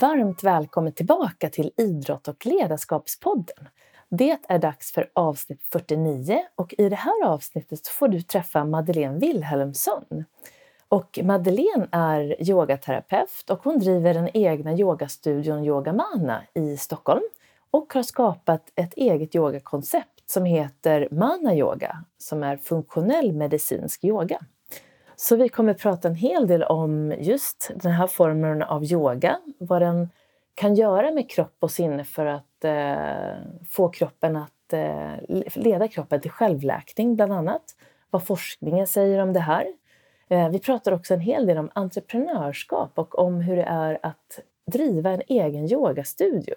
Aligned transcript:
Varmt 0.00 0.44
välkommen 0.44 0.92
tillbaka 0.92 1.50
till 1.50 1.72
Idrott 1.76 2.28
och 2.28 2.46
ledarskapspodden. 2.46 3.68
Det 4.08 4.38
är 4.48 4.58
dags 4.58 4.92
för 4.92 5.10
avsnitt 5.12 5.62
49 5.72 6.38
och 6.54 6.74
i 6.78 6.88
det 6.88 6.96
här 6.96 7.24
avsnittet 7.24 7.88
får 7.88 8.08
du 8.08 8.22
träffa 8.22 8.64
Madeleine 8.64 9.18
Wilhelmsson. 9.18 10.24
Och 10.88 11.18
Madeleine 11.22 11.88
är 11.92 12.48
yogaterapeut 12.50 13.50
och 13.50 13.64
hon 13.64 13.78
driver 13.78 14.14
den 14.14 14.28
egna 14.36 14.74
yogastudion 14.74 15.64
Yogamana 15.64 16.42
i 16.54 16.76
Stockholm 16.76 17.24
och 17.70 17.94
har 17.94 18.02
skapat 18.02 18.72
ett 18.74 18.94
eget 18.94 19.34
yogakoncept 19.34 20.30
som 20.30 20.44
heter 20.44 21.08
Mana 21.10 21.54
Yoga 21.54 22.04
som 22.18 22.42
är 22.42 22.56
funktionell 22.56 23.32
medicinsk 23.32 24.04
yoga. 24.04 24.40
Så 25.22 25.36
vi 25.36 25.48
kommer 25.48 25.74
prata 25.74 26.08
en 26.08 26.14
hel 26.14 26.46
del 26.46 26.62
om 26.62 27.14
just 27.18 27.70
den 27.74 27.92
här 27.92 28.06
formen 28.06 28.62
av 28.62 28.84
yoga, 28.84 29.38
vad 29.58 29.82
den 29.82 30.08
kan 30.54 30.74
göra 30.74 31.10
med 31.10 31.30
kropp 31.30 31.56
och 31.60 31.70
sinne 31.70 32.04
för 32.04 32.26
att 32.26 32.64
eh, 32.64 33.34
få 33.70 33.88
kroppen 33.88 34.36
att 34.36 34.72
eh, 34.72 35.12
leda 35.54 35.88
kroppen 35.88 36.20
till 36.20 36.30
självläkning 36.30 37.16
bland 37.16 37.32
annat. 37.32 37.62
Vad 38.10 38.26
forskningen 38.26 38.86
säger 38.86 39.18
om 39.18 39.32
det 39.32 39.40
här. 39.40 39.66
Eh, 40.28 40.48
vi 40.48 40.58
pratar 40.58 40.92
också 40.92 41.14
en 41.14 41.20
hel 41.20 41.46
del 41.46 41.58
om 41.58 41.70
entreprenörskap 41.72 42.90
och 42.94 43.18
om 43.18 43.40
hur 43.40 43.56
det 43.56 43.62
är 43.62 43.98
att 44.02 44.40
driva 44.66 45.10
en 45.10 45.22
egen 45.28 45.72
yogastudio. 45.72 46.54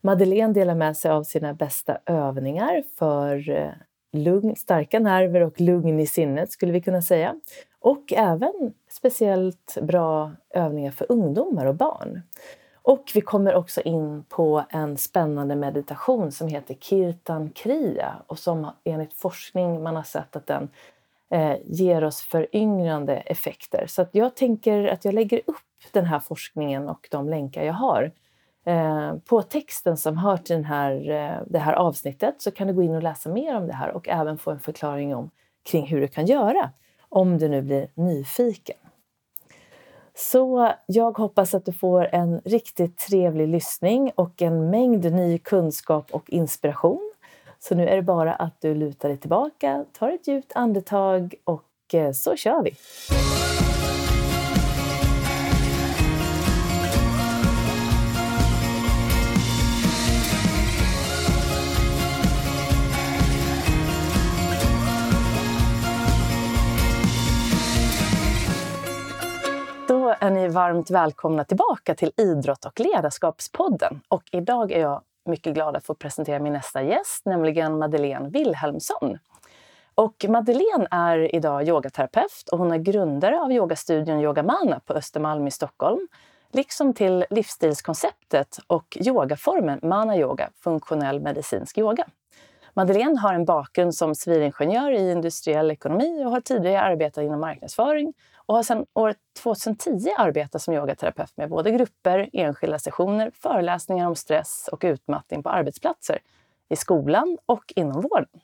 Madeleine 0.00 0.52
delar 0.52 0.74
med 0.74 0.96
sig 0.96 1.10
av 1.10 1.22
sina 1.22 1.54
bästa 1.54 1.98
övningar 2.06 2.82
för 2.98 3.50
eh, 3.50 3.70
lugn, 4.14 4.56
starka 4.56 4.98
nerver 4.98 5.40
och 5.40 5.60
lugn 5.60 6.00
i 6.00 6.06
sinnet 6.06 6.52
skulle 6.52 6.72
vi 6.72 6.80
kunna 6.80 7.02
säga. 7.02 7.34
Och 7.84 8.12
även 8.12 8.74
speciellt 8.88 9.78
bra 9.82 10.32
övningar 10.50 10.90
för 10.90 11.12
ungdomar 11.12 11.66
och 11.66 11.74
barn. 11.74 12.22
Och 12.82 13.10
vi 13.14 13.20
kommer 13.20 13.54
också 13.54 13.80
in 13.80 14.24
på 14.28 14.64
en 14.70 14.96
spännande 14.96 15.56
meditation 15.56 16.32
som 16.32 16.48
heter 16.48 16.74
Kirtan 16.74 17.50
Kriya 17.50 18.14
och 18.26 18.38
som 18.38 18.70
enligt 18.84 19.12
forskning 19.12 19.82
man 19.82 19.96
har 19.96 20.02
sett 20.02 20.36
att 20.36 20.46
den 20.46 20.68
eh, 21.30 21.56
ger 21.64 22.04
oss 22.04 22.20
föryngrande 22.20 23.16
effekter. 23.16 23.86
Så 23.86 24.02
att 24.02 24.10
jag 24.12 24.36
tänker 24.36 24.86
att 24.86 25.04
jag 25.04 25.14
lägger 25.14 25.40
upp 25.46 25.92
den 25.92 26.04
här 26.04 26.20
forskningen 26.20 26.88
och 26.88 27.08
de 27.10 27.28
länkar 27.28 27.64
jag 27.64 27.74
har 27.74 28.12
eh, 28.66 29.14
på 29.28 29.42
texten 29.42 29.96
som 29.96 30.18
hör 30.18 30.36
till 30.36 30.56
den 30.56 30.64
här, 30.64 31.10
eh, 31.10 31.42
det 31.46 31.58
här 31.58 31.72
avsnittet 31.72 32.34
så 32.42 32.50
kan 32.50 32.66
du 32.66 32.74
gå 32.74 32.82
in 32.82 32.94
och 32.94 33.02
läsa 33.02 33.30
mer 33.30 33.56
om 33.56 33.66
det 33.66 33.74
här 33.74 33.90
och 33.90 34.08
även 34.08 34.38
få 34.38 34.50
en 34.50 34.60
förklaring 34.60 35.14
om 35.14 35.30
kring 35.62 35.86
hur 35.86 36.00
du 36.00 36.08
kan 36.08 36.26
göra 36.26 36.70
om 37.14 37.38
du 37.38 37.48
nu 37.48 37.62
blir 37.62 37.88
nyfiken. 37.94 38.76
Så 40.16 40.72
jag 40.86 41.18
hoppas 41.18 41.54
att 41.54 41.64
du 41.64 41.72
får 41.72 42.14
en 42.14 42.40
riktigt 42.40 42.98
trevlig 42.98 43.48
lyssning 43.48 44.12
och 44.14 44.42
en 44.42 44.70
mängd 44.70 45.12
ny 45.12 45.38
kunskap 45.38 46.10
och 46.10 46.30
inspiration. 46.30 47.12
Så 47.58 47.74
nu 47.74 47.88
är 47.88 47.96
det 47.96 48.02
bara 48.02 48.34
att 48.34 48.60
du 48.60 48.74
lutar 48.74 49.08
dig 49.08 49.18
tillbaka, 49.18 49.84
tar 49.98 50.10
ett 50.10 50.28
djupt 50.28 50.52
andetag 50.54 51.34
och 51.44 51.94
eh, 51.94 52.12
så 52.12 52.36
kör 52.36 52.62
vi! 52.62 52.74
Är 70.24 70.30
ni 70.30 70.48
varmt 70.48 70.90
välkomna 70.90 71.44
tillbaka 71.44 71.94
till 71.94 72.12
Idrott 72.16 72.64
och 72.64 72.80
ledarskapspodden. 72.80 74.00
Och 74.08 74.22
idag 74.32 74.72
är 74.72 74.80
jag 74.80 75.02
mycket 75.24 75.54
glad 75.54 75.76
att 75.76 75.86
få 75.86 75.94
presentera 75.94 76.38
min 76.38 76.52
nästa 76.52 76.82
gäst, 76.82 77.24
nämligen 77.24 77.78
Madeleine 77.78 78.28
Wilhelmsson. 78.28 79.18
Och 79.94 80.24
Madeleine 80.28 80.86
är 80.90 81.34
idag 81.34 81.68
yogaterapeut 81.68 82.48
och 82.52 82.58
hon 82.58 82.72
är 82.72 82.78
grundare 82.78 83.40
av 83.40 83.52
yogastudion 83.52 84.20
Yogamana 84.20 84.80
på 84.80 84.92
Östermalm 84.92 85.46
i 85.46 85.50
Stockholm. 85.50 86.08
Liksom 86.52 86.94
till 86.94 87.24
livsstilskonceptet 87.30 88.58
och 88.66 88.98
yogaformen 89.00 89.80
Mana 89.82 90.16
Yoga, 90.16 90.50
funktionell 90.60 91.20
medicinsk 91.20 91.78
yoga. 91.78 92.06
Madeleine 92.74 93.18
har 93.18 93.34
en 93.34 93.44
bakgrund 93.44 93.94
som 93.94 94.14
civilingenjör 94.14 94.92
i 94.92 95.12
industriell 95.12 95.70
ekonomi 95.70 96.24
och 96.24 96.30
har 96.30 96.40
tidigare 96.40 96.80
arbetat 96.80 97.24
inom 97.24 97.40
marknadsföring 97.40 98.12
och 98.46 98.54
har 98.54 98.62
sedan 98.62 98.86
år 98.94 99.14
2010 99.42 100.10
arbetat 100.18 100.62
som 100.62 100.74
yogaterapeut 100.74 101.36
med 101.36 101.50
både 101.50 101.70
grupper, 101.70 102.30
enskilda 102.32 102.78
sessioner, 102.78 103.30
föreläsningar 103.34 104.06
om 104.06 104.16
stress 104.16 104.68
och 104.72 104.80
utmattning 104.84 105.42
på 105.42 105.50
arbetsplatser, 105.50 106.18
i 106.68 106.76
skolan 106.76 107.38
och 107.46 107.72
inom 107.76 108.00
vården. 108.00 108.40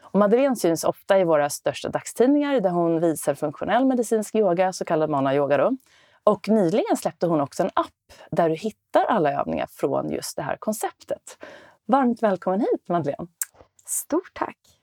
Och 0.00 0.18
Madeleine 0.18 0.56
syns 0.56 0.84
ofta 0.84 1.18
i 1.18 1.24
våra 1.24 1.50
största 1.50 1.88
dagstidningar 1.88 2.60
där 2.60 2.70
hon 2.70 3.00
visar 3.00 3.34
funktionell 3.34 3.86
medicinsk 3.86 4.34
yoga, 4.34 4.72
så 4.72 4.84
kallad 4.84 5.10
Mana 5.10 5.34
Yoga. 5.34 5.56
Då. 5.56 5.76
Och 6.24 6.48
nyligen 6.48 6.96
släppte 6.96 7.26
hon 7.26 7.40
också 7.40 7.62
en 7.62 7.70
app 7.74 8.12
där 8.30 8.48
du 8.48 8.54
hittar 8.54 9.04
alla 9.04 9.32
övningar 9.32 9.66
från 9.70 10.10
just 10.10 10.36
det 10.36 10.42
här 10.42 10.56
konceptet. 10.56 11.38
Varmt 11.86 12.22
välkommen 12.22 12.60
hit 12.60 12.88
Madeleine! 12.88 13.26
Stort 13.84 14.30
tack! 14.34 14.75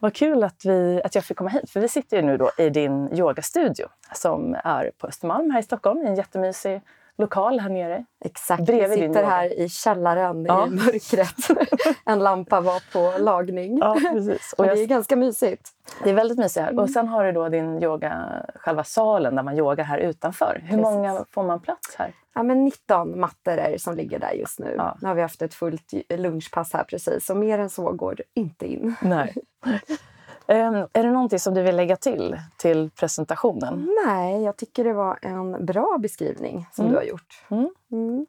Vad 0.00 0.14
kul 0.14 0.44
att, 0.44 0.64
vi, 0.64 1.00
att 1.04 1.14
jag 1.14 1.24
fick 1.24 1.36
komma 1.36 1.50
hit, 1.50 1.70
för 1.70 1.80
vi 1.80 1.88
sitter 1.88 2.16
ju 2.16 2.22
nu 2.22 2.36
då 2.36 2.50
i 2.58 2.70
din 2.70 3.12
yogastudio 3.12 3.86
som 4.12 4.56
är 4.64 4.90
på 4.98 5.06
Östermalm 5.06 5.50
här 5.50 5.60
i 5.60 5.62
Stockholm, 5.62 6.02
i 6.02 6.06
en 6.06 6.14
jättemysig 6.14 6.80
lokal 7.18 7.60
här 7.60 7.68
nere. 7.68 8.04
Exakt, 8.24 8.68
vi 8.68 8.88
sitter 8.88 9.24
här 9.24 9.60
i 9.60 9.68
källaren 9.68 10.44
ja. 10.44 10.66
i 10.66 10.70
mörkret. 10.74 11.68
en 12.04 12.18
lampa 12.18 12.60
var 12.60 12.92
på 12.92 13.18
lagning. 13.18 13.78
Ja, 13.78 13.98
precis. 14.12 14.54
Och, 14.58 14.64
det 14.64 14.82
är 14.82 14.86
ganska 14.86 15.16
mysigt. 15.16 15.70
Det 16.04 16.10
är 16.10 16.14
väldigt 16.14 16.38
mysigt 16.38 16.64
här. 16.64 16.70
Mm. 16.70 16.84
Och 16.84 16.90
sen 16.90 17.08
har 17.08 17.24
du 17.24 17.32
då 17.32 17.48
din 17.48 17.82
yoga, 17.82 18.42
själva 18.54 18.84
salen 18.84 19.36
där 19.36 19.42
man 19.42 19.58
yogar 19.58 19.84
här 19.84 19.98
utanför. 19.98 20.60
Hur 20.62 20.68
precis. 20.68 20.82
många 20.82 21.24
får 21.30 21.42
man 21.42 21.60
plats 21.60 21.94
här? 21.98 22.12
Ja, 22.34 22.42
men 22.42 22.64
19 22.64 23.20
mattor 23.20 23.52
är 23.52 23.70
det 23.70 23.78
som 23.78 23.94
ligger 23.94 24.18
där 24.18 24.32
just 24.32 24.58
nu. 24.58 24.74
Ja. 24.78 24.96
Nu 25.00 25.08
har 25.08 25.14
vi 25.14 25.22
haft 25.22 25.42
ett 25.42 25.54
fullt 25.54 25.92
lunchpass 26.08 26.72
här 26.72 26.84
precis, 26.84 27.30
och 27.30 27.36
mer 27.36 27.58
än 27.58 27.70
så 27.70 27.92
går 27.92 28.22
inte 28.34 28.66
in. 28.66 28.94
Nej. 29.00 29.34
Um, 30.48 30.88
är 30.92 31.02
det 31.02 31.10
någonting 31.10 31.38
som 31.38 31.54
du 31.54 31.62
vill 31.62 31.76
lägga 31.76 31.96
till 31.96 32.36
till 32.56 32.90
presentationen? 32.90 33.96
Nej, 34.06 34.42
jag 34.42 34.56
tycker 34.56 34.84
det 34.84 34.92
var 34.92 35.18
en 35.22 35.66
bra 35.66 35.98
beskrivning 36.00 36.66
som 36.72 36.84
mm. 36.84 36.92
du 36.92 36.98
har 36.98 37.04
gjort. 37.04 37.44
Mm. 37.50 37.70
Mm. 37.92 38.26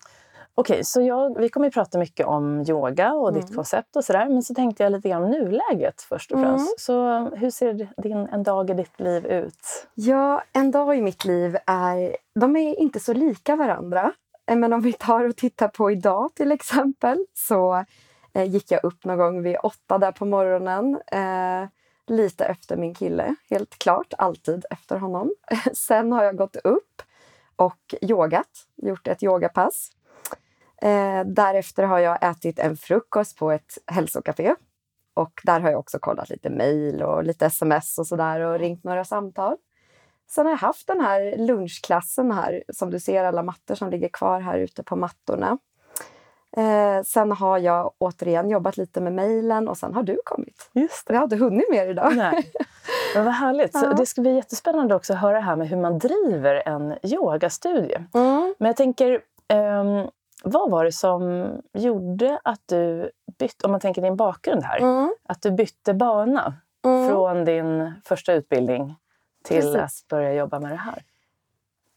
Okej, 0.60 0.74
okay, 0.74 0.84
så 0.84 1.02
jag, 1.02 1.40
vi 1.40 1.50
kommer 1.50 1.68
att 1.68 1.74
prata 1.74 1.98
mycket 1.98 2.26
om 2.26 2.66
yoga 2.68 3.14
och 3.14 3.34
ditt 3.34 3.44
mm. 3.44 3.56
koncept 3.56 3.96
och 3.96 4.04
sådär. 4.04 4.30
Men 4.30 4.44
så 4.44 4.54
tänkte 4.54 4.84
jag 4.84 4.92
lite 4.92 5.10
grann 5.10 5.24
om 5.24 5.32
nuläget 5.32 6.02
först 6.02 6.32
och 6.32 6.40
främst. 6.40 6.68
Mm. 6.68 6.76
Så 6.78 7.20
hur 7.36 7.50
ser 7.50 7.74
din, 8.02 8.18
en 8.18 8.44
dag 8.44 8.70
i 8.70 8.74
ditt 8.74 9.00
liv 9.00 9.26
ut? 9.26 9.88
Ja, 9.94 10.44
en 10.54 10.72
dag 10.72 10.98
i 10.98 11.02
mitt 11.02 11.26
liv 11.26 11.58
är... 11.66 12.18
De 12.40 12.56
är 12.56 12.80
inte 12.80 13.00
så 13.00 13.14
lika 13.14 13.56
varandra. 13.56 14.12
Eh, 14.50 14.56
men 14.56 14.74
om 14.74 14.82
vi 14.82 14.94
tar 14.94 15.30
och 15.30 15.36
tittar 15.36 15.68
på 15.68 15.92
idag 15.92 16.36
till 16.36 16.52
exempel 16.52 17.26
så 17.34 17.86
eh, 18.34 18.44
gick 18.44 18.72
jag 18.72 18.84
upp 18.84 19.06
någon 19.06 19.18
gång 19.18 19.42
vid 19.42 19.58
åtta 19.64 19.98
där 19.98 20.12
på 20.12 20.26
morgonen. 20.26 21.00
Eh, 21.12 21.70
lite 22.10 22.46
efter 22.46 22.78
min 22.78 22.94
kille, 22.94 23.36
helt 23.50 23.78
klart. 23.78 24.14
Alltid 24.18 24.66
efter 24.70 24.98
honom. 24.98 25.34
Sen 25.74 26.12
har 26.12 26.24
jag 26.24 26.38
gått 26.38 26.56
upp 26.56 27.02
och 27.56 27.96
yogat, 28.02 28.68
gjort 28.76 29.08
ett 29.08 29.24
yogapass. 29.24 29.92
Eh, 30.82 31.24
därefter 31.26 31.84
har 31.84 32.00
jag 32.00 32.24
ätit 32.30 32.60
en 32.60 32.78
frukost 32.78 33.38
på 33.38 33.52
ett 33.52 33.78
hälsokafé. 33.86 34.56
Och 35.14 35.42
där 35.44 35.60
har 35.60 35.70
jag 35.70 35.80
också 35.80 36.00
kollat 36.00 36.30
lite 36.30 36.50
mejl 36.50 37.04
och 37.04 37.24
lite 37.24 37.46
sms 37.46 37.98
och 37.98 38.08
sådär 38.08 38.40
och 38.40 38.60
ringt 38.60 38.84
några 38.84 39.06
samtal. 39.06 39.58
Sen 40.30 40.46
har 40.46 40.52
jag 40.52 40.58
haft 40.58 40.88
den 40.88 41.02
här 41.02 41.38
lunchklassen 41.38 42.32
här, 42.32 42.64
som 42.70 42.92
du 42.92 43.00
ser 43.00 43.24
alla 43.24 43.44
mattor 43.44 43.76
som 43.76 43.90
ligger 43.90 44.10
kvar 44.10 44.40
här 44.40 44.60
ute 44.60 44.84
på 44.84 44.96
mattorna. 44.96 45.58
Eh, 46.58 47.04
sen 47.04 47.32
har 47.32 47.58
jag 47.58 47.92
återigen 47.98 48.50
jobbat 48.50 48.78
lite 48.78 49.02
med 49.02 49.14
mejlen 49.14 49.68
och 49.68 49.78
sen 49.78 49.94
har 49.94 50.04
du 50.04 50.18
kommit. 50.26 50.70
Just 50.74 51.08
det. 51.08 51.14
Jag 51.14 51.24
inte 51.24 51.36
hunnit 51.36 51.70
mer 51.72 51.88
idag. 51.88 52.16
Nej. 52.16 52.52
Men 53.16 53.26
vad 53.26 53.34
härligt. 53.34 53.74
Ja. 53.82 53.94
det 53.94 54.06
ska 54.06 54.22
bli 54.22 54.36
jättespännande 54.36 54.96
också 54.96 55.14
att 55.14 55.20
höra 55.20 55.40
här 55.40 55.56
med 55.56 55.68
hur 55.68 55.78
man 55.78 56.00
driver 56.00 56.68
en 56.68 56.96
yogastudie. 57.04 58.06
Mm. 58.14 58.56
Men 58.58 58.68
jag 58.68 58.78
tänker, 58.78 59.22
um, 59.54 60.10
vad 60.44 60.72
var 60.72 60.86
det 60.86 60.92
som 60.92 61.48
gjorde 61.74 62.40
att 62.44 62.62
du 62.66 63.12
bytte, 63.40 63.66
om 63.66 63.72
man 63.72 63.80
tänker 63.80 64.02
din 64.02 64.16
bakgrund 64.16 64.64
här, 64.64 64.80
mm. 64.80 65.16
att 65.24 65.42
du 65.42 65.52
bytte 65.52 65.94
bana 65.94 66.54
mm. 66.86 67.10
från 67.10 67.46
din 67.46 67.94
första 68.06 68.34
utbildning 68.34 68.96
till 69.44 69.62
Precis. 69.62 69.76
att 69.76 70.08
börja 70.10 70.34
jobba 70.34 70.60
med 70.60 70.72
det 70.72 70.76
här? 70.76 71.04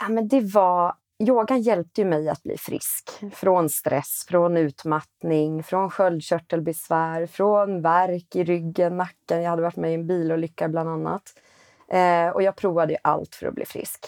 Ja, 0.01 0.09
men 0.09 0.29
det 0.29 0.41
var 0.41 0.95
yogan 1.21 1.63
hjälpte 1.63 2.01
ju 2.01 2.07
mig 2.07 2.29
att 2.29 2.43
bli 2.43 2.59
frisk 2.59 3.11
från 3.33 3.69
stress, 3.69 4.27
från 4.29 4.57
utmattning, 4.57 5.63
från 5.63 5.91
sköldkörtelbesvär, 5.91 7.27
från 7.27 7.83
värk 7.83 8.37
i 8.37 8.45
ryggen, 8.45 8.97
nacken. 8.97 9.43
Jag 9.43 9.51
hade 9.51 9.63
varit 9.63 9.77
med 9.77 9.91
i 9.91 9.95
en 9.95 10.07
bilolycka 10.07 10.69
bland 10.69 10.89
annat. 10.89 11.23
Eh, 11.89 12.29
och 12.29 12.43
jag 12.43 12.57
provade 12.57 12.97
allt 13.03 13.35
för 13.35 13.47
att 13.47 13.55
bli 13.55 13.65
frisk. 13.65 14.07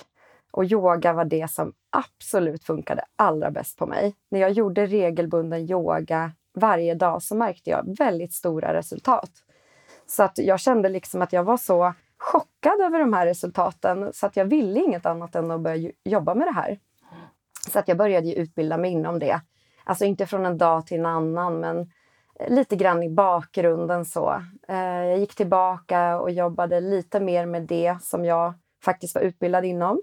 Och 0.50 0.64
yoga 0.64 1.12
var 1.12 1.25
det 1.25 1.50
som 1.50 1.73
absolut 1.91 2.64
funkade 2.64 3.05
allra 3.17 3.50
bäst 3.50 3.79
på 3.79 3.87
mig. 3.87 4.15
När 4.31 4.41
jag 4.41 4.50
gjorde 4.50 4.87
regelbunden 4.87 5.70
yoga 5.70 6.32
varje 6.55 6.94
dag 6.94 7.23
så 7.23 7.35
märkte 7.35 7.70
jag 7.70 7.97
väldigt 7.99 8.32
stora 8.32 8.75
resultat. 8.75 9.31
Så 10.06 10.23
att 10.23 10.38
jag 10.38 10.61
kände 10.61 10.88
liksom 10.88 11.23
att 11.23 11.32
jag 11.32 11.44
var 11.44 11.56
så 11.56 11.94
chockad 12.19 12.81
över 12.81 12.99
de 12.99 13.12
här 13.12 13.26
resultaten 13.26 14.12
så 14.12 14.26
att 14.26 14.37
jag 14.37 14.44
ville 14.44 14.81
inget 14.81 15.06
annat 15.06 15.35
än 15.35 15.50
att 15.50 15.61
börja 15.61 15.91
jobba 16.05 16.35
med 16.35 16.47
det 16.47 16.53
här. 16.53 16.79
Så 17.70 17.79
att 17.79 17.88
jag 17.88 17.97
började 17.97 18.35
utbilda 18.35 18.76
mig 18.76 18.91
inom 18.91 19.19
det. 19.19 19.41
Alltså 19.85 20.05
inte 20.05 20.26
från 20.26 20.47
en 20.47 20.59
dag 20.59 20.87
till 20.87 20.99
en 20.99 21.06
annan, 21.06 21.61
men 21.61 21.91
lite 22.49 22.76
grann 22.76 23.03
i 23.03 23.11
bakgrunden 23.11 24.05
så. 24.05 24.43
Eh, 24.69 24.76
jag 24.79 25.19
gick 25.19 25.35
tillbaka 25.35 26.20
och 26.20 26.31
jobbade 26.31 26.81
lite 26.81 27.20
mer 27.20 27.47
med 27.47 27.62
det 27.62 27.97
som 28.03 28.25
jag 28.25 28.55
faktiskt 28.85 29.14
var 29.14 29.23
utbildad 29.23 29.64
inom. 29.64 30.03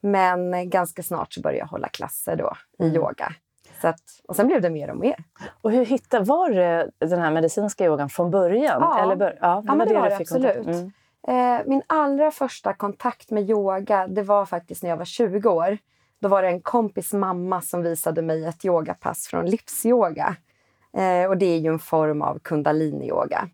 Men 0.00 0.70
ganska 0.70 1.02
snart 1.02 1.32
så 1.32 1.40
började 1.40 1.58
jag 1.58 1.66
hålla 1.66 1.88
klasser 1.88 2.36
då 2.36 2.52
i 2.78 2.82
mm. 2.82 2.96
yoga. 2.96 3.32
Så 3.80 3.88
att, 3.88 4.00
och 4.28 4.36
sen 4.36 4.46
blev 4.46 4.60
det 4.60 4.70
mer 4.70 4.90
och 4.90 4.96
mer. 4.96 5.24
Och 5.62 5.72
hur 5.72 5.84
hittade, 5.84 6.24
var 6.24 6.50
det 6.50 6.90
den 6.98 7.20
här 7.20 7.30
medicinska 7.30 7.84
yogan 7.84 8.08
från 8.08 8.30
början? 8.30 8.80
Ja, 8.80 9.02
Eller 9.02 9.16
bör, 9.16 9.38
ja, 9.40 9.60
det 9.60 9.62
ja 9.66 9.74
men 9.74 9.88
det 9.88 9.94
var 9.94 10.08
det 10.08 10.16
absolut. 10.16 10.66
Mm. 10.66 10.92
Eh, 11.28 11.66
min 11.66 11.82
allra 11.86 12.30
första 12.30 12.74
kontakt 12.74 13.30
med 13.30 13.50
yoga 13.50 14.06
det 14.06 14.22
var 14.22 14.46
faktiskt 14.46 14.82
när 14.82 14.90
jag 14.90 14.96
var 14.96 15.04
20 15.04 15.50
år. 15.50 15.78
Då 16.24 16.28
var 16.28 16.42
det 16.42 16.48
en 16.48 16.60
kompis 16.60 17.12
mamma 17.12 17.60
som 17.60 17.82
visade 17.82 18.22
mig 18.22 18.44
ett 18.44 18.64
yogapass 18.64 19.26
från 19.26 19.46
livsyoga. 19.46 20.36
Eh, 20.96 21.28
och 21.28 21.38
det 21.38 21.46
är 21.46 21.58
ju 21.58 21.68
en 21.72 21.78
form 21.78 22.22
av 22.22 22.38
kundaliniyoga. 22.38 23.48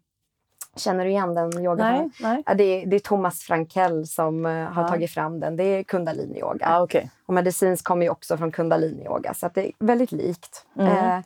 Känner 0.77 1.05
du 1.05 1.11
igen 1.11 1.35
den 1.35 1.65
yogan? 1.65 1.93
Nej, 1.93 2.11
nej. 2.21 2.43
Ja, 2.47 2.55
det, 2.55 2.65
är, 2.65 2.87
det 2.87 2.97
är 2.97 3.01
Thomas 3.01 3.41
Frankell 3.41 4.07
som 4.07 4.47
uh, 4.47 4.69
har 4.69 4.83
ja. 4.83 4.89
tagit 4.89 5.11
fram 5.11 5.41
den. 5.41 5.57
Det 5.57 5.65
är 5.65 5.83
kundaliniyoga. 5.83 6.67
Ja, 6.69 6.83
okay. 6.83 7.09
Och 7.27 7.35
medicinskt 7.35 7.87
kommer 7.87 8.03
ju 8.07 8.11
också 8.11 8.37
från 8.37 8.53
kundaliniyoga, 8.53 9.35
så 9.35 9.51
det 9.55 9.67
är 9.67 9.73
väldigt 9.79 10.13
likt. 10.13 10.67
Mm. 10.79 10.97
Eh, 10.97 11.25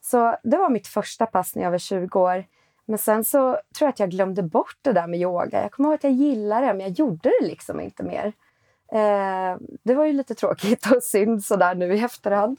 så 0.00 0.36
det 0.42 0.56
var 0.56 0.70
mitt 0.70 0.86
första 0.86 1.26
pass 1.26 1.54
när 1.54 1.62
jag 1.62 1.70
var 1.70 1.78
20 1.78 2.20
år. 2.20 2.44
Men 2.84 2.98
sen 2.98 3.24
så 3.24 3.52
tror 3.52 3.86
jag 3.86 3.88
att 3.88 4.00
jag 4.00 4.10
glömde 4.10 4.42
bort 4.42 4.78
det 4.82 4.92
där 4.92 5.06
med 5.06 5.20
yoga. 5.20 5.62
Jag 5.62 5.72
kommer 5.72 5.88
ihåg 5.88 5.94
att 5.94 6.04
jag 6.04 6.12
gillade 6.12 6.66
det, 6.66 6.74
men 6.74 6.80
jag 6.80 6.90
gjorde 6.90 7.32
det 7.40 7.46
liksom 7.46 7.80
inte 7.80 8.02
mer. 8.02 8.32
Eh, 8.92 9.56
det 9.82 9.94
var 9.94 10.04
ju 10.04 10.12
lite 10.12 10.34
tråkigt 10.34 10.86
och 10.96 11.02
synd 11.02 11.44
sådär 11.44 11.74
nu 11.74 11.94
i 11.94 12.04
efterhand. 12.04 12.58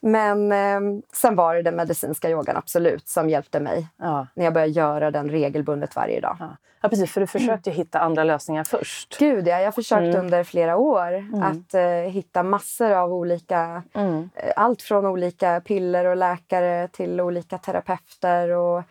Men 0.00 0.52
eh, 0.52 1.00
sen 1.12 1.36
var 1.36 1.54
det 1.54 1.62
den 1.62 1.76
medicinska 1.76 2.30
yogan 2.30 2.56
absolut 2.56 3.08
som 3.08 3.30
hjälpte 3.30 3.60
mig 3.60 3.88
ja. 3.96 4.26
när 4.34 4.44
jag 4.44 4.54
började 4.54 4.72
göra 4.72 5.10
den 5.10 5.30
regelbundet 5.30 5.96
varje 5.96 6.20
dag. 6.20 6.36
Ja, 6.40 6.56
ja 6.82 6.88
precis, 6.88 7.12
för 7.12 7.20
du 7.20 7.26
försökte 7.26 7.70
mm. 7.70 7.76
hitta 7.78 7.98
andra 7.98 8.24
lösningar 8.24 8.64
först. 8.64 9.18
Gud 9.18 9.46
ja, 9.48 9.60
jag 9.60 9.74
försökte 9.74 10.08
mm. 10.08 10.20
under 10.20 10.44
flera 10.44 10.76
år 10.76 11.14
mm. 11.14 11.42
att 11.42 11.74
eh, 11.74 12.12
hitta 12.12 12.42
massor 12.42 12.90
av 12.90 13.12
olika, 13.12 13.82
mm. 13.94 14.30
eh, 14.34 14.52
allt 14.56 14.82
från 14.82 15.06
olika 15.06 15.60
piller 15.60 16.04
och 16.04 16.16
läkare 16.16 16.88
till 16.88 17.20
olika 17.20 17.58
terapeuter 17.58 18.48
och 18.48 18.82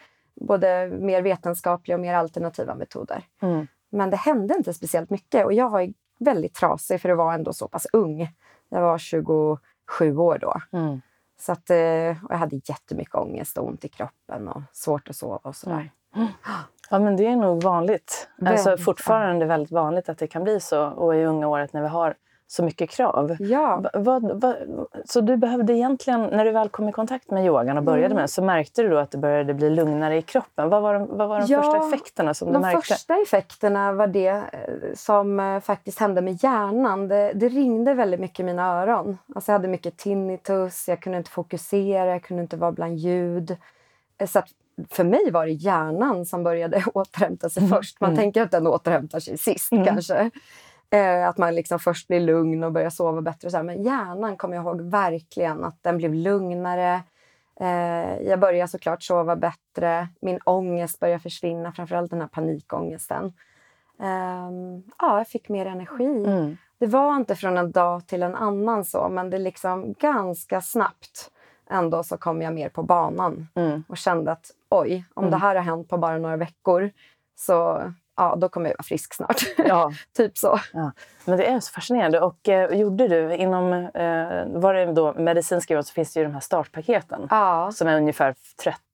både 0.41 0.87
mer 0.87 1.21
vetenskapliga 1.21 1.95
och 1.95 2.01
mer 2.01 2.13
alternativa 2.13 2.75
metoder. 2.75 3.23
Mm. 3.41 3.67
Men 3.89 4.09
det 4.09 4.17
hände 4.17 4.53
inte 4.57 4.73
speciellt 4.73 5.09
mycket 5.09 5.45
och 5.45 5.53
jag 5.53 5.69
var 5.69 5.93
väldigt 6.19 6.53
trasig 6.53 7.01
för 7.01 7.09
att 7.09 7.17
vara 7.17 7.33
ändå 7.33 7.53
så 7.53 7.67
pass 7.67 7.87
ung. 7.93 8.29
Jag 8.69 8.81
var 8.81 8.97
27 8.97 10.17
år 10.17 10.37
då. 10.41 10.61
Mm. 10.71 11.01
Så 11.39 11.51
att, 11.51 11.69
eh, 11.69 11.77
jag 12.29 12.37
hade 12.37 12.55
jättemycket 12.55 13.15
ångest 13.15 13.57
och 13.57 13.67
ont 13.67 13.85
i 13.85 13.87
kroppen 13.87 14.47
och 14.47 14.61
svårt 14.71 15.09
att 15.09 15.15
sova 15.15 15.39
och 15.43 15.55
sådär. 15.55 15.91
Mm. 16.15 16.27
Ja, 16.89 16.99
men 16.99 17.17
det 17.17 17.27
är 17.27 17.35
nog 17.35 17.63
vanligt. 17.63 18.29
Alltså, 18.45 18.77
fortfarande 18.77 19.45
väldigt 19.45 19.71
vanligt 19.71 20.09
att 20.09 20.17
det 20.17 20.27
kan 20.27 20.43
bli 20.43 20.59
så 20.59 20.85
och 20.85 21.15
i 21.15 21.23
unga 21.23 21.47
året 21.47 21.73
när 21.73 21.81
vi 21.81 21.87
har 21.87 22.15
så 22.49 22.63
mycket 22.63 22.89
krav. 22.89 23.35
Ja. 23.39 23.83
Vad, 23.93 24.41
vad, 24.41 24.55
så 25.05 25.21
du 25.21 25.37
behövde 25.37 25.73
egentligen, 25.73 26.21
när 26.21 26.45
du 26.45 26.51
väl 26.51 26.69
kom 26.69 26.89
i 26.89 26.91
kontakt 26.91 27.31
med 27.31 27.45
yogan 27.45 27.77
och 27.77 27.83
började 27.83 28.05
mm. 28.05 28.15
med 28.15 28.21
den, 28.21 28.27
så 28.27 28.41
märkte 28.41 28.83
du 28.83 28.89
då 28.89 28.97
att 28.97 29.11
det 29.11 29.17
började 29.17 29.53
bli 29.53 29.69
lugnare 29.69 30.17
i 30.17 30.21
kroppen? 30.21 30.69
Vad 30.69 30.81
var 30.81 30.93
de, 30.93 31.17
vad 31.17 31.29
var 31.29 31.39
de 31.39 31.45
ja, 31.47 31.61
första 31.61 31.87
effekterna 31.87 32.33
som 32.33 32.53
du 32.53 32.59
märkte? 32.59 32.77
De 32.77 32.81
första 32.81 33.21
effekterna 33.21 33.91
var 33.91 34.07
det 34.07 34.27
eh, 34.27 34.43
som 34.93 35.39
eh, 35.39 35.59
faktiskt 35.59 35.99
hände 35.99 36.21
med 36.21 36.43
hjärnan. 36.43 37.07
Det, 37.07 37.31
det, 37.35 37.49
ringde 37.49 37.93
väldigt 37.93 38.19
mycket 38.19 38.39
i 38.39 38.43
mina 38.43 38.81
öron. 38.81 39.17
Alltså 39.35 39.51
jag 39.51 39.59
hade 39.59 39.67
mycket 39.67 39.97
tinnitus, 39.97 40.87
jag 40.87 41.01
kunde 41.01 41.17
inte 41.17 41.31
fokusera, 41.31 42.05
jag 42.05 42.23
kunde 42.23 42.43
inte 42.43 42.57
vara 42.57 42.71
bland 42.71 42.97
ljud. 42.97 43.57
Eh, 44.17 44.27
så 44.27 44.41
för 44.89 45.03
mig 45.03 45.31
var 45.31 45.45
det 45.45 45.51
hjärnan 45.51 46.25
som 46.25 46.43
började 46.43 46.83
återhämta 46.93 47.49
sig 47.49 47.63
mm. 47.63 47.77
först. 47.77 48.01
Man 48.01 48.09
mm. 48.09 48.17
tänker 48.17 48.41
att 48.41 48.51
den 48.51 48.67
återhämtar 48.67 49.19
sig 49.19 49.37
sist 49.37 49.71
mm. 49.71 49.85
kanske. 49.85 50.31
Eh, 50.89 51.27
att 51.27 51.37
man 51.37 51.55
liksom 51.55 51.79
först 51.79 52.07
blir 52.07 52.19
lugn 52.19 52.63
och 52.63 52.71
börjar 52.71 52.89
sova 52.89 53.21
bättre. 53.21 53.47
Och 53.47 53.51
så 53.51 53.57
här. 53.57 53.63
Men 53.63 53.83
hjärnan 53.83 54.37
kommer 54.37 54.55
jag 54.55 54.65
ihåg 54.65 54.81
verkligen 54.81 55.63
att 55.63 55.83
den 55.83 55.97
blev 55.97 56.13
lugnare. 56.13 57.01
Eh, 57.59 58.21
jag 58.21 58.39
började 58.39 58.67
såklart 58.67 59.03
sova 59.03 59.35
bättre. 59.35 60.07
Min 60.21 60.39
ångest 60.45 60.99
började 60.99 61.19
försvinna, 61.19 61.71
framförallt 61.71 62.11
den 62.11 62.21
här 62.21 62.27
panikångesten. 62.27 63.25
Eh, 63.99 64.49
ja, 64.99 65.17
jag 65.17 65.27
fick 65.27 65.49
mer 65.49 65.65
energi. 65.65 66.25
Mm. 66.25 66.57
Det 66.79 66.87
var 66.87 67.15
inte 67.15 67.35
från 67.35 67.57
en 67.57 67.71
dag 67.71 68.07
till 68.07 68.23
en 68.23 68.35
annan 68.35 68.85
så, 68.85 69.09
men 69.09 69.29
det 69.29 69.37
liksom 69.37 69.93
ganska 69.99 70.61
snabbt 70.61 71.31
ändå 71.69 72.03
så 72.03 72.17
kom 72.17 72.41
jag 72.41 72.53
mer 72.53 72.69
på 72.69 72.83
banan 72.83 73.47
mm. 73.55 73.83
och 73.87 73.97
kände 73.97 74.31
att 74.31 74.51
oj, 74.69 75.05
om 75.13 75.23
mm. 75.23 75.31
det 75.31 75.37
här 75.37 75.55
har 75.55 75.63
hänt 75.63 75.89
på 75.89 75.97
bara 75.97 76.17
några 76.17 76.37
veckor 76.37 76.91
så 77.35 77.81
ja, 78.17 78.35
då 78.35 78.49
kommer 78.49 78.69
jag 78.69 78.77
vara 78.77 78.83
frisk 78.83 79.13
snart. 79.13 79.41
Ja. 79.57 79.91
typ 80.17 80.37
så. 80.37 80.59
Ja. 80.73 80.91
Men 81.25 81.37
det 81.37 81.45
är 81.45 81.59
så 81.59 81.71
fascinerande. 81.71 82.21
Och 82.21 82.49
eh, 82.49 82.79
gjorde 82.79 83.07
du 83.07 83.35
inom, 83.35 83.73
eh, 83.73 84.59
var 84.61 84.73
det 84.73 84.85
då 84.85 85.13
medicinska 85.13 85.75
råd 85.75 85.85
så 85.85 85.93
finns 85.93 86.13
det 86.13 86.19
ju 86.19 86.25
de 86.25 86.33
här 86.33 86.39
startpaketen 86.39 87.27
ja. 87.29 87.71
som 87.73 87.87
är 87.87 87.97
ungefär 87.97 88.35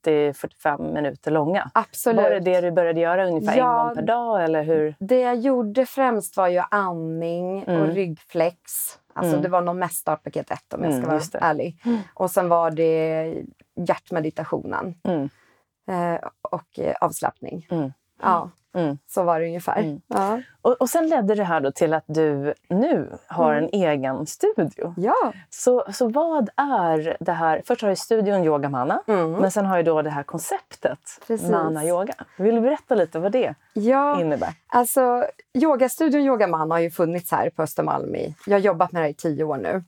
30-45 0.06 0.94
minuter 0.94 1.32
långa. 1.32 1.72
Absolut. 1.74 2.24
Var 2.24 2.30
det 2.30 2.40
det 2.40 2.62
du 2.62 2.72
började 2.72 3.00
göra 3.00 3.28
ungefär 3.28 3.58
ja, 3.58 3.82
en 3.82 3.88
gång 3.88 3.96
per 3.96 4.02
dag? 4.02 4.44
Eller 4.44 4.64
hur? 4.64 4.96
Det 5.00 5.20
jag 5.20 5.36
gjorde 5.36 5.86
främst 5.86 6.38
var 6.38 6.48
ju 6.48 6.62
andning 6.72 7.64
mm. 7.64 7.82
och 7.82 7.88
ryggflex. 7.88 8.72
Alltså 9.14 9.32
mm. 9.32 9.42
Det 9.42 9.50
var 9.50 9.62
nog 9.62 9.76
mest 9.76 9.96
startpaket 9.96 10.52
1 10.52 10.74
om 10.74 10.84
jag 10.84 10.94
ska 10.94 11.04
mm, 11.04 11.10
vara 11.10 11.50
ärlig. 11.50 11.82
Mm. 11.86 12.00
Och 12.14 12.32
sen 12.32 12.50
var 12.50 12.72
det 12.72 13.34
hjärtmeditationen 13.76 14.96
mm. 15.04 15.30
eh, 15.88 16.20
och 16.42 16.80
eh, 16.80 16.96
avslappning. 17.02 17.68
Mm. 17.72 17.94
Ja. 18.22 18.50
Mm. 18.74 18.98
Så 19.08 19.24
var 19.24 19.40
det 19.40 19.46
ungefär. 19.46 19.80
Mm. 19.80 20.02
Ja. 20.08 20.42
Och, 20.62 20.82
och 20.82 20.90
sen 20.90 21.08
ledde 21.08 21.36
det 21.36 21.44
här 21.44 21.60
då 21.62 21.72
till 21.72 21.94
att 21.94 22.04
du 22.08 22.54
nu 22.70 23.10
har 23.28 23.54
en 23.54 23.70
mm. 23.70 23.92
egen 23.92 24.26
studio. 24.26 24.94
Ja. 24.98 25.34
Så, 25.50 25.86
så 25.94 26.10
vad 26.10 26.50
är 26.56 27.18
det 27.20 27.32
här? 27.32 27.62
Först 27.66 27.82
har 27.82 27.90
du 27.90 27.96
studion 27.96 28.44
Yoga 28.44 28.70
Mana, 28.70 29.02
mm. 29.08 29.32
men 29.32 29.52
sen 29.52 29.66
har 29.66 29.78
du 29.78 29.84
då 29.84 30.02
det 30.02 30.10
här 30.10 30.24
konceptet 30.24 31.00
Precis. 31.28 31.50
Mana 31.50 31.86
Yoga. 31.86 32.14
Vill 32.38 32.56
du 32.56 32.62
berätta 32.62 32.96
lite 32.96 33.20
vad 33.20 33.32
det 33.32 33.56
ja, 33.74 34.22
innebär? 34.22 34.54
Alltså, 34.68 35.26
yogastudion 35.54 36.22
Yoga 36.22 36.48
Mana 36.48 36.76
har 36.76 36.80
ju 36.80 36.92
funnits 36.92 37.32
här 37.32 37.50
på 37.50 37.64
Östermalm. 37.64 38.16
I, 38.16 38.36
jag 38.46 38.54
har 38.54 38.60
jobbat 38.60 38.92
med 38.92 39.02
det 39.02 39.04
här 39.04 39.12
i 39.12 39.14
tio 39.14 39.44
år 39.44 39.58
nu. 39.58 39.84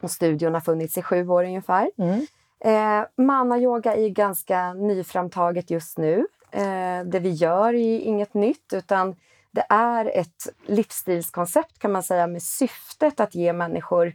Och 0.00 0.10
studion 0.10 0.54
har 0.54 0.60
funnits 0.60 0.98
i 0.98 1.02
sju 1.02 1.28
år 1.28 1.44
ungefär. 1.44 1.90
Mm. 1.98 2.26
Eh, 2.60 3.06
Mana 3.16 3.58
Yoga 3.58 3.96
är 3.96 4.08
ganska 4.08 4.72
nyframtaget 4.72 5.70
just 5.70 5.98
nu. 5.98 6.26
Eh, 6.50 7.04
det 7.04 7.20
vi 7.20 7.30
gör 7.30 7.74
är 7.74 8.00
inget 8.00 8.34
nytt 8.34 8.72
utan 8.72 9.16
det 9.50 9.66
är 9.68 10.18
ett 10.18 10.46
livsstilskoncept 10.66 11.78
kan 11.78 11.92
man 11.92 12.02
säga 12.02 12.26
med 12.26 12.42
syftet 12.42 13.20
att 13.20 13.34
ge 13.34 13.52
människor 13.52 14.12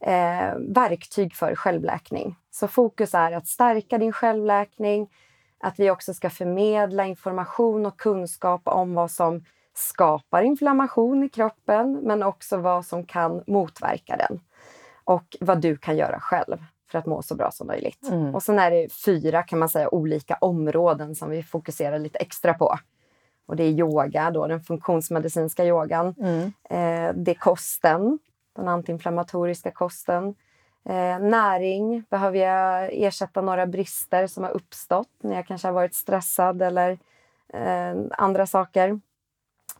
eh, 0.00 0.54
verktyg 0.58 1.34
för 1.34 1.54
självläkning. 1.54 2.36
Så 2.50 2.68
fokus 2.68 3.14
är 3.14 3.32
att 3.32 3.46
stärka 3.46 3.98
din 3.98 4.12
självläkning, 4.12 5.10
att 5.58 5.80
vi 5.80 5.90
också 5.90 6.14
ska 6.14 6.30
förmedla 6.30 7.06
information 7.06 7.86
och 7.86 7.96
kunskap 7.96 8.62
om 8.64 8.94
vad 8.94 9.10
som 9.10 9.44
skapar 9.74 10.42
inflammation 10.42 11.22
i 11.22 11.28
kroppen 11.28 12.00
men 12.02 12.22
också 12.22 12.56
vad 12.56 12.86
som 12.86 13.04
kan 13.04 13.44
motverka 13.46 14.16
den 14.16 14.40
och 15.04 15.36
vad 15.40 15.60
du 15.60 15.76
kan 15.76 15.96
göra 15.96 16.20
själv 16.20 16.64
för 16.90 16.98
att 16.98 17.06
må 17.06 17.22
så 17.22 17.34
bra 17.34 17.50
som 17.50 17.66
möjligt. 17.66 18.08
Mm. 18.08 18.34
Och 18.34 18.42
sen 18.42 18.58
är 18.58 18.70
det 18.70 18.92
fyra 18.92 19.42
kan 19.42 19.58
man 19.58 19.68
säga 19.68 19.94
olika 19.94 20.38
områden 20.40 21.14
som 21.14 21.30
vi 21.30 21.42
fokuserar 21.42 21.98
lite 21.98 22.18
extra 22.18 22.54
på. 22.54 22.78
Och 23.46 23.56
det 23.56 23.64
är 23.64 23.70
yoga, 23.70 24.30
då, 24.30 24.46
den 24.46 24.60
funktionsmedicinska 24.60 25.64
yogan. 25.64 26.14
Mm. 26.18 26.42
Eh, 26.70 27.14
det 27.14 27.30
är 27.30 27.38
kosten, 27.38 28.18
den 28.56 28.68
antiinflammatoriska 28.68 29.70
kosten. 29.70 30.34
Eh, 30.84 31.18
näring, 31.18 32.04
behöver 32.10 32.38
jag 32.38 32.90
ersätta 32.92 33.40
några 33.40 33.66
brister 33.66 34.26
som 34.26 34.44
har 34.44 34.50
uppstått 34.50 35.08
när 35.22 35.36
jag 35.36 35.46
kanske 35.46 35.68
har 35.68 35.72
varit 35.72 35.94
stressad 35.94 36.62
eller 36.62 36.98
eh, 37.52 37.94
andra 38.10 38.46
saker. 38.46 39.00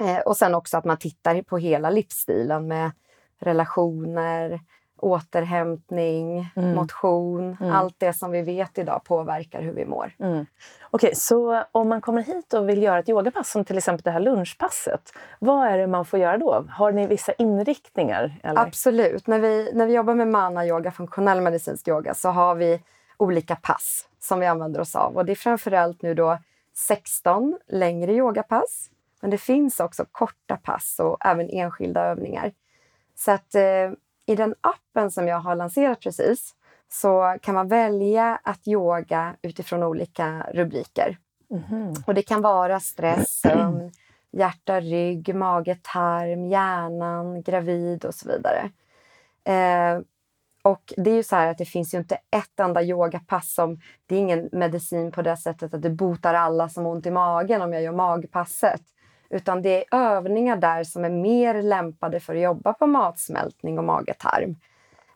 Eh, 0.01 0.19
och 0.19 0.37
sen 0.37 0.55
också 0.55 0.77
att 0.79 0.85
man 0.85 0.97
tittar 0.97 1.43
på 1.43 1.59
hela 1.59 1.91
livsstilen 1.91 2.69
med 2.69 2.91
relationer, 3.39 4.61
återhämtning, 5.01 6.51
Mm. 6.57 6.75
motion. 6.75 7.57
Mm. 7.61 7.73
Allt 7.73 7.95
det 7.99 8.13
som 8.13 8.31
vi 8.31 8.43
vet 8.43 8.79
idag 8.79 9.05
påverkar 9.05 9.63
hur 9.63 9.73
vi 9.73 9.85
mår. 9.87 10.13
Mm. 10.19 10.47
Okej, 10.91 11.15
så 11.15 11.65
om 11.73 11.89
man 11.89 12.01
kommer 12.01 12.23
hit 12.23 12.55
och 12.55 12.69
vill 12.69 12.83
göra 12.83 12.99
ett 12.99 13.09
yogapass, 13.09 13.51
som 13.51 13.65
till 13.65 13.79
exempel 13.79 14.03
det 14.03 14.11
här 14.11 14.21
lunchpasset, 14.21 15.13
vad 15.39 15.67
är 15.69 15.79
det 15.79 15.87
man 15.87 16.05
får 16.05 16.19
göra 16.19 16.39
då? 16.39 16.67
Har 16.71 16.93
ni 16.93 17.07
vissa 17.07 17.33
inriktningar? 17.33 18.41
Eller? 18.43 18.61
Absolut. 18.61 19.27
När 19.27 19.39
vi, 19.39 19.71
när 19.75 19.87
vi 19.87 19.93
jobbar 19.95 20.15
med 20.15 20.29
mana-yoga, 20.29 20.91
funktionell 20.91 21.41
medicinsk 21.41 21.89
yoga, 21.89 22.15
så 22.15 22.29
har 22.29 22.55
vi 22.55 22.83
olika 23.17 23.57
pass 23.57 24.09
som 24.21 24.41
vi 24.41 24.47
använder 24.47 24.81
oss 24.81 24.97
av. 24.97 25.17
Och 25.17 25.25
det 25.25 25.33
är 25.33 25.37
framförallt 25.37 26.03
nu 26.03 26.15
då 26.15 26.39
16 26.75 27.59
längre 27.69 28.13
yogapass. 28.13 28.91
Men 29.21 29.31
det 29.31 29.39
finns 29.39 29.81
också 29.81 30.05
korta 30.13 30.57
pass 30.57 30.97
och 31.01 31.27
även 31.27 31.49
enskilda 31.51 32.05
övningar. 32.05 32.53
Så 33.17 33.31
att 33.31 33.55
eh, 33.55 33.91
i 34.31 34.37
den 34.37 34.55
appen 34.61 35.11
som 35.11 35.29
jag 35.29 35.41
har 35.41 35.57
lanserat 35.57 36.01
precis 36.01 36.55
så 36.89 37.37
kan 37.43 37.55
man 37.55 37.69
välja 37.69 38.41
att 38.43 38.69
yoga 38.69 39.37
utifrån 39.43 39.83
olika 39.83 40.47
rubriker. 40.55 41.19
Mhm. 41.51 41.95
Och 42.07 42.15
det 42.15 42.23
kan 42.23 42.43
vara 42.43 42.81
stress, 42.81 43.41
sömn, 43.41 43.93
hjärta, 44.33 44.81
rygg, 44.81 45.35
mage, 45.35 45.79
tarm, 45.83 46.47
hjärnan, 46.47 47.43
gravid 47.43 48.05
och 48.05 48.15
så 48.15 48.29
vidare. 48.29 48.71
Eh, 49.45 50.03
och 50.63 50.93
det 50.97 51.11
är 51.11 51.15
ju 51.15 51.23
så 51.23 51.37
här 51.37 51.47
att 51.47 51.59
det 51.59 51.65
finns 51.65 51.95
ju 51.95 51.99
inte 51.99 52.15
ett 52.15 52.61
enda 52.61 52.83
yogapass 52.83 53.55
som... 53.55 53.81
Det 54.07 54.15
är 54.15 54.19
ingen 54.19 54.49
medicin 54.53 55.13
på 55.13 55.23
det 55.23 55.37
sättet 55.37 55.75
att 55.75 55.83
det 55.83 55.91
botar 55.91 56.35
alla 56.35 56.69
som 56.69 56.85
har 56.85 56.93
ont 56.93 57.07
i 57.07 57.11
magen 57.11 57.63
om 57.63 57.73
jag 57.73 57.83
gör 57.83 57.93
magpasset. 57.93 58.83
Utan 59.31 59.63
det 59.63 59.85
är 59.85 59.99
övningar 59.99 60.57
där 60.57 60.85
som 60.85 61.05
är 61.05 61.11
mer 61.11 61.63
lämpade 61.63 62.21
för 62.21 62.35
att 62.35 62.43
jobba 62.43 62.73
på 62.73 62.87
matsmältning 62.87 63.79
och 63.79 63.85
mage-tarm. 63.85 64.57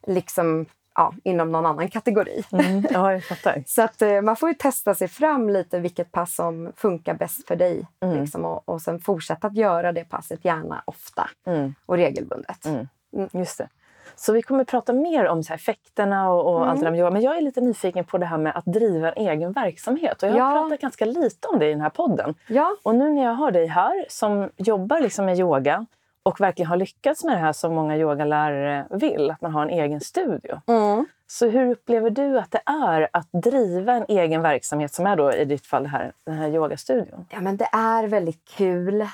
Liksom 0.06 0.66
ja, 0.94 1.14
inom 1.25 1.52
någon 1.52 1.66
annan 1.66 1.88
kategori. 1.88 2.44
Mm. 2.52 2.87
Ja, 2.90 3.12
jag 3.12 3.25
fattar. 3.25 3.62
Så 3.66 3.83
att 3.83 4.02
eh, 4.02 4.21
man 4.23 4.37
får 4.37 4.49
ju 4.49 4.54
testa 4.54 4.94
sig 4.94 5.09
fram 5.09 5.50
lite 5.50 5.78
vilket 5.78 6.12
pass 6.12 6.35
som 6.35 6.73
funkar 6.76 7.14
bäst 7.14 7.47
för 7.47 7.56
dig. 7.56 7.87
Mm. 8.00 8.21
Liksom, 8.21 8.44
och, 8.44 8.68
och 8.68 8.83
sen 8.83 9.00
fortsätta 9.00 9.47
att 9.47 9.56
göra 9.56 9.92
det 9.92 10.04
passet 10.04 10.44
gärna 10.44 10.83
ofta 10.85 11.30
Mm. 11.47 11.75
och 11.87 11.97
regelbundet. 11.97 12.64
Mm. 12.66 12.88
Mm. 13.16 13.28
Just 13.33 13.59
det. 13.59 13.68
Så 14.16 14.33
vi 14.33 14.42
kommer 14.42 14.64
prata 14.64 14.92
mer 14.92 15.26
om 15.28 15.42
så 15.42 15.49
här 15.49 15.54
effekterna 15.56 16.30
och, 16.33 16.47
och 16.52 16.56
Mm. 16.56 16.68
allt 16.68 16.80
det 16.80 16.87
där 16.87 16.90
med 16.90 17.00
yoga. 17.00 17.11
Men 17.11 17.23
jag 17.23 17.37
är 17.37 17.40
lite 17.40 17.61
nyfiken 17.61 18.04
på 18.04 18.18
det 18.18 18.26
här 18.26 18.38
med 18.38 18.56
att 18.56 18.64
driva 18.66 19.12
en 19.12 19.26
egen 19.28 19.52
verksamhet. 19.52 20.23
Och 20.23 20.28
jag 20.28 20.44
har 20.44 20.56
Ja. 20.56 20.62
pratat 20.62 20.80
ganska 20.80 21.04
lite 21.04 21.49
om 21.49 21.59
det 21.59 21.66
i 21.66 21.71
den 21.71 21.80
här 21.80 21.90
podden. 21.90 22.35
Ja, 22.47 22.76
Och 22.83 22.94
nu 22.94 23.11
när 23.11 23.25
jag 23.25 23.35
har 23.35 23.50
dig 23.50 23.66
här 23.66 24.04
som 24.09 24.50
jobbar 24.56 25.00
liksom 25.00 25.25
med 25.25 25.38
yoga 25.38 25.87
och 26.23 26.40
verkligen 26.40 26.68
har 26.68 26.76
lyckats 26.76 27.25
med 27.25 27.35
det 27.37 27.40
här 27.40 27.52
som 27.52 27.75
många 27.75 27.97
yogalärare 27.97 28.87
vill, 28.90 29.30
att 29.30 29.40
man 29.40 29.52
har 29.52 29.62
en 29.62 29.71
egen 29.71 30.00
studio. 30.00 30.61
mm. 30.66 31.06
Så 31.26 31.49
hur 31.49 31.71
upplever 31.71 32.11
du 32.11 32.38
att 32.38 32.50
det 32.50 32.61
är 32.66 33.09
att 33.12 33.28
driva 33.33 33.92
en 33.92 34.04
egen 34.09 34.42
verksamhet 34.42 34.94
som 34.94 35.06
är 35.06 35.16
då 35.16 35.33
i 35.33 35.44
ditt 35.44 35.66
fall 35.66 35.83
det 35.83 35.88
här, 35.88 36.12
den 36.26 36.35
här 36.35 36.49
yogastudion? 36.49 37.26
ja 37.30 37.40
men 37.40 37.56
det 37.56 37.68
är 37.73 38.06
väldigt 38.09 38.44
kul. 38.44 39.00
Eh, 39.00 39.09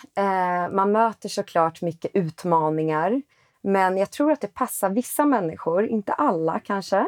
man 0.71 0.92
möter 0.92 1.28
såklart 1.28 1.83
mycket 1.83 2.11
utmaningar. 2.14 3.23
Men 3.62 3.97
jag 3.97 4.11
tror 4.11 4.33
att 4.33 4.40
det 4.40 4.55
passar 4.55 4.90
vissa 4.90 5.25
människor, 5.25 5.87
inte 5.87 6.12
alla 6.12 6.61
kanske. 6.61 7.07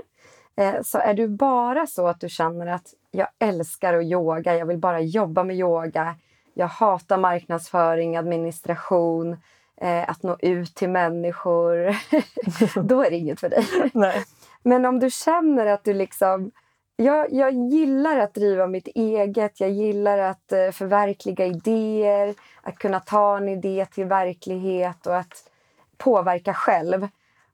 Eh, 0.56 0.82
så 0.82 0.98
är 0.98 1.14
du 1.14 1.28
bara 1.28 1.86
så 1.86 2.06
att 2.08 2.20
du 2.20 2.28
känner 2.28 2.66
att 2.66 2.94
jag 3.10 3.28
älskar 3.38 3.94
att 3.94 4.04
yoga, 4.04 4.56
jag 4.56 4.66
vill 4.66 4.78
bara 4.78 5.00
jobba 5.00 5.44
med 5.44 5.56
yoga. 5.56 6.16
Jag 6.54 6.66
hatar 6.66 7.18
marknadsföring, 7.18 8.16
administration, 8.16 9.36
eh, 9.80 10.10
att 10.10 10.22
nå 10.22 10.36
ut 10.40 10.74
till 10.74 10.90
människor. 10.90 11.96
Då 12.82 13.02
är 13.02 13.10
det 13.10 13.16
inget 13.16 13.40
för 13.40 13.48
dig. 13.48 13.66
Nej. 13.92 14.24
Men 14.62 14.84
om 14.84 14.98
du 14.98 15.10
känner 15.10 15.66
att 15.66 15.84
du 15.84 15.94
liksom... 15.94 16.50
Jag, 16.96 17.32
jag 17.32 17.52
gillar 17.52 18.18
att 18.18 18.34
driva 18.34 18.66
mitt 18.66 18.88
eget. 18.88 19.60
Jag 19.60 19.70
gillar 19.70 20.18
att 20.18 20.52
eh, 20.52 20.70
förverkliga 20.70 21.46
idéer. 21.46 22.34
Att 22.62 22.78
kunna 22.78 23.00
ta 23.00 23.36
en 23.36 23.48
idé 23.48 23.86
till 23.86 24.04
verklighet 24.04 25.06
och 25.06 25.16
att 25.16 25.50
påverka 26.04 26.54
själv. 26.54 27.08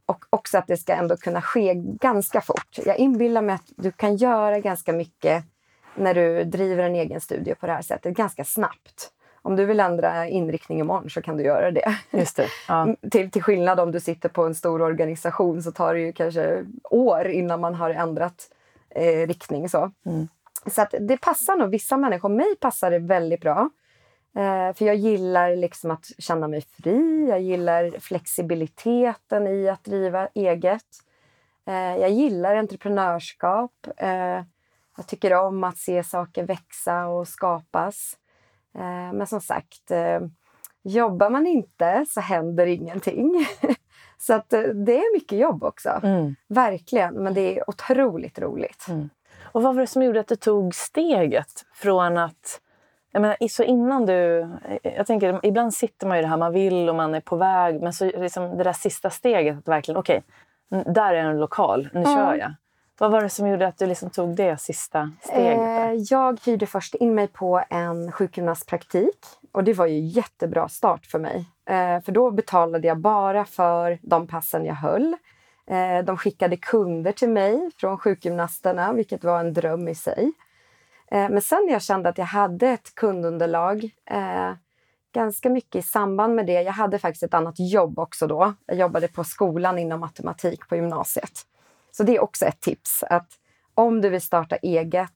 Och 0.07 0.25
också 0.31 0.59
att 0.59 0.67
det 0.67 0.77
ska 0.77 0.93
ändå 0.93 1.17
kunna 1.17 1.43
ske 1.43 1.73
ganska 1.77 2.41
fort. 2.41 2.79
Jag 2.85 2.97
inbillar 2.99 3.43
mig 3.43 3.55
att 3.55 3.73
du 3.77 3.93
kan 3.93 4.17
göra 4.17 4.59
ganska 4.61 4.93
mycket 4.93 5.45
när 5.95 6.15
du 6.15 6.45
driver 6.45 6.85
en 6.85 6.95
egen 6.95 7.21
studio 7.21 7.55
på 7.55 7.67
det 7.67 7.73
här 7.73 7.83
sättet. 7.83 8.17
Ganska 8.17 8.45
snabbt. 8.45 9.11
Om 9.43 9.57
du 9.57 9.65
vill 9.65 9.81
ändra 9.81 10.27
inriktning 10.27 10.81
imorgon 10.81 11.11
så 11.11 11.23
kan 11.23 11.37
du 11.37 11.45
göra 11.45 11.71
det. 11.71 11.97
Just 12.11 12.37
det. 12.37 12.49
Ja. 12.69 12.89
Till, 13.11 13.31
till 13.31 13.43
skillnad 13.43 13.81
om 13.81 13.93
du 13.93 14.01
sitter 14.01 14.29
på 14.29 14.45
en 14.45 14.55
stor 14.55 14.83
organisation 14.83 15.63
så 15.63 15.73
tar 15.73 15.95
det 15.95 16.01
ju 16.01 16.13
kanske 16.13 16.65
år 16.91 17.27
innan 17.29 17.61
man 17.61 17.75
har 17.75 17.91
ändrat 17.91 18.51
eh, 18.91 19.27
riktning. 19.27 19.69
Så, 19.69 19.91
Mm. 20.07 20.29
så 20.67 20.83
att 20.83 20.95
det 21.01 21.17
passar 21.17 21.57
nog 21.57 21.71
vissa 21.71 21.97
människor. 21.97 22.29
Mig 22.29 22.57
passar 22.61 22.91
det 22.91 22.99
väldigt 22.99 23.41
bra. 23.41 23.71
Eh, 24.37 24.75
för 24.75 24.85
jag 24.85 24.97
gillar 24.97 25.57
liksom 25.57 25.91
att 25.91 26.07
känna 26.19 26.49
mig 26.49 26.61
fri. 26.61 27.27
Jag 27.29 27.41
gillar 27.41 27.99
flexibiliteten 28.01 29.47
i 29.47 29.69
att 29.69 29.85
driva 29.85 30.29
eget. 30.35 30.87
Eh, 31.67 31.97
jag 31.97 32.11
gillar 32.11 32.57
entreprenörskap. 32.57 33.87
Eh, 33.97 34.43
jag 34.97 35.07
tycker 35.07 35.35
om 35.35 35.65
att 35.65 35.79
se 35.79 36.05
saker 36.05 36.45
växa 36.45 37.07
och 37.07 37.29
skapas. 37.29 38.17
Men 39.13 39.27
som 39.27 39.41
sagt, 39.41 39.91
jobbar 40.83 41.31
man 41.31 41.47
inte 41.47 42.07
så 42.09 42.21
händer 42.21 42.67
ingenting. 42.67 43.47
så 44.19 44.35
att 44.35 44.51
det 44.51 44.99
är 44.99 45.15
mycket 45.15 45.39
jobb 45.39 45.65
också. 45.65 46.01
Mm. 46.03 46.37
Verkligen. 46.49 47.15
Men 47.15 47.35
det 47.35 47.59
är 47.59 47.71
otroligt 47.71 48.39
roligt. 48.39 48.89
Mm. 48.89 49.09
Och 49.53 49.63
vad 49.63 49.75
var 49.75 49.81
det 49.81 49.87
som 49.87 50.03
gjorde 50.03 50.21
att 50.21 50.29
du 50.29 50.37
tog 50.37 50.75
steget 50.75 51.67
från 51.75 52.19
att... 52.19 52.61
Jag 53.13 53.23
menar, 53.23 53.49
så 53.49 53.63
innan 53.63 54.07
du... 54.07 54.49
Jag 54.83 55.07
tänker, 55.07 55.41
ibland 55.43 55.75
sitter 55.75 56.07
man 56.07 56.17
ju 56.17 56.23
det 56.23 56.29
här, 56.29 56.37
man 56.37 56.53
vill 56.53 56.89
och 56.89 56.95
man 56.95 57.15
är 57.15 57.21
på 57.21 57.37
väg. 57.37 57.83
Men 57.83 57.93
så 57.93 58.05
liksom 58.05 58.57
det 58.59 58.65
där 58.65 58.73
sista 58.73 59.11
steget, 59.11 59.59
att 59.59 59.69
verkligen, 59.69 59.99
okej, 59.99 60.23
n- 60.73 60.85
där 60.87 61.15
är 61.15 61.25
en 61.25 61.41
lokal, 61.41 61.89
nu 61.93 62.01
Ja. 62.01 62.17
kör 62.17 62.35
jag. 62.35 62.55
Vad 63.01 63.11
var 63.11 63.23
det 63.23 63.29
som 63.29 63.49
gjorde 63.49 63.67
att 63.67 63.79
du 63.79 63.87
liksom 63.87 64.11
tog 64.11 64.37
det 64.37 64.61
sista 64.61 65.11
steget? 65.21 65.59
Eh, 65.59 65.93
jag 65.93 66.41
hyrde 66.47 66.67
först 66.67 66.95
in 66.95 67.15
mig 67.15 67.29
på 67.29 67.63
en 67.71 68.13
sjukgymnastpraktik. 68.13 69.19
Och 69.53 69.65
det 69.65 69.73
var 69.75 69.87
ju 69.87 69.99
jättebra 69.99 70.69
start 70.69 71.07
för 71.07 71.19
mig. 71.19 71.45
Eh, 71.67 72.01
för 72.05 72.13
då 72.13 72.31
betalade 72.31 72.89
jag 72.89 72.99
bara 72.99 73.45
för 73.45 73.99
de 74.03 74.27
passen 74.27 74.65
jag 74.65 74.75
höll. 74.75 75.17
Eh, 75.71 76.05
de 76.05 76.17
skickade 76.17 76.57
kunder 76.57 77.13
till 77.13 77.29
mig 77.31 77.71
från 77.77 77.99
sjukgymnasterna, 77.99 78.93
vilket 78.93 79.25
var 79.25 79.41
en 79.41 79.53
dröm 79.53 79.89
i 79.89 79.95
sig. 79.95 80.33
Eh, 81.11 81.29
men 81.29 81.41
sen 81.41 81.65
när 81.67 81.73
jag 81.73 81.83
kände 81.83 82.09
att 82.09 82.19
jag 82.19 82.25
hade 82.25 82.69
ett 82.69 82.95
kundunderlag 82.95 83.91
eh, 84.11 84.53
ganska 85.15 85.51
mycket 85.51 85.85
i 85.85 85.89
samband 85.89 86.35
med 86.35 86.47
det. 86.47 86.63
Jag 86.63 86.73
hade 86.73 86.99
faktiskt 86.99 87.23
ett 87.23 87.35
annat 87.35 87.55
jobb 87.59 87.99
också 87.99 88.27
då. 88.27 88.55
Jag 88.67 88.77
jobbade 88.77 89.09
på 89.09 89.25
skolan 89.25 89.79
inom 89.79 90.01
matematik 90.01 90.69
på 90.69 90.77
gymnasiet. 90.77 91.43
Så 91.91 92.03
det 92.03 92.17
är 92.17 92.23
också 92.23 92.45
ett 92.45 92.61
tips. 92.61 93.03
att 93.03 93.29
Om 93.75 94.01
du 94.01 94.09
vill 94.09 94.21
starta 94.21 94.57
eget, 94.57 95.15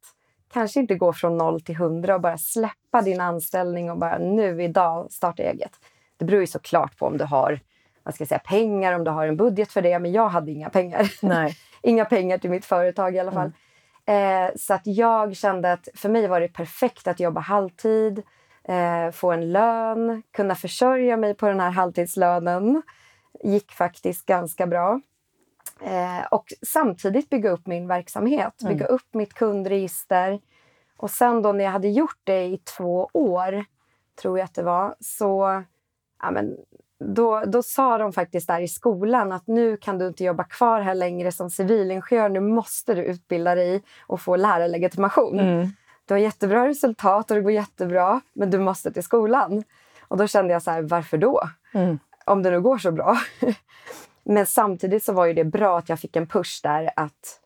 kanske 0.53 0.81
inte 0.81 0.95
gå 0.95 1.13
från 1.13 1.37
noll 1.37 1.61
till 1.61 1.77
hundra 1.77 2.15
och 2.15 2.21
bara 2.21 2.39
släppa 2.39 3.03
din 3.03 3.21
anställning 3.21 3.91
och 3.91 3.99
bara 3.99 4.19
nu 4.19 4.63
idag 4.63 5.13
starta 5.13 5.43
eget. 5.43 5.73
Det 6.17 6.25
beror 6.25 6.41
ju 6.41 6.47
såklart 6.47 6.99
på 6.99 7.07
om 7.07 7.19
du 7.19 7.25
har 7.25 7.61
vad 8.03 8.15
ska 8.15 8.23
jag 8.23 8.29
säga, 8.29 8.39
pengar, 8.39 8.93
om 8.93 9.05
du 9.05 9.11
har 9.11 9.27
en 9.27 9.37
budget 9.37 9.73
för 9.73 9.83
det. 9.83 9.99
Men 9.99 10.13
jag 10.13 10.29
hade 10.29 10.53
inga 10.53 10.71
pengar. 10.71 11.13
Inga 11.83 12.05
pengar 12.05 12.39
till 12.39 12.51
mitt 12.51 12.65
företag 12.65 13.15
i 13.15 13.19
alla 13.19 13.33
fall. 13.33 13.53
Eh, 14.07 14.51
så 14.57 14.75
att 14.75 14.87
jag 14.87 15.37
kände 15.37 15.73
att 15.73 15.89
för 15.95 16.09
mig 16.09 16.29
var 16.29 16.41
det 16.41 16.49
perfekt 16.49 17.07
att 17.07 17.21
jobba 17.21 17.41
halvtid, 17.41 18.23
eh, 18.65 19.11
få 19.11 19.33
en 19.33 19.53
lön, 19.53 20.23
kunna 20.31 20.55
försörja 20.55 21.17
mig 21.17 21.35
på 21.35 21.47
den 21.47 21.61
här 21.61 21.71
halvtidslönen. 21.71 22.83
Gick 23.45 23.73
faktiskt 23.73 24.27
ganska 24.27 24.67
bra. 24.67 25.01
Eh, 25.81 26.27
och 26.31 26.53
samtidigt 26.67 27.31
bygga 27.31 27.51
upp 27.51 27.67
min 27.67 27.89
verksamhet, 27.89 28.53
bygga 28.69 28.87
upp 28.87 29.15
mitt 29.15 29.35
kundregister. 29.35 30.41
Och 30.97 31.11
sen 31.11 31.43
då 31.43 31.53
när 31.53 31.65
jag 31.65 31.71
hade 31.71 31.89
gjort 31.89 32.21
det 32.25 32.45
i 32.45 32.59
två 32.59 33.11
år, 33.13 33.65
tror 34.23 34.39
jag 34.39 34.45
att 34.45 34.55
det 34.55 34.63
var, 34.63 34.95
så 35.01 35.63
ja, 36.23 36.31
men, 36.31 36.57
då, 37.07 37.43
då 37.47 37.63
sa 37.63 37.99
de 37.99 38.13
faktiskt 38.13 38.49
där 38.49 38.61
i 38.61 38.69
skolan 38.69 39.33
att 39.33 39.47
nu 39.47 39.77
kan 39.77 39.99
du 39.99 40.07
inte 40.07 40.25
jobba 40.25 40.45
kvar 40.45 40.81
här 40.81 40.95
längre 40.95 41.33
som 41.33 41.51
civilingenjör. 41.51 42.29
Nu 42.29 42.41
måste 42.41 42.95
du 42.95 43.05
utbilda 43.05 43.55
dig 43.55 43.83
och 44.07 44.21
få 44.21 44.37
lärarlegitimation. 44.37 45.41
Mm. 45.41 45.69
Du 46.05 46.15
har 46.15 46.19
jättebra 46.19 46.69
resultat 46.69 47.31
och 47.31 47.37
det 47.37 47.43
går 47.43 47.53
jättebra, 47.53 48.21
men 48.33 48.51
du 48.51 48.59
måste 48.59 48.93
till 48.93 49.03
skolan. 49.03 49.65
Och 50.09 50.17
då 50.17 50.27
kände 50.27 50.53
jag 50.53 50.63
så 50.63 50.71
här, 50.71 50.83
varför 50.83 51.19
då? 51.19 51.41
Mm. 51.75 51.99
Om 52.25 52.43
det 52.43 52.51
nu 52.51 52.61
går 52.61 52.79
så 52.79 52.93
bra. 52.93 53.19
men 54.25 54.47
samtidigt 54.47 55.05
så 55.05 55.13
var 55.13 55.27
ju 55.27 55.33
det 55.33 55.45
bra 55.45 55.79
att 55.79 55.89
jag 55.89 55.99
fick 55.99 56.17
en 56.17 56.27
push 56.27 56.61
där 56.63 56.91
att 56.97 57.41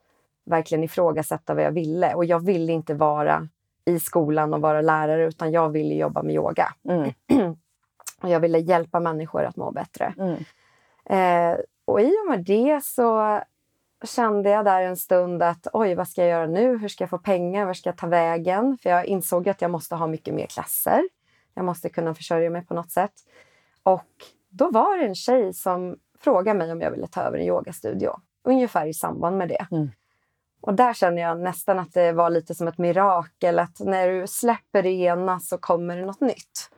verkligen 0.45 0.83
ifrågasätta 0.83 1.53
vad 1.53 1.63
jag 1.63 1.71
ville. 1.71 2.13
Och 2.13 2.25
jag 2.25 2.45
ville 2.45 2.73
inte 2.73 2.93
vara 2.93 3.47
i 3.85 3.99
skolan 3.99 4.53
och 4.53 4.61
vara 4.61 4.81
lärare, 4.81 5.27
utan 5.27 5.51
jag 5.51 5.69
ville 5.69 5.95
jobba 5.95 6.23
med 6.23 6.35
yoga. 6.35 6.73
Mm. 6.89 7.13
Och 8.21 8.29
jag 8.29 8.39
ville 8.39 8.59
hjälpa 8.59 8.99
människor 8.99 9.43
att 9.43 9.55
må 9.55 9.71
bättre. 9.71 10.13
Mm. 10.17 10.43
Eh, 11.05 11.59
och 11.85 12.01
i 12.01 12.07
och 12.07 12.29
med 12.29 12.45
det 12.45 12.83
så 12.83 13.41
kände 14.03 14.49
jag 14.49 14.65
där 14.65 14.81
en 14.81 14.97
stund 14.97 15.43
att 15.43 15.67
oj, 15.73 15.95
vad 15.95 16.07
ska 16.07 16.21
jag 16.21 16.29
göra 16.29 16.47
nu? 16.47 16.77
Hur 16.77 16.87
ska 16.87 17.03
jag 17.03 17.09
få 17.09 17.17
pengar? 17.17 17.65
Var 17.65 17.73
ska 17.73 17.89
jag 17.89 17.97
ta 17.97 18.07
vägen? 18.07 18.77
För 18.77 18.89
jag 18.89 19.05
insåg 19.05 19.49
att 19.49 19.61
jag 19.61 19.71
måste 19.71 19.95
ha 19.95 20.07
mycket 20.07 20.33
mer 20.33 20.45
klasser. 20.45 21.03
Jag 21.53 21.65
måste 21.65 21.89
kunna 21.89 22.15
försörja 22.15 22.49
mig 22.49 22.65
på 22.65 22.73
något 22.73 22.91
sätt. 22.91 23.13
Och 23.83 24.05
då 24.49 24.71
var 24.71 24.97
det 24.97 25.05
en 25.05 25.15
tjej 25.15 25.53
som 25.53 25.97
frågade 26.19 26.59
mig 26.59 26.71
om 26.71 26.81
jag 26.81 26.91
ville 26.91 27.07
ta 27.07 27.21
över 27.21 27.37
en 27.37 27.45
yogastudio. 27.45 28.19
Ungefär 28.43 28.85
i 28.85 28.93
samband 28.93 29.37
med 29.37 29.49
det. 29.49 29.67
Mm. 29.71 29.91
Och 30.61 30.73
där 30.73 30.93
känner 30.93 31.21
jag 31.21 31.39
nästan 31.39 31.79
att 31.79 31.93
det 31.93 32.11
var 32.11 32.29
lite 32.29 32.55
som 32.55 32.67
ett 32.67 32.77
mirakel. 32.77 33.59
Att 33.59 33.79
när 33.79 34.09
du 34.09 34.27
släpper 34.27 34.83
det 34.83 34.89
ena 34.89 35.39
så 35.39 35.57
kommer 35.57 35.97
det 35.97 36.05
något 36.05 36.21
nytt. 36.21 36.69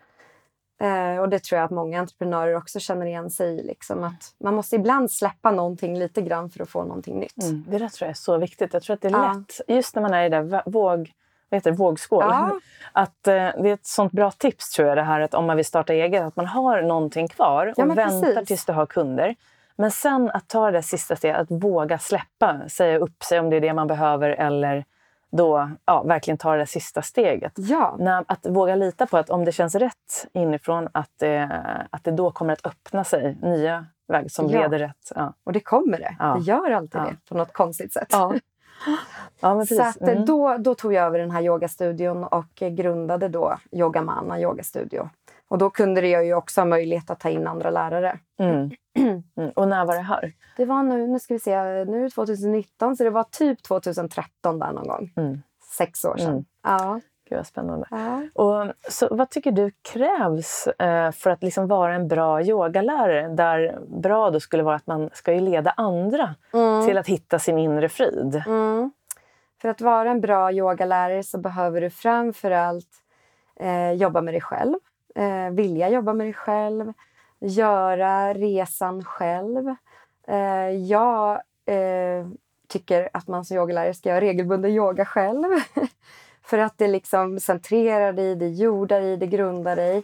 Eh, 0.80 1.22
och 1.22 1.30
det 1.30 1.44
tror 1.44 1.58
jag 1.60 1.66
att 1.66 1.72
många 1.72 2.00
entreprenörer 2.00 2.56
också 2.56 2.80
känner 2.80 3.06
igen 3.06 3.30
sig 3.30 3.48
i. 3.60 3.64
Liksom, 3.64 4.04
att 4.04 4.34
man 4.44 4.56
måste 4.56 4.76
ibland 4.76 5.12
släppa 5.12 5.52
någonting 5.52 6.00
lite 6.00 6.22
grann 6.22 6.50
för 6.50 6.62
att 6.64 6.70
få 6.70 6.84
någonting 6.84 7.20
nytt. 7.20 7.44
Mm. 7.44 7.66
Det 7.68 7.78
där 7.78 7.90
tror 7.90 8.06
jag 8.06 8.10
är 8.10 8.14
så 8.14 8.38
viktigt. 8.38 8.74
Jag 8.74 8.84
tror 8.84 8.94
att 8.94 9.02
det 9.02 9.08
är 9.08 9.12
Ja. 9.12 9.34
lätt, 9.34 9.62
just 9.78 9.96
när 9.96 10.02
man 10.02 10.14
är 10.14 10.26
i 10.26 10.30
det 10.30 10.42
där 10.42 10.62
våg, 10.66 11.12
vad 11.50 11.58
heter 11.58 11.72
det, 11.72 11.78
vågskål, 11.78 12.24
Ja. 12.28 12.60
att 12.92 13.28
eh, 13.28 13.34
det 13.34 13.70
är 13.70 13.74
ett 13.74 13.86
sånt 13.86 14.12
bra 14.12 14.32
tips 14.32 14.70
tror 14.72 14.88
jag 14.88 14.98
det 14.98 15.04
här 15.04 15.20
att 15.22 15.34
om 15.34 15.46
man 15.46 15.56
vill 15.56 15.66
starta 15.66 15.94
eget, 15.94 16.24
att 16.24 16.36
man 16.36 16.46
har 16.46 16.82
någonting 16.82 17.28
kvar 17.28 17.74
Ja, 17.78 17.84
och 17.84 17.88
men 17.88 17.96
väntar 17.96 18.28
precis. 18.34 18.48
tills 18.48 18.66
du 18.66 18.74
har 18.74 18.86
kunder. 18.86 19.36
Men 19.76 19.92
sen 19.92 20.30
att 20.34 20.48
ta 20.48 20.66
det 20.66 20.72
där 20.72 20.82
sista 20.82 21.16
steget, 21.16 21.38
att 21.38 21.52
våga 21.64 21.98
släppa, 22.00 22.70
säga 22.70 22.98
upp 22.98 23.24
sig 23.24 23.40
om 23.40 23.50
det 23.50 23.56
är 23.56 23.62
det 23.62 23.74
man 23.74 23.88
behöver 23.88 24.30
eller 24.30 24.86
då 25.32 25.70
ja, 25.86 26.04
verkligen 26.04 26.38
ta 26.38 26.56
det 26.56 26.66
sista 26.66 27.02
steget. 27.02 27.52
Ja, 27.56 27.96
När, 28.00 28.26
att 28.28 28.46
våga 28.48 28.76
lita 28.76 29.06
på 29.06 29.18
att 29.18 29.30
om 29.30 29.46
det 29.46 29.52
känns 29.52 29.76
rätt 29.76 30.28
inifrån 30.34 30.88
att 30.92 31.12
det, 31.20 31.64
att 31.90 32.04
det 32.04 32.12
då 32.12 32.32
kommer 32.32 32.54
att 32.54 32.66
öppna 32.66 33.04
sig 33.04 33.38
nya 33.42 33.86
vägar 34.08 34.28
som 34.30 34.48
Ja. 34.48 34.62
leder 34.62 34.80
rätt. 34.80 35.12
Ja, 35.16 35.34
och 35.44 35.54
det 35.54 35.60
kommer 35.60 35.98
det. 35.98 36.16
Det 36.36 36.42
gör 36.44 36.72
alltid 36.72 37.02
det 37.02 37.16
på 37.30 37.38
något 37.38 37.54
konstigt 37.54 37.94
sätt. 37.94 38.12
Så 39.76 39.82
att, 39.82 40.02
eh, 40.02 40.10
Mm. 40.10 40.26
då, 40.26 40.58
då 40.58 40.76
tog 40.76 40.94
jag 40.94 41.06
över 41.06 41.20
den 41.20 41.32
här 41.32 41.42
yogastudion 41.42 42.24
och 42.24 42.62
eh, 42.62 42.70
grundade 42.70 43.28
då 43.28 43.58
Yogamana 43.72 44.40
yogastudio. 44.40 45.10
Och 45.50 45.58
då 45.58 45.70
kunde 45.70 46.08
jag 46.08 46.26
ju 46.26 46.34
också 46.34 46.62
ha 46.62 46.66
möjlighet 46.66 47.10
att 47.10 47.20
ta 47.20 47.30
in 47.30 47.48
andra 47.48 47.70
lärare. 47.70 48.20
Mm. 48.40 48.72
Mm. 49.38 49.52
Och 49.56 49.68
när 49.68 49.86
var 49.86 49.96
det 49.96 50.02
här? 50.02 50.32
Det 50.58 50.66
var 50.66 50.84
nu, 50.84 51.08
nu 51.08 51.20
ska 51.20 51.34
vi 51.34 51.40
se, 51.40 51.64
nu 51.86 52.00
är 52.00 52.04
det 52.04 52.10
2019 52.10 52.96
så 52.96 53.04
det 53.04 53.10
var 53.10 53.24
typ 53.24 53.64
2013 53.64 54.60
där 54.60 54.72
någon 54.72 54.88
gång. 54.88 55.14
Mm. 55.18 55.42
Sex 55.78 56.06
år 56.06 56.18
sedan. 56.18 56.30
Mm. 56.32 56.46
Ja. 56.64 57.00
Gud 57.30 57.38
vad 57.38 57.48
spännande. 57.48 57.88
ja. 57.92 58.22
Och, 58.34 58.74
så, 58.90 59.08
vad 59.16 59.30
tycker 59.30 59.52
du 59.52 59.72
krävs 59.94 60.68
eh, 60.68 61.12
för 61.12 61.30
att 61.30 61.44
liksom 61.44 61.68
vara 61.68 61.96
en 61.96 62.08
bra 62.08 62.42
yogalärare? 62.44 63.28
Där 63.28 63.80
bra 64.02 64.30
då 64.32 64.40
skulle 64.40 64.64
vara 64.64 64.76
att 64.76 64.88
man 64.88 65.10
ska 65.14 65.34
ju 65.34 65.40
leda 65.40 65.74
andra 65.78 66.36
Mm. 66.54 66.88
till 66.88 66.98
att 66.98 67.08
hitta 67.08 67.40
sin 67.40 67.58
inre 67.58 67.90
frid. 67.90 68.44
Mm. 68.48 68.92
För 69.62 69.70
att 69.70 69.82
vara 69.82 70.12
en 70.12 70.22
bra 70.22 70.52
yogalärare 70.52 71.24
så 71.24 71.38
behöver 71.38 71.82
du 71.82 71.90
framför 71.90 72.52
allt 72.52 72.90
eh, 73.60 73.92
jobba 73.92 74.22
med 74.22 74.34
dig 74.34 74.42
själv. 74.42 74.76
Eh, 75.16 75.50
vilja 75.50 75.90
jobba 75.90 76.14
med 76.14 76.28
dig 76.28 76.34
själv. 76.34 76.94
Göra 77.40 78.34
resan 78.34 79.04
själv. 79.04 79.76
Eh, 80.28 80.70
jag 80.70 81.42
eh, 81.66 82.28
tycker 82.68 83.10
att 83.14 83.28
man 83.28 83.46
som 83.46 83.58
yogalärare 83.58 83.94
ska 83.94 84.10
göra 84.10 84.22
regelbunden 84.22 84.72
yoga 84.72 85.06
själv. 85.06 85.46
För 86.44 86.58
att 86.58 86.78
det 86.78 86.88
liksom 86.88 87.40
centrerar 87.40 88.14
dig, 88.14 88.36
det 88.36 88.48
jordar 88.48 89.02
dig, 89.02 89.18
det 89.18 89.28
grundar 89.28 89.76
dig. 89.76 90.04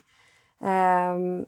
Ehm, 0.64 1.46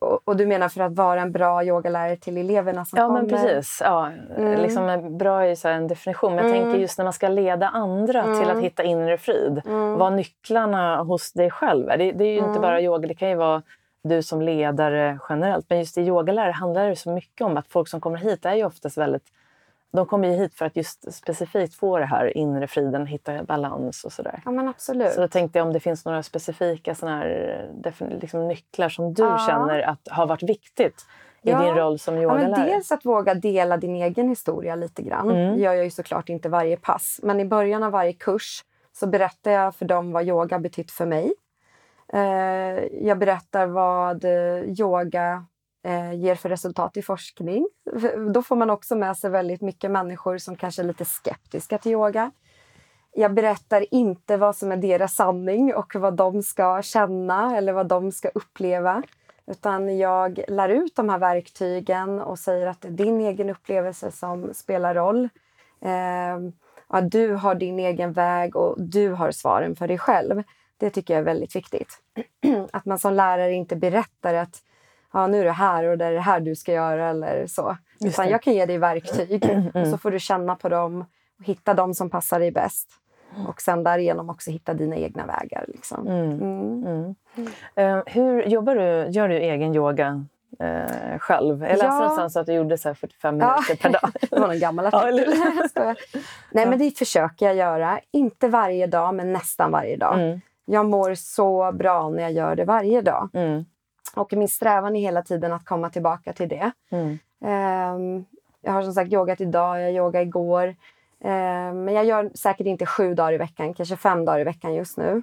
och, 0.00 0.20
och 0.24 0.36
du 0.36 0.46
menar 0.46 0.68
för 0.68 0.80
att 0.80 0.92
vara 0.96 1.20
en 1.20 1.32
bra 1.32 1.64
yogalärare 1.64 2.16
till 2.16 2.36
eleverna 2.36 2.84
som 2.84 2.98
Ja, 2.98 3.06
kommer? 3.06 3.20
men 3.20 3.30
precis. 3.30 3.78
Ja, 3.84 4.10
Mm. 4.36 4.60
liksom, 4.62 5.18
bra 5.18 5.44
är 5.46 5.66
en 5.66 5.88
definition. 5.88 6.34
Men 6.34 6.44
jag 6.44 6.56
Mm. 6.56 6.62
tänker 6.64 6.80
just 6.80 6.98
när 6.98 7.04
man 7.04 7.12
ska 7.12 7.28
leda 7.28 7.68
andra 7.68 8.22
till 8.22 8.42
Mm. 8.44 8.56
att 8.56 8.62
hitta 8.64 8.82
inre 8.82 9.18
frid. 9.18 9.62
Mm. 9.66 9.94
Vad 9.98 10.12
nycklarna 10.12 11.02
hos 11.02 11.32
dig 11.32 11.50
själv 11.50 11.88
är. 11.90 11.96
Det, 11.96 12.12
det 12.12 12.24
är 12.24 12.28
ju 12.32 12.36
inte 12.38 12.48
Mm. 12.50 12.62
bara 12.62 12.80
yoga, 12.80 13.08
det 13.08 13.14
kan 13.14 13.28
ju 13.28 13.34
vara 13.34 13.62
du 14.04 14.22
som 14.22 14.42
ledare 14.42 15.18
generellt. 15.28 15.66
Men 15.68 15.78
just 15.78 15.98
i 15.98 16.00
yogalärare 16.02 16.52
handlar 16.52 16.88
det 16.88 16.96
så 16.96 17.10
mycket 17.10 17.40
om 17.46 17.56
att 17.56 17.66
folk 17.68 17.88
som 17.88 18.00
kommer 18.00 18.18
hit 18.18 18.46
är 18.46 18.54
ju 18.54 18.64
oftast 18.64 18.98
väldigt... 18.98 19.24
De 19.92 20.06
kommer 20.06 20.28
ju 20.28 20.34
hit 20.34 20.54
för 20.54 20.66
att 20.66 20.76
just 20.76 21.12
specifikt 21.12 21.74
få 21.74 21.98
det 21.98 22.04
här 22.04 22.36
inre 22.36 22.66
friden, 22.66 23.06
hitta 23.06 23.42
balans 23.44 24.04
och 24.04 24.12
sådär. 24.12 24.42
Ja, 24.44 24.50
men 24.50 24.68
absolut. 24.68 25.12
Så 25.12 25.20
då 25.20 25.28
tänkte 25.28 25.58
jag 25.58 25.66
om 25.66 25.72
det 25.72 25.80
finns 25.80 26.04
några 26.04 26.22
specifika 26.22 26.94
såna 26.94 27.16
här, 27.18 27.70
liksom 28.20 28.48
nycklar 28.48 28.88
som 28.88 29.14
du 29.14 29.22
Ja. 29.22 29.38
känner 29.48 29.80
att 29.80 30.08
har 30.10 30.26
varit 30.26 30.42
viktigt 30.42 31.06
i 31.42 31.50
Ja. 31.50 31.62
din 31.62 31.74
roll 31.74 31.98
som 31.98 32.14
Ja, 32.16 32.22
yogalärare. 32.22 32.50
men 32.50 32.66
dels 32.66 32.92
att 32.92 33.04
våga 33.04 33.34
dela 33.34 33.76
din 33.76 33.94
egen 33.96 34.28
historia 34.28 34.74
lite 34.74 35.02
grann. 35.02 35.30
Mm. 35.30 35.54
Det 35.56 35.60
gör 35.62 35.72
jag 35.72 35.84
ju 35.84 35.90
såklart 35.90 36.28
inte 36.28 36.48
varje 36.48 36.76
pass. 36.76 37.20
Men 37.22 37.40
i 37.40 37.44
början 37.44 37.82
av 37.82 37.92
varje 37.92 38.12
kurs 38.12 38.64
så 38.92 39.06
berättar 39.06 39.50
jag 39.50 39.74
för 39.74 39.84
dem 39.86 40.12
vad 40.12 40.24
yoga 40.24 40.58
betytt 40.58 40.90
för 40.90 41.06
mig. 41.06 41.32
Eh, 42.12 42.84
jag 43.06 43.18
berättar 43.18 43.66
vad 43.66 44.24
eh, 44.24 44.62
yoga 44.80 45.44
eh, 45.84 46.12
ger 46.12 46.34
för 46.34 46.48
resultat 46.48 46.96
i 46.96 47.02
forskning. 47.02 47.68
Då 48.34 48.42
får 48.42 48.56
man 48.56 48.70
också 48.70 48.96
med 48.96 49.16
sig 49.16 49.30
väldigt 49.30 49.60
mycket 49.60 49.90
människor 49.90 50.38
som 50.38 50.56
kanske 50.56 50.82
är 50.82 50.86
lite 50.86 51.04
skeptiska 51.04 51.78
till 51.78 51.92
yoga. 51.92 52.30
Jag 53.12 53.34
berättar 53.34 53.94
inte 53.94 54.36
vad 54.36 54.56
som 54.56 54.72
är 54.72 54.76
deras 54.76 55.14
sanning 55.14 55.74
och 55.74 55.94
vad 55.94 56.16
de 56.16 56.42
ska 56.42 56.82
känna 56.82 57.56
eller 57.56 57.72
vad 57.72 57.86
de 57.86 58.12
ska 58.12 58.28
uppleva. 58.28 59.02
Utan 59.46 59.98
jag 59.98 60.40
lär 60.48 60.68
ut 60.68 60.96
de 60.96 61.08
här 61.08 61.18
verktygen 61.18 62.20
och 62.20 62.38
säger 62.38 62.66
att 62.66 62.80
det 62.80 62.88
är 62.88 62.92
din 62.92 63.20
egen 63.20 63.50
upplevelse 63.50 64.10
som 64.10 64.54
spelar 64.54 64.94
roll. 64.94 65.28
Eh, 65.80 66.38
att 66.86 67.10
du 67.10 67.34
har 67.34 67.54
din 67.54 67.78
egen 67.78 68.12
väg 68.12 68.56
och 68.56 68.80
du 68.80 69.08
har 69.08 69.30
svaren 69.30 69.76
för 69.76 69.88
dig 69.88 69.98
själv. 69.98 70.42
Det 70.76 70.90
tycker 70.90 71.14
jag 71.14 71.20
är 71.20 71.24
väldigt 71.24 71.56
viktigt. 71.56 71.98
att 72.72 72.84
man 72.84 72.98
som 72.98 73.14
lärare 73.14 73.52
inte 73.52 73.76
berättar 73.76 74.34
att 74.34 74.62
ja, 75.12 75.26
nu 75.26 75.40
är 75.40 75.44
det 75.44 75.50
här 75.52 75.84
och 75.84 75.98
det 75.98 76.04
är 76.04 76.12
det 76.12 76.20
här 76.20 76.40
du 76.40 76.54
ska 76.56 76.72
göra 76.72 77.08
eller 77.08 77.46
så. 77.46 77.76
Utan 78.04 78.28
jag 78.28 78.42
kan 78.42 78.52
ge 78.54 78.66
dig 78.66 78.78
verktyg 78.78 79.44
och 79.74 79.86
så 79.86 79.98
får 79.98 80.10
du 80.10 80.18
känna 80.18 80.56
på 80.56 80.68
dem 80.68 81.04
och 81.38 81.44
hitta 81.44 81.74
de 81.74 81.94
som 81.94 82.10
passar 82.10 82.40
dig 82.40 82.50
bäst. 82.52 82.88
Och 83.48 83.60
sen 83.60 83.84
därigenom 83.84 84.30
också 84.30 84.50
hitta 84.50 84.74
dina 84.74 84.96
egna 84.96 85.26
vägar. 85.26 85.64
Liksom. 85.68 86.08
Mm. 86.08 86.30
Mm. 86.32 86.84
Mm. 86.84 87.14
Eh, 87.74 88.02
hur 88.06 88.42
jobbar 88.42 88.74
du? 88.74 89.06
Gör 89.10 89.28
du 89.28 89.36
egen 89.38 89.74
yoga 89.74 90.24
eh, 90.60 91.18
själv? 91.18 91.62
Jag 91.62 91.68
läste 91.70 91.86
Ja. 91.86 91.98
någonstans 91.98 92.36
att 92.36 92.46
du 92.46 92.52
gjorde 92.52 92.78
så 92.78 92.88
här 92.88 92.94
45 92.94 93.38
Ja. 93.38 93.46
minuter 93.68 93.82
per 93.82 93.90
dag. 93.90 94.10
Det 94.30 94.38
var 94.40 94.46
någon 94.48 94.58
gammal 94.58 94.88
Ja, 94.92 95.08
artikel. 95.08 95.68
skojar. 95.70 95.96
Nej, 96.52 96.66
men 96.66 96.78
det 96.78 96.98
försöker 96.98 97.46
jag 97.46 97.54
göra. 97.56 98.00
Inte 98.10 98.48
varje 98.48 98.86
dag, 98.86 99.14
men 99.14 99.32
nästan 99.32 99.70
varje 99.70 99.96
dag. 99.96 100.14
Mm. 100.20 100.40
Jag 100.64 100.86
mår 100.86 101.14
så 101.14 101.72
bra 101.72 102.08
när 102.08 102.22
jag 102.22 102.32
gör 102.32 102.56
det 102.56 102.64
varje 102.64 103.00
dag. 103.00 103.28
Mm. 103.32 103.64
Och 104.14 104.32
min 104.32 104.48
strävan 104.48 104.96
är 104.96 105.00
hela 105.00 105.22
tiden 105.22 105.52
att 105.52 105.64
komma 105.64 105.90
tillbaka 105.90 106.32
till 106.32 106.48
det. 106.48 106.70
Mm. 106.90 107.18
Ehm, 107.44 108.24
jag 108.60 108.72
har 108.72 108.82
som 108.82 108.92
sagt 108.92 109.12
yogat 109.12 109.40
idag, 109.40 109.82
jag 109.82 109.92
yogade 109.92 110.24
igår. 110.24 110.76
Ehm, 111.24 111.84
men 111.84 111.94
jag 111.94 112.04
gör 112.04 112.30
säkert 112.34 112.66
inte 112.66 112.86
sju 112.86 113.14
dagar 113.14 113.32
i 113.32 113.38
veckan, 113.38 113.74
kanske 113.74 113.96
fem 113.96 114.24
dagar 114.24 114.40
i 114.40 114.44
veckan 114.44 114.74
just 114.74 114.96
nu. 114.98 115.22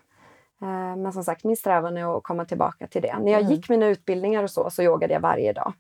Ehm, 0.62 1.02
men 1.02 1.13
som 1.13 1.23
sagt, 1.23 1.43
min 1.43 1.58
strävan 1.58 1.97
är 1.97 2.17
att 2.17 2.23
komma 2.23 2.45
tillbaka 2.45 2.88
till 2.88 3.02
det. 3.02 3.19
När 3.19 3.32
jag 3.32 3.41
Mm. 3.41 3.54
gick 3.54 3.69
mina 3.69 3.88
utbildningar 3.88 4.43
och 4.43 4.50
så, 4.52 4.69
så 4.69 4.84
yogade 4.84 5.13
jag 5.13 5.21
varje 5.21 5.54
dag. 5.54 5.73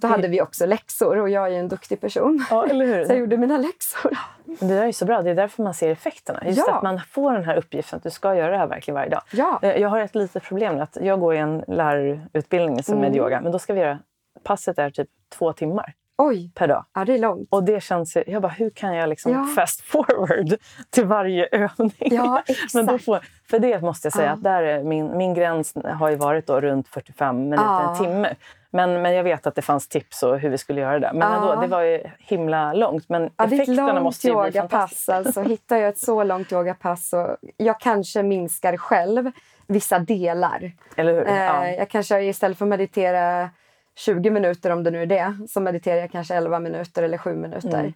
Då 0.00 0.08
hade 0.08 0.28
vi 0.28 0.42
också 0.42 0.66
läxor 0.66 1.18
och 1.18 1.28
jag 1.30 1.44
är 1.46 1.48
ju 1.50 1.56
en 1.56 1.68
duktig 1.68 2.00
person. 2.00 2.44
Ja? 2.50 2.66
Så 2.70 3.12
jag 3.12 3.18
gjorde 3.18 3.36
mina 3.36 3.58
läxor. 3.58 4.18
Det 4.44 4.66
där 4.74 4.86
är 4.86 4.92
så 4.92 5.04
bra. 5.04 5.22
Det 5.22 5.30
är 5.30 5.34
därför 5.34 5.62
man 5.62 5.74
ser 5.74 5.90
effekterna. 5.90 6.42
Just 6.46 6.58
Ja. 6.66 6.74
att 6.76 6.82
man 6.82 7.00
får 7.10 7.32
den 7.32 7.44
här 7.44 7.56
uppgiften 7.56 7.96
att 7.96 8.02
du 8.02 8.10
ska 8.10 8.34
göra 8.34 8.50
det 8.50 8.58
här 8.58 8.66
verkligen 8.66 8.94
varje 8.94 9.10
dag. 9.10 9.22
Ja, 9.32 9.58
Eh, 9.62 9.76
Jag 9.76 9.88
har 9.88 9.98
ett 10.00 10.14
litet 10.14 10.42
problem. 10.42 10.74
med 10.74 10.82
Att 10.82 10.96
jag 11.00 11.20
går 11.20 11.34
i 11.34 11.38
en 11.38 11.64
lärarutbildning 11.68 12.82
som 12.82 12.98
med 12.98 13.06
Mm. 13.08 13.18
yoga. 13.18 13.40
Men 13.40 13.52
då 13.52 13.58
ska 13.58 13.72
vi 13.74 13.80
göra... 13.80 13.98
Passet 14.44 14.78
är 14.78 14.90
typ 14.90 15.08
två 15.38 15.52
timmar 15.52 15.94
oj, 16.18 16.52
per 16.54 16.68
dag. 16.68 16.84
ja, 16.94 17.04
det 17.04 17.14
är 17.14 17.18
långt. 17.18 17.48
Och 17.50 17.64
det 17.64 17.82
känns 17.82 18.16
ju... 18.16 18.24
Jag 18.26 18.42
bara, 18.42 18.52
hur 18.52 18.70
kan 18.70 18.94
jag 18.94 19.08
liksom 19.08 19.32
Ja. 19.32 19.46
fast 19.56 19.80
forward 19.80 20.54
till 20.90 21.04
varje 21.06 21.46
övning? 21.52 21.92
Ja, 21.98 22.42
exakt. 22.46 22.74
Men 22.74 22.86
då 22.86 22.98
får, 22.98 23.18
för 23.50 23.58
det 23.58 23.82
måste 23.82 24.06
jag 24.06 24.12
säga 24.12 24.26
Ja. 24.26 24.32
att 24.32 24.42
där 24.42 24.62
är 24.62 24.82
min, 24.82 25.16
min 25.16 25.34
gräns 25.34 25.74
har 25.84 26.10
ju 26.10 26.16
varit 26.16 26.46
då 26.46 26.60
runt 26.60 26.88
45 26.88 27.36
minuter, 27.42 27.64
Ja. 27.64 27.90
en 27.90 27.98
timme. 28.04 28.34
Men, 28.70 29.02
men 29.02 29.14
jag 29.14 29.24
vet 29.24 29.46
att 29.46 29.54
det 29.54 29.62
fanns 29.62 29.88
tips 29.88 30.22
och 30.22 30.38
hur 30.38 30.50
vi 30.50 30.58
skulle 30.58 30.80
göra 30.80 30.98
det. 30.98 31.10
Men 31.14 31.32
Ja. 31.32 31.36
ändå, 31.52 31.60
det 31.60 31.66
var 31.66 31.82
ju 31.82 32.02
himla 32.18 32.72
långt. 32.72 33.08
Men 33.08 33.30
Ja, 33.36 33.44
effekterna 33.44 33.86
långt 33.92 34.02
måste 34.02 34.26
ju 34.26 34.32
bli 34.32 34.40
yogapass. 34.46 34.70
fantastiska. 34.70 35.14
Alltså, 35.14 35.42
hittar 35.42 35.76
jag 35.76 35.88
ett 35.88 35.98
så 35.98 36.24
långt 36.24 36.52
yogapass 36.52 37.08
så 37.08 37.36
jag 37.56 37.80
kanske 37.80 38.22
minskar 38.22 38.76
själv 38.76 39.30
vissa 39.66 39.98
delar. 39.98 40.72
Eller 40.96 41.12
hur? 41.14 41.24
Ja. 41.26 41.64
Eh, 41.66 41.74
jag 41.74 41.88
kanske 41.88 42.22
istället 42.22 42.58
för 42.58 42.64
att 42.64 42.68
meditera 42.68 43.50
20 43.96 44.30
minuter 44.30 44.70
om 44.70 44.82
det 44.84 44.90
nu 44.90 45.02
är 45.02 45.06
det, 45.06 45.34
så 45.48 45.60
mediterar 45.60 45.96
jag 45.96 46.10
kanske 46.10 46.34
11 46.34 46.58
minuter 46.58 47.02
eller 47.02 47.18
7 47.18 47.34
minuter. 47.36 47.68
Mm. 47.80 47.92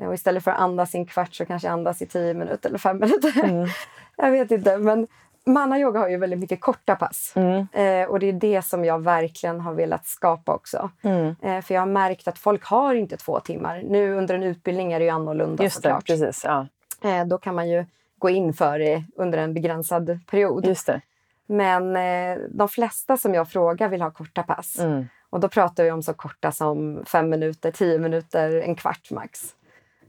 Eh, 0.00 0.06
Och 0.08 0.14
istället 0.14 0.44
för 0.44 0.50
att 0.50 0.58
andas 0.60 0.94
i 0.94 0.98
en 0.98 1.06
kvart 1.06 1.34
så 1.34 1.44
kanske 1.46 1.68
jag 1.68 1.72
andas 1.72 2.02
i 2.02 2.06
10 2.06 2.34
minuter 2.34 2.68
eller 2.68 2.78
5 2.78 2.98
minuter. 3.00 3.44
Mm. 3.44 3.66
jag 4.16 4.30
vet 4.30 4.50
inte, 4.50 4.78
men 4.78 5.06
Manna-yoga 5.46 6.00
har 6.00 6.08
ju 6.08 6.16
väldigt 6.16 6.38
mycket 6.38 6.60
korta 6.60 6.96
pass. 6.96 7.32
Mm. 7.36 7.66
Eh, 7.72 8.08
och 8.08 8.18
det 8.18 8.26
är 8.28 8.32
det 8.32 8.62
som 8.62 8.84
jag 8.84 9.02
verkligen 9.02 9.60
har 9.60 9.74
velat 9.74 10.06
skapa 10.06 10.54
också. 10.54 10.90
Mm. 11.02 11.36
Eh, 11.42 11.60
för 11.60 11.74
jag 11.74 11.80
har 11.80 11.86
märkt 11.86 12.28
att 12.28 12.38
folk 12.38 12.64
har 12.64 12.94
inte 12.94 13.16
två 13.16 13.40
timmar. 13.40 13.82
Nu 13.84 14.14
under 14.14 14.34
en 14.34 14.42
utbildning 14.42 14.92
är 14.92 14.98
det 14.98 15.04
ju 15.04 15.10
annorlunda 15.10 15.64
Just 15.64 15.76
det, 15.76 15.82
såklart. 15.82 16.06
precis. 16.06 16.44
Ja. 16.44 16.66
Eh, 17.04 17.26
då 17.26 17.38
kan 17.38 17.54
man 17.54 17.68
ju 17.68 17.86
gå 18.18 18.30
in 18.30 18.52
för 18.52 18.78
det 18.78 19.04
under 19.16 19.38
en 19.38 19.54
begränsad 19.54 20.18
period. 20.30 20.66
Just 20.66 20.86
det. 20.86 21.00
Men 21.46 21.96
eh, 21.96 22.38
de 22.50 22.68
flesta 22.68 23.16
som 23.16 23.34
jag 23.34 23.50
frågar 23.50 23.88
vill 23.88 24.02
ha 24.02 24.10
korta 24.10 24.42
pass. 24.42 24.78
Mm. 24.78 25.06
Och 25.30 25.40
då 25.40 25.48
pratar 25.48 25.84
vi 25.84 25.90
om 25.90 26.02
så 26.02 26.14
korta 26.14 26.52
som 26.52 27.02
fem 27.06 27.30
minuter, 27.30 27.70
tio 27.70 27.98
minuter, 27.98 28.60
en 28.60 28.74
kvart 28.74 29.10
max. 29.10 29.54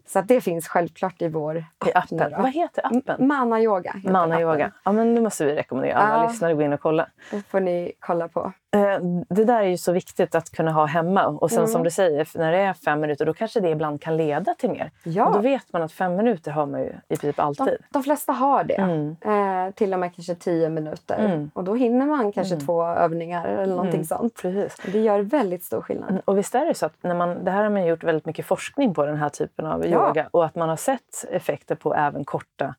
Så 0.08 0.20
att 0.20 0.28
det 0.28 0.42
finns 0.42 0.68
självklart 0.68 1.22
i 1.22 1.28
vår 1.28 1.66
app 1.80 1.96
appen. 2.12 2.42
Vad 2.42 2.52
heter 2.54 2.86
appen? 2.98 3.28
Mana 3.28 3.62
Yoga. 3.62 3.96
Mana. 4.04 4.42
Yoga. 4.42 4.72
Ja, 4.84 4.92
men 4.92 5.16
det 5.16 5.22
måste 5.22 5.46
vi 5.46 5.56
rekommendera 5.56 5.98
alla 5.98 6.24
Ja. 6.24 6.30
lyssnare 6.30 6.52
att 6.52 6.58
gå 6.58 6.64
in 6.64 6.74
och 6.74 6.80
kolla. 6.82 7.08
Det 7.32 7.42
får 7.48 7.60
ni 7.60 7.92
kolla 8.00 8.28
på. 8.28 8.54
Eh, 8.76 9.00
Det 9.30 9.44
där 9.46 9.60
är 9.62 9.68
ju 9.68 9.78
så 9.78 9.92
viktigt 9.92 10.36
att 10.36 10.50
kunna 10.52 10.72
ha 10.72 10.86
hemma. 10.86 11.26
Och 11.28 11.50
sen 11.50 11.60
Mm. 11.60 11.68
som 11.72 11.84
du 11.84 11.92
säger, 11.92 12.28
när 12.38 12.52
det 12.52 12.58
är 12.58 12.74
fem 12.74 13.00
minuter 13.00 13.26
då 13.26 13.34
kanske 13.34 13.60
det 13.60 13.70
ibland 13.70 14.02
kan 14.02 14.18
leda 14.18 14.54
till 14.54 14.70
mer. 14.70 14.92
Ja. 15.04 15.26
Och 15.28 15.34
då 15.34 15.40
vet 15.40 15.74
man 15.74 15.82
att 15.82 15.92
fem 15.92 16.16
minuter 16.16 16.52
har 16.52 16.66
man 16.66 16.82
ju 16.82 16.88
i 16.88 17.18
princip 17.18 17.40
alltid. 17.40 17.66
De, 17.66 17.78
de 17.90 18.04
flesta 18.04 18.32
har 18.34 18.64
det. 18.64 18.74
Mm. 18.76 19.16
Eh, 19.22 19.74
till 19.74 19.94
och 19.94 20.00
med 20.00 20.16
kanske 20.16 20.36
tio 20.36 20.70
minuter. 20.70 21.18
Mm. 21.20 21.52
Och 21.54 21.64
då 21.64 21.76
hinner 21.76 22.06
man 22.06 22.32
kanske 22.32 22.54
Mm. 22.56 22.66
två 22.66 22.84
övningar 22.86 23.46
eller 23.48 23.68
någonting 23.76 23.94
Mm. 23.94 24.06
sånt. 24.06 24.42
Precis. 24.42 24.78
Det 24.92 25.00
gör 25.00 25.20
väldigt 25.20 25.64
stor 25.64 25.82
skillnad. 25.82 26.10
Mm, 26.10 26.22
Och 26.26 26.38
visst 26.38 26.56
är 26.56 26.66
det 26.66 26.74
så 26.74 26.86
att 26.86 26.94
när 27.02 27.16
man, 27.16 27.44
det 27.44 27.52
här 27.52 27.64
har 27.64 27.70
man 27.70 27.86
gjort 27.86 28.04
väldigt 28.04 28.26
mycket 28.26 28.46
forskning 28.46 28.94
på 28.94 29.06
den 29.06 29.18
här 29.18 29.30
typen 29.30 29.66
av 29.66 29.86
Ja. 29.88 30.08
yoga 30.08 30.28
och 30.32 30.46
att 30.46 30.56
man 30.56 30.70
har 30.70 30.76
sett 30.76 31.26
effekter 31.32 31.76
på 31.76 31.96
även 31.96 32.26
korta 32.26 32.76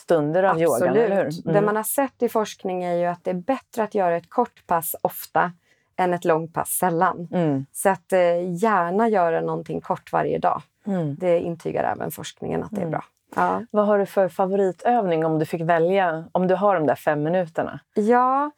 stunder 0.00 0.42
av 0.42 0.60
yogan, 0.62 0.74
Absolut. 0.88 0.96
eller 0.96 1.16
hur? 1.24 1.30
Det 1.44 1.50
Mm. 1.50 1.64
man 1.64 1.76
har 1.76 1.82
sett 1.82 2.22
i 2.22 2.28
forskning 2.28 2.84
är 2.84 2.94
ju 2.94 3.04
att 3.06 3.24
det 3.24 3.30
är 3.30 3.34
bättre 3.34 3.82
att 3.82 3.94
göra 3.94 4.16
ett 4.16 4.30
kort 4.30 4.66
pass 4.66 4.96
ofta 5.02 5.52
än 5.96 6.14
ett 6.14 6.24
långt 6.24 6.54
pass 6.54 6.68
sällan. 6.70 7.28
Mm. 7.32 7.66
Så 7.72 7.88
att 7.88 8.12
eh, 8.12 8.52
gärna 8.62 9.08
göra 9.08 9.40
någonting 9.40 9.80
kort 9.80 10.12
varje 10.12 10.38
dag. 10.38 10.62
Mm. 10.86 11.14
Det 11.20 11.40
intygar 11.40 11.92
även 11.96 12.10
forskningen 12.10 12.62
att 12.62 12.70
det 12.70 12.76
är 12.76 12.80
Mm. 12.80 12.90
bra. 12.90 13.04
Ja, 13.36 13.62
Vad 13.70 13.86
har 13.86 13.98
du 13.98 14.06
för 14.06 14.28
favoritövning 14.28 15.24
om 15.24 15.38
du 15.38 15.46
fick 15.46 15.60
välja, 15.60 16.24
om 16.32 16.46
du 16.46 16.54
har 16.54 16.74
de 16.74 16.86
där 16.86 16.94
fem 16.94 17.22
minuterna? 17.22 17.80
ja 17.94 18.50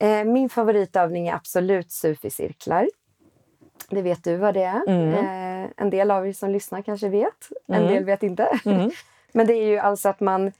eh, 0.00 0.24
min 0.24 0.48
favoritövning 0.48 1.28
är 1.28 1.34
absolut 1.34 1.92
sufi-cirklar. 1.92 2.88
Det 3.90 4.02
vet 4.02 4.24
du 4.24 4.36
vad 4.36 4.54
det 4.54 4.62
är. 4.62 4.88
Mm. 4.88 5.14
Eh, 5.64 5.70
en 5.76 5.90
del 5.90 6.10
av 6.10 6.28
er 6.28 6.32
som 6.32 6.50
lyssnar 6.50 6.82
kanske 6.82 7.08
vet, 7.08 7.48
en 7.68 7.74
Mm. 7.74 7.88
del 7.88 8.04
vet 8.04 8.22
inte. 8.22 8.48
Men 9.32 9.46
det 9.46 9.52
är 9.54 9.66
ju 9.66 9.78
alltså 9.78 10.08
att 10.08 10.20
man, 10.20 10.52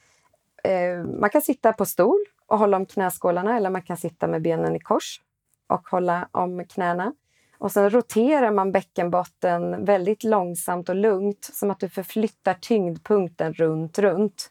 eh, 0.64 1.04
man 1.20 1.30
kan 1.30 1.42
sitta 1.42 1.72
på 1.72 1.84
stol 1.84 2.24
och 2.46 2.58
hålla 2.58 2.76
om 2.76 2.86
knäskålarna 2.86 3.56
eller 3.56 3.70
man 3.70 3.82
kan 3.82 3.96
sitta 3.96 4.26
med 4.26 4.42
benen 4.42 4.76
i 4.76 4.80
kors 4.80 5.20
och 5.66 5.88
hålla 5.88 6.28
om 6.32 6.64
knäna. 6.64 7.12
Och 7.58 7.72
sen 7.72 7.90
roterar 7.90 8.50
man 8.50 8.72
bäckenbotten 8.72 9.84
väldigt 9.84 10.24
långsamt 10.24 10.88
och 10.88 10.94
lugnt 10.94 11.50
som 11.52 11.70
att 11.70 11.80
du 11.80 11.88
förflyttar 11.88 12.54
tyngdpunkten 12.54 13.52
runt, 13.54 13.98
runt. 13.98 14.50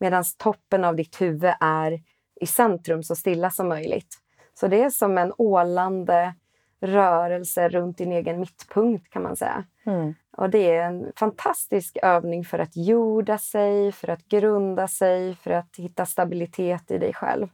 Medan 0.00 0.24
toppen 0.38 0.84
av 0.84 0.96
ditt 0.96 1.20
huvud 1.20 1.52
är 1.60 2.00
i 2.40 2.46
centrum 2.46 3.02
så 3.02 3.16
stilla 3.16 3.50
som 3.50 3.68
möjligt. 3.68 4.18
Så 4.54 4.68
det 4.68 4.82
är 4.82 4.90
som 4.90 5.18
en 5.18 5.32
ålande 5.38 6.34
rörelse 6.82 7.68
runt 7.68 7.98
din 7.98 8.12
egen 8.12 8.40
mittpunkt 8.40 9.10
kan 9.10 9.22
man 9.22 9.36
säga. 9.36 9.64
Mm. 9.86 10.14
Och 10.36 10.50
det 10.50 10.76
är 10.76 10.84
en 10.86 11.12
fantastisk 11.16 11.98
övning 12.02 12.44
för 12.44 12.58
att 12.58 12.76
jorda 12.76 13.38
sig, 13.38 13.92
för 13.92 14.08
att 14.08 14.28
grunda 14.28 14.88
sig, 14.88 15.34
för 15.34 15.50
att 15.50 15.76
hitta 15.76 16.06
stabilitet 16.06 16.90
i 16.90 16.98
dig 16.98 17.14
själv. 17.14 17.48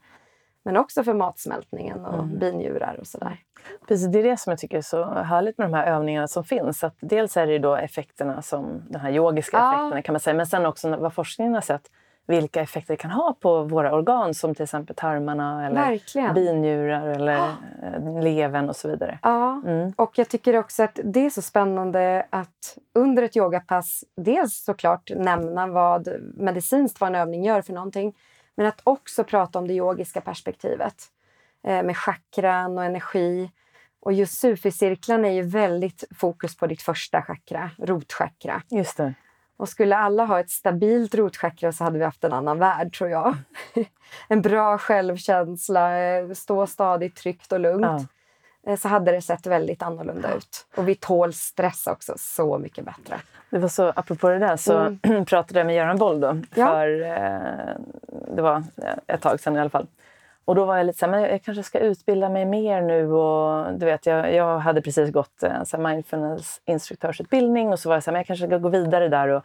Men 0.62 0.76
också 0.76 1.04
för 1.04 1.14
matsmältningen 1.14 2.04
och 2.04 2.14
Mm. 2.24 2.38
binjurar 2.38 2.96
och 3.00 3.06
sådär. 3.06 3.40
Precis, 3.88 4.12
det 4.12 4.18
är 4.18 4.22
det 4.22 4.36
som 4.36 4.50
jag 4.50 4.58
tycker 4.58 4.76
är 4.78 4.82
så 4.82 5.04
härligt 5.04 5.58
med 5.58 5.70
de 5.70 5.74
här 5.74 5.86
övningarna 5.86 6.28
som 6.28 6.44
finns. 6.44 6.84
Att 6.84 6.96
dels 7.00 7.36
är 7.36 7.46
det 7.46 7.58
då 7.58 7.76
effekterna 7.76 8.42
som, 8.42 8.82
de 8.90 8.98
här 8.98 9.10
yogiska 9.10 9.56
Ja. 9.56 9.72
effekterna 9.72 10.02
kan 10.02 10.12
man 10.12 10.20
säga, 10.20 10.34
men 10.34 10.46
sen 10.46 10.66
också 10.66 10.96
vad 10.96 11.14
forskningen 11.14 11.54
har 11.54 11.60
sett 11.60 11.90
vilka 12.28 12.60
effekter 12.60 12.92
det 12.94 12.96
kan 12.96 13.10
ha 13.10 13.36
på 13.40 13.62
våra 13.62 13.94
organ 13.94 14.34
som 14.34 14.54
till 14.54 14.62
exempel 14.62 14.96
tarmarna 14.96 15.66
eller 15.66 15.76
Verkligen. 15.90 16.34
binjurar 16.34 17.06
eller 17.08 17.32
Ja. 17.32 17.52
eh, 17.82 18.22
levern 18.22 18.68
och 18.68 18.76
så 18.76 18.88
vidare. 18.88 19.18
Ja, 19.22 19.62
Mm. 19.66 19.92
och 19.96 20.18
jag 20.18 20.28
tycker 20.28 20.56
också 20.56 20.82
att 20.82 21.00
det 21.04 21.26
är 21.26 21.30
så 21.30 21.42
spännande 21.42 22.26
att 22.30 22.78
under 22.94 23.22
ett 23.22 23.36
yogapass 23.36 24.04
dels 24.16 24.64
såklart 24.64 25.10
nämna 25.16 25.66
vad 25.66 26.08
medicinskt 26.36 27.00
vad 27.00 27.08
en 27.08 27.14
övning 27.14 27.44
gör 27.44 27.62
för 27.62 27.72
någonting. 27.72 28.16
Men 28.54 28.66
att 28.66 28.80
också 28.84 29.24
prata 29.24 29.58
om 29.58 29.68
det 29.68 29.74
yogiska 29.74 30.20
perspektivet 30.20 30.94
eh, 31.66 31.82
med 31.82 31.96
chakran 31.96 32.78
och 32.78 32.84
energi. 32.84 33.50
Och 34.00 34.12
just 34.12 34.34
sufi-cirklarna 34.44 35.28
är 35.28 35.32
ju 35.32 35.42
väldigt 35.42 36.04
fokus 36.16 36.56
på 36.56 36.66
ditt 36.66 36.82
första 36.82 37.22
chakra, 37.22 37.70
rotchakra. 37.78 38.62
Just 38.70 38.96
det. 38.96 39.14
Och 39.58 39.68
skulle 39.68 39.96
alla 39.96 40.24
ha 40.24 40.40
ett 40.40 40.50
stabilt 40.50 41.14
rotchakra 41.14 41.72
så 41.72 41.84
hade 41.84 41.98
vi 41.98 42.04
haft 42.04 42.24
en 42.24 42.32
annan 42.32 42.58
värld 42.58 42.92
tror 42.98 43.10
jag. 43.10 43.36
en 44.28 44.42
bra 44.42 44.78
självkänsla, 44.78 45.98
eh, 45.98 46.30
stå 46.32 46.66
stadigt, 46.66 47.16
tryggt 47.16 47.52
och 47.52 47.60
lugnt. 47.60 48.08
Ja. 48.64 48.72
Eh, 48.72 48.78
Så 48.78 48.88
hade 48.88 49.12
det 49.12 49.22
sett 49.22 49.46
väldigt 49.46 49.82
annorlunda 49.82 50.34
ut. 50.34 50.66
Och 50.76 50.88
vi 50.88 50.94
tål 50.94 51.32
stress 51.32 51.86
också 51.86 52.14
så 52.16 52.58
mycket 52.58 52.84
bättre. 52.84 53.20
Det 53.50 53.58
var 53.58 53.68
så, 53.68 53.92
apropå 53.96 54.28
det 54.28 54.38
där 54.38 54.56
så 54.56 54.96
pratade 55.26 55.60
jag 55.60 55.66
med 55.66 55.76
Göran 55.76 55.98
Boll 55.98 56.20
då, 56.20 56.28
Mm. 56.28 56.44
Ja. 56.54 56.66
för 56.66 57.02
eh, 57.02 57.76
det 58.34 58.42
var 58.42 58.64
ett 59.06 59.20
tag 59.20 59.40
sedan 59.40 59.56
i 59.56 59.60
alla 59.60 59.70
fall. 59.70 59.86
Och 60.48 60.54
då 60.54 60.64
var 60.64 60.76
jag 60.76 60.86
lite 60.86 60.98
så 60.98 61.06
här, 61.06 61.10
men 61.10 61.22
jag 61.22 61.42
kanske 61.42 61.62
ska 61.62 61.78
utbilda 61.78 62.28
mig 62.28 62.44
mer 62.44 62.82
nu 62.82 63.12
och 63.12 63.72
du 63.78 63.86
vet, 63.86 64.06
jag, 64.06 64.34
jag 64.34 64.58
hade 64.58 64.82
precis 64.82 65.10
gått 65.10 65.42
en 65.42 65.66
så 65.66 65.76
här 65.76 65.84
mindfulness 65.84 66.60
instruktörsutbildning 66.64 67.68
och 67.72 67.78
så 67.78 67.88
var 67.88 67.96
jag 67.96 68.02
så 68.02 68.10
här, 68.10 68.12
men 68.12 68.20
jag 68.20 68.26
kanske 68.26 68.46
ska 68.46 68.58
gå 68.58 68.68
vidare 68.68 69.08
där 69.08 69.28
och, 69.28 69.42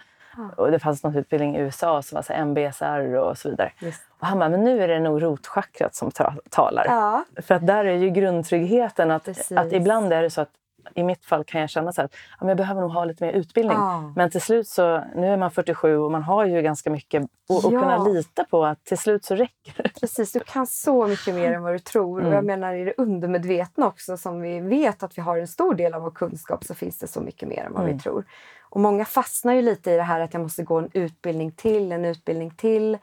och 0.57 0.71
det 0.71 0.79
fanns 0.79 1.03
någon 1.03 1.15
utbildning 1.15 1.55
i 1.55 1.59
USA 1.59 2.01
som 2.01 2.15
var 2.15 2.21
så 2.21 2.33
här 2.33 2.41
MBSR 2.45 3.15
och 3.15 3.37
så 3.37 3.49
vidare. 3.49 3.71
Just. 3.79 4.01
Och 4.19 4.27
han 4.27 4.39
bara, 4.39 4.49
men 4.49 4.63
nu 4.63 4.83
är 4.83 4.87
det 4.87 4.99
nog 4.99 5.23
rotchakrat 5.23 5.95
som 5.95 6.11
ta- 6.11 6.33
talar. 6.49 6.85
Ja, 6.85 7.23
För 7.41 7.55
att 7.55 7.67
där 7.67 7.85
är 7.85 7.95
ju 7.95 8.09
grundtryggheten 8.09 9.11
att, 9.11 9.23
Precis. 9.25 9.57
att 9.57 9.71
ibland 9.73 10.13
är 10.13 10.21
det 10.21 10.29
så 10.29 10.41
att 10.41 10.49
i 10.95 11.03
mitt 11.03 11.25
fall 11.25 11.43
kan 11.43 11.61
jag 11.61 11.69
känna 11.69 11.91
så 11.91 12.01
att 12.01 12.15
ja, 12.39 12.47
jag 12.47 12.57
behöver 12.57 12.81
nog 12.81 12.91
ha 12.91 13.05
lite 13.05 13.25
mer 13.25 13.33
utbildning. 13.33 13.77
Ja. 13.77 14.13
Men 14.15 14.29
till 14.29 14.41
slut 14.41 14.67
så, 14.67 15.03
nu 15.15 15.27
är 15.27 15.37
man 15.37 15.51
47 15.51 15.97
och 15.97 16.11
man 16.11 16.23
har 16.23 16.45
ju 16.45 16.61
ganska 16.61 16.89
mycket 16.89 17.23
och, 17.49 17.65
och 17.65 17.73
Ja. 17.73 17.79
kunna 17.79 17.97
lita 18.07 18.43
på 18.43 18.65
att 18.65 18.83
till 18.85 18.97
slut 18.97 19.25
så 19.25 19.35
räcker 19.35 19.83
det. 19.83 19.89
precis. 19.99 20.31
Du 20.31 20.39
kan 20.39 20.67
så 20.67 21.07
mycket 21.07 21.35
mer 21.35 21.51
än 21.53 21.63
vad 21.63 21.73
du 21.73 21.79
tror. 21.79 22.19
Och 22.21 22.25
jag 22.27 22.33
Mm. 22.33 22.45
menar 22.45 22.73
i 22.73 22.83
det 22.83 22.93
undermedvetna 22.97 23.87
också 23.87 24.17
som 24.17 24.41
vi 24.41 24.59
vet 24.59 25.03
att 25.03 25.17
vi 25.17 25.21
har 25.21 25.37
en 25.37 25.47
stor 25.47 25.73
del 25.75 25.93
av 25.93 26.01
vår 26.01 26.11
kunskap 26.11 26.63
så 26.63 26.73
finns 26.75 26.99
det 26.99 27.07
så 27.07 27.21
mycket 27.21 27.49
mer 27.49 27.63
än 27.63 27.73
vad 27.73 27.83
Mm. 27.83 27.93
vi 27.97 28.03
tror. 28.03 28.25
Och 28.69 28.79
många 28.81 29.05
fastnar 29.05 29.53
ju 29.53 29.61
lite 29.61 29.91
i 29.91 29.95
det 29.97 30.03
här 30.03 30.19
att 30.19 30.33
jag 30.33 30.41
måste 30.43 30.63
gå 30.63 30.77
en 30.79 30.89
utbildning 30.93 31.51
till, 31.51 31.91
en 31.91 32.05
utbildning 32.05 32.51
till 32.51 32.97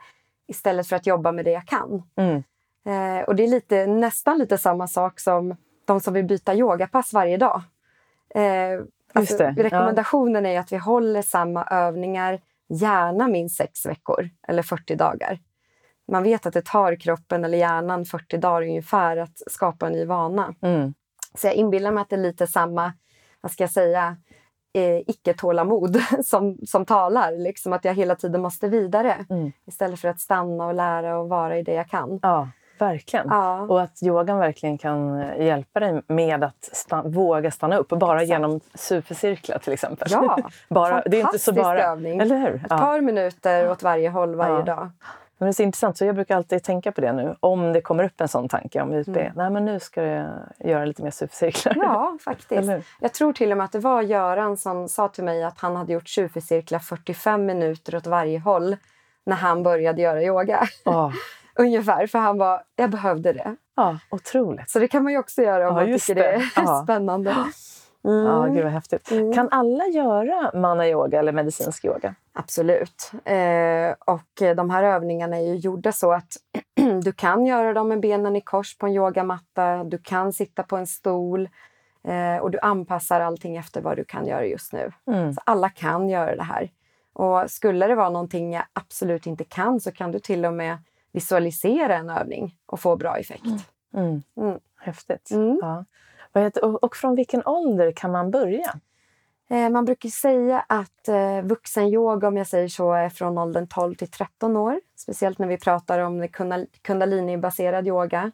istället 0.47 0.87
för 0.87 0.95
att 0.95 1.05
jobba 1.07 1.31
med 1.31 1.45
det 1.45 1.51
jag 1.51 1.65
kan. 1.65 2.03
Mm. 2.15 2.43
Eh, 2.85 3.23
och 3.23 3.35
det 3.35 3.43
är 3.43 3.47
lite, 3.47 3.85
nästan 3.87 4.37
lite 4.37 4.57
samma 4.57 4.87
sak 4.87 5.19
som 5.19 5.55
de 5.85 5.99
som 5.99 6.13
vill 6.13 6.25
byta 6.25 6.55
yogapass 6.55 7.13
varje 7.13 7.37
dag. 7.37 7.61
Eh, 8.35 8.81
alltså, 9.13 9.37
det, 9.37 9.53
ja. 9.57 9.63
rekommendationen 9.63 10.45
är 10.45 10.59
att 10.59 10.71
vi 10.71 10.77
håller 10.77 11.21
samma 11.21 11.63
övningar, 11.63 12.39
gärna 12.69 13.27
minst 13.27 13.57
sex 13.57 13.85
veckor 13.85 14.29
eller 14.47 14.63
40 14.63 14.95
dagar. 14.95 15.39
Man 16.07 16.23
vet 16.23 16.45
att 16.45 16.53
det 16.53 16.65
tar 16.65 16.95
kroppen 16.95 17.45
eller 17.45 17.57
hjärnan 17.57 18.05
40 18.05 18.37
dagar 18.37 18.61
ungefär 18.61 19.17
att 19.17 19.41
skapa 19.47 19.87
en 19.87 19.93
ny 19.93 20.05
vana. 20.05 20.55
Mm. 20.61 20.93
Så 21.35 21.47
jag 21.47 21.53
inbillar 21.53 21.91
mig 21.91 22.01
att 22.01 22.09
det 22.09 22.15
är 22.15 22.19
lite 22.19 22.47
samma, 22.47 22.93
vad 23.41 23.51
ska 23.51 23.63
jag 23.63 23.71
säga, 23.71 24.17
eh, 24.73 24.97
icke-tålamod 25.07 26.01
som, 26.25 26.57
som 26.67 26.85
talar. 26.85 27.37
Liksom 27.37 27.73
att 27.73 27.85
jag 27.85 27.93
hela 27.93 28.15
tiden 28.15 28.41
måste 28.41 28.67
vidare 28.67 29.25
Mm. 29.29 29.51
istället 29.65 29.99
för 29.99 30.07
att 30.07 30.19
stanna 30.19 30.65
och 30.65 30.73
lära 30.73 31.19
och 31.19 31.29
vara 31.29 31.57
i 31.57 31.63
det 31.63 31.73
jag 31.73 31.89
kan. 31.89 32.19
Ja, 32.21 32.49
verkligen. 32.81 33.27
Ja. 33.29 33.61
Och 33.61 33.81
att 33.81 34.03
yogan 34.03 34.37
verkligen 34.39 34.77
kan 34.77 35.17
hjälpa 35.37 35.79
dig 35.79 36.01
med 36.07 36.43
att 36.43 36.69
sta- 36.73 37.13
våga 37.13 37.51
stanna 37.51 37.77
upp. 37.77 37.89
Bara 37.89 38.21
Exakt. 38.21 38.29
genom 38.29 38.59
supercirklar 38.75 39.57
till 39.57 39.73
exempel. 39.73 40.07
Ja, 40.11 40.37
bara, 40.69 41.01
det 41.05 41.17
är 41.17 41.21
inte 41.21 41.39
så 41.39 41.53
bara. 41.53 41.83
övning. 41.83 42.19
Eller 42.19 42.37
hur? 42.37 42.55
Ett 42.55 42.61
Ja. 42.69 42.77
par 42.77 43.01
minuter 43.01 43.69
åt 43.71 43.83
varje 43.83 44.09
håll 44.09 44.35
varje 44.35 44.63
dag. 44.63 44.89
Men 45.37 45.45
det 45.45 45.51
är 45.51 45.53
så 45.53 45.63
intressant, 45.63 45.97
så 45.97 46.05
jag 46.05 46.15
brukar 46.15 46.35
alltid 46.37 46.63
tänka 46.63 46.91
på 46.91 47.01
det 47.01 47.13
nu. 47.13 47.35
Om 47.39 47.73
det 47.73 47.81
kommer 47.81 48.03
upp 48.03 48.21
en 48.21 48.27
sån 48.27 48.47
tanke 48.49 48.81
om 48.81 48.93
utbildning. 48.93 49.25
Mm. 49.25 49.35
Nej, 49.37 49.49
men 49.49 49.65
nu 49.65 49.79
ska 49.79 50.03
jag 50.03 50.27
göra 50.59 50.85
lite 50.85 51.03
mer 51.03 51.11
supercirklar. 51.11 51.73
Ja, 51.77 52.17
faktiskt. 52.25 52.69
Jag 52.99 53.13
tror 53.13 53.33
till 53.33 53.51
och 53.51 53.57
med 53.57 53.65
att 53.65 53.71
det 53.71 53.79
var 53.79 54.01
Göran 54.01 54.57
som 54.57 54.87
sa 54.89 55.07
till 55.07 55.23
mig 55.23 55.43
att 55.43 55.59
han 55.59 55.75
hade 55.75 55.93
gjort 55.93 56.09
supercirklar 56.09 56.79
45 56.79 57.45
minuter 57.45 57.95
åt 57.95 58.07
varje 58.07 58.39
håll 58.39 58.77
när 59.25 59.35
han 59.35 59.63
började 59.63 60.01
göra 60.01 60.23
yoga. 60.23 60.67
Ja, 60.85 61.11
Ungefär, 61.55 62.07
för 62.07 62.19
han 62.19 62.37
var, 62.37 62.63
jag 62.75 62.89
behövde 62.89 63.33
det. 63.33 63.55
ja, 63.75 63.97
otroligt. 64.11 64.69
Så 64.69 64.79
det 64.79 64.87
kan 64.87 65.03
man 65.03 65.13
ju 65.13 65.19
också 65.19 65.41
göra 65.41 65.69
om 65.69 65.77
Ja, 65.77 65.85
man 65.85 65.99
tycker 65.99 66.15
det, 66.15 66.21
det. 66.21 66.27
är 66.27 66.43
Ja. 66.55 66.81
spännande. 66.83 67.35
Mm. 68.05 68.25
Ja, 68.25 68.45
gud 68.45 68.63
vad 68.63 68.71
häftigt. 68.73 69.11
Mm. 69.11 69.33
Kan 69.33 69.49
alla 69.51 69.87
göra 69.87 70.51
mana-yoga 70.53 71.19
eller 71.19 71.31
medicinsk 71.31 71.85
yoga? 71.85 72.15
Absolut. 72.33 73.11
Eh, 73.25 73.95
och 74.15 74.55
de 74.55 74.69
här 74.69 74.83
övningarna 74.83 75.37
är 75.37 75.41
ju 75.41 75.55
gjorda 75.55 75.91
så 75.91 76.11
att 76.13 76.37
du 77.03 77.11
kan 77.11 77.45
göra 77.45 77.73
dem 77.73 77.87
med 77.87 77.99
benen 77.99 78.35
i 78.35 78.41
kors 78.41 78.77
på 78.77 78.85
en 78.85 78.93
yogamatta. 78.93 79.83
Du 79.83 79.97
kan 79.97 80.33
sitta 80.33 80.63
på 80.63 80.77
en 80.77 80.87
stol. 80.87 81.49
Eh, 82.03 82.41
och 82.41 82.51
du 82.51 82.59
anpassar 82.59 83.21
allting 83.21 83.57
efter 83.57 83.81
vad 83.81 83.97
du 83.97 84.03
kan 84.03 84.25
göra 84.27 84.45
just 84.45 84.73
nu. 84.73 84.91
Mm. 85.07 85.33
Så 85.33 85.41
alla 85.45 85.69
kan 85.69 86.09
göra 86.09 86.35
det 86.35 86.43
här. 86.43 86.69
Och 87.13 87.51
skulle 87.51 87.87
det 87.87 87.95
vara 87.95 88.09
någonting 88.09 88.53
jag 88.53 88.63
absolut 88.73 89.25
inte 89.27 89.43
kan 89.43 89.79
så 89.79 89.91
kan 89.91 90.11
du 90.11 90.19
till 90.19 90.45
och 90.45 90.53
med 90.53 90.77
visualisera 91.11 91.95
en 91.95 92.09
övning 92.09 92.55
och 92.65 92.79
få 92.79 92.95
bra 92.95 93.17
effekt. 93.17 93.45
Mm. 93.93 94.23
Mm. 94.37 94.59
Häftigt. 94.77 95.31
Mm. 95.31 95.59
Ja. 95.61 95.85
Och, 96.81 96.95
från 96.95 97.15
vilken 97.15 97.45
ålder 97.45 97.91
kan 97.91 98.11
man 98.11 98.31
börja? 98.31 98.79
Eh, 99.49 99.69
man 99.69 99.85
brukar 99.85 100.09
säga 100.09 100.65
att 100.69 101.07
eh, 101.07 101.41
vuxenyoga, 101.41 102.27
om 102.27 102.37
jag 102.37 102.47
säger 102.47 102.67
så, 102.67 102.93
är 102.93 103.09
från 103.09 103.37
åldern 103.37 103.67
12 103.67 103.95
till 103.95 104.11
13 104.11 104.57
år. 104.57 104.81
Speciellt 104.95 105.39
när 105.39 105.47
vi 105.47 105.57
pratar 105.57 105.99
om 105.99 106.23
kundal- 106.23 106.67
kundalini-baserad 106.81 107.87
yoga. 107.87 108.31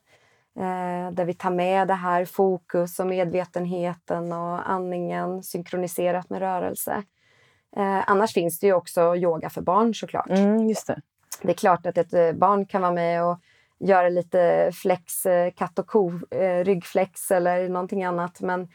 Eh, 0.60 1.12
där 1.12 1.26
vi 1.26 1.34
tar 1.34 1.52
med 1.52 1.88
det 1.88 1.94
här 1.94 2.26
fokus 2.26 3.00
och 3.00 3.08
medvetenheten 3.08 4.32
och 4.34 4.70
andningen 4.70 5.44
synkroniserat 5.44 6.30
med 6.30 6.40
rörelse. 6.40 7.04
Annars 8.06 8.34
finns 8.34 8.60
det 8.60 8.68
ju 8.68 8.74
också 8.74 9.16
yoga 9.16 9.50
för 9.50 9.62
barn 9.62 9.94
såklart. 9.94 10.30
Mm, 10.30 10.70
just 10.70 10.88
det. 10.88 11.02
Det 11.42 11.50
är 11.50 11.54
klart 11.54 11.86
att 11.86 11.98
ett 11.98 12.14
eh, 12.14 12.32
barn 12.32 12.66
kan 12.66 12.82
vara 12.82 12.92
med 12.92 13.24
och 13.24 13.40
göra 13.80 14.10
lite 14.10 14.72
flex, 14.74 15.26
eh, 15.26 15.52
katt 15.52 15.80
och 15.80 15.88
ko, 15.88 16.12
eh, 16.32 16.64
ryggflex 16.64 17.32
eller 17.32 17.70
någonting 17.70 18.04
annat. 18.04 18.42
Men, 18.42 18.68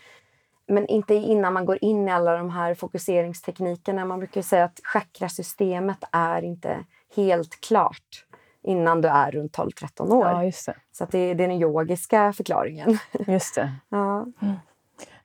men 0.67 0.87
inte 0.87 1.15
innan 1.15 1.53
man 1.53 1.67
går 1.67 1.79
in 1.81 2.09
i 2.09 2.13
alla 2.13 2.37
de 2.37 2.51
här 2.51 2.75
fokuseringsteknikerna. 2.75 4.05
Man 4.05 4.19
brukar 4.19 4.43
säga 4.43 4.65
att 4.65 4.81
chakrasystemet 4.83 6.05
är 6.13 6.43
inte 6.43 6.85
helt 7.17 7.61
klart 7.61 8.27
innan 8.63 9.01
du 9.01 9.09
är 9.09 9.31
runt 9.31 9.59
12-13 9.59 10.13
år. 10.13 10.27
Ja. 10.27 10.53
Så 10.93 11.05
det, 11.05 11.35
det 11.35 11.45
är 11.45 11.49
den 11.49 11.63
yogiska 11.63 12.33
förklaringen. 12.33 12.99
Just 13.27 13.55
det. 13.55 13.73
Ja. 13.89 14.27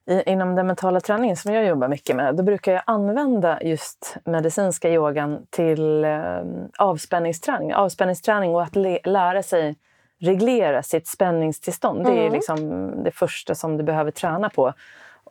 I, 0.07 0.23
inom 0.25 0.55
den 0.55 0.67
mentala 0.67 0.99
träningen 0.99 1.35
som 1.37 1.53
jag 1.53 1.65
jobbar 1.65 1.87
mycket 1.87 2.15
med, 2.15 2.35
då 2.35 2.43
brukar 2.43 2.73
jag 2.73 2.81
använda 2.85 3.61
just 3.61 4.17
medicinska 4.25 4.89
yogan 4.89 5.45
till 5.49 6.05
eh, 6.05 6.39
avspänningsträning. 6.77 7.73
Avspänningsträning 7.73 8.55
och 8.55 8.63
att 8.63 8.75
lära 9.05 9.43
sig 9.43 9.75
reglera 10.19 10.83
sitt 10.83 11.07
spänningstillstånd. 11.07 12.05
Det 12.05 12.11
är 12.11 12.21
Mm. 12.21 12.33
liksom 12.33 12.91
det 13.03 13.11
första 13.11 13.55
som 13.55 13.77
du 13.77 13.83
behöver 13.83 14.11
träna 14.11 14.49
på. 14.49 14.73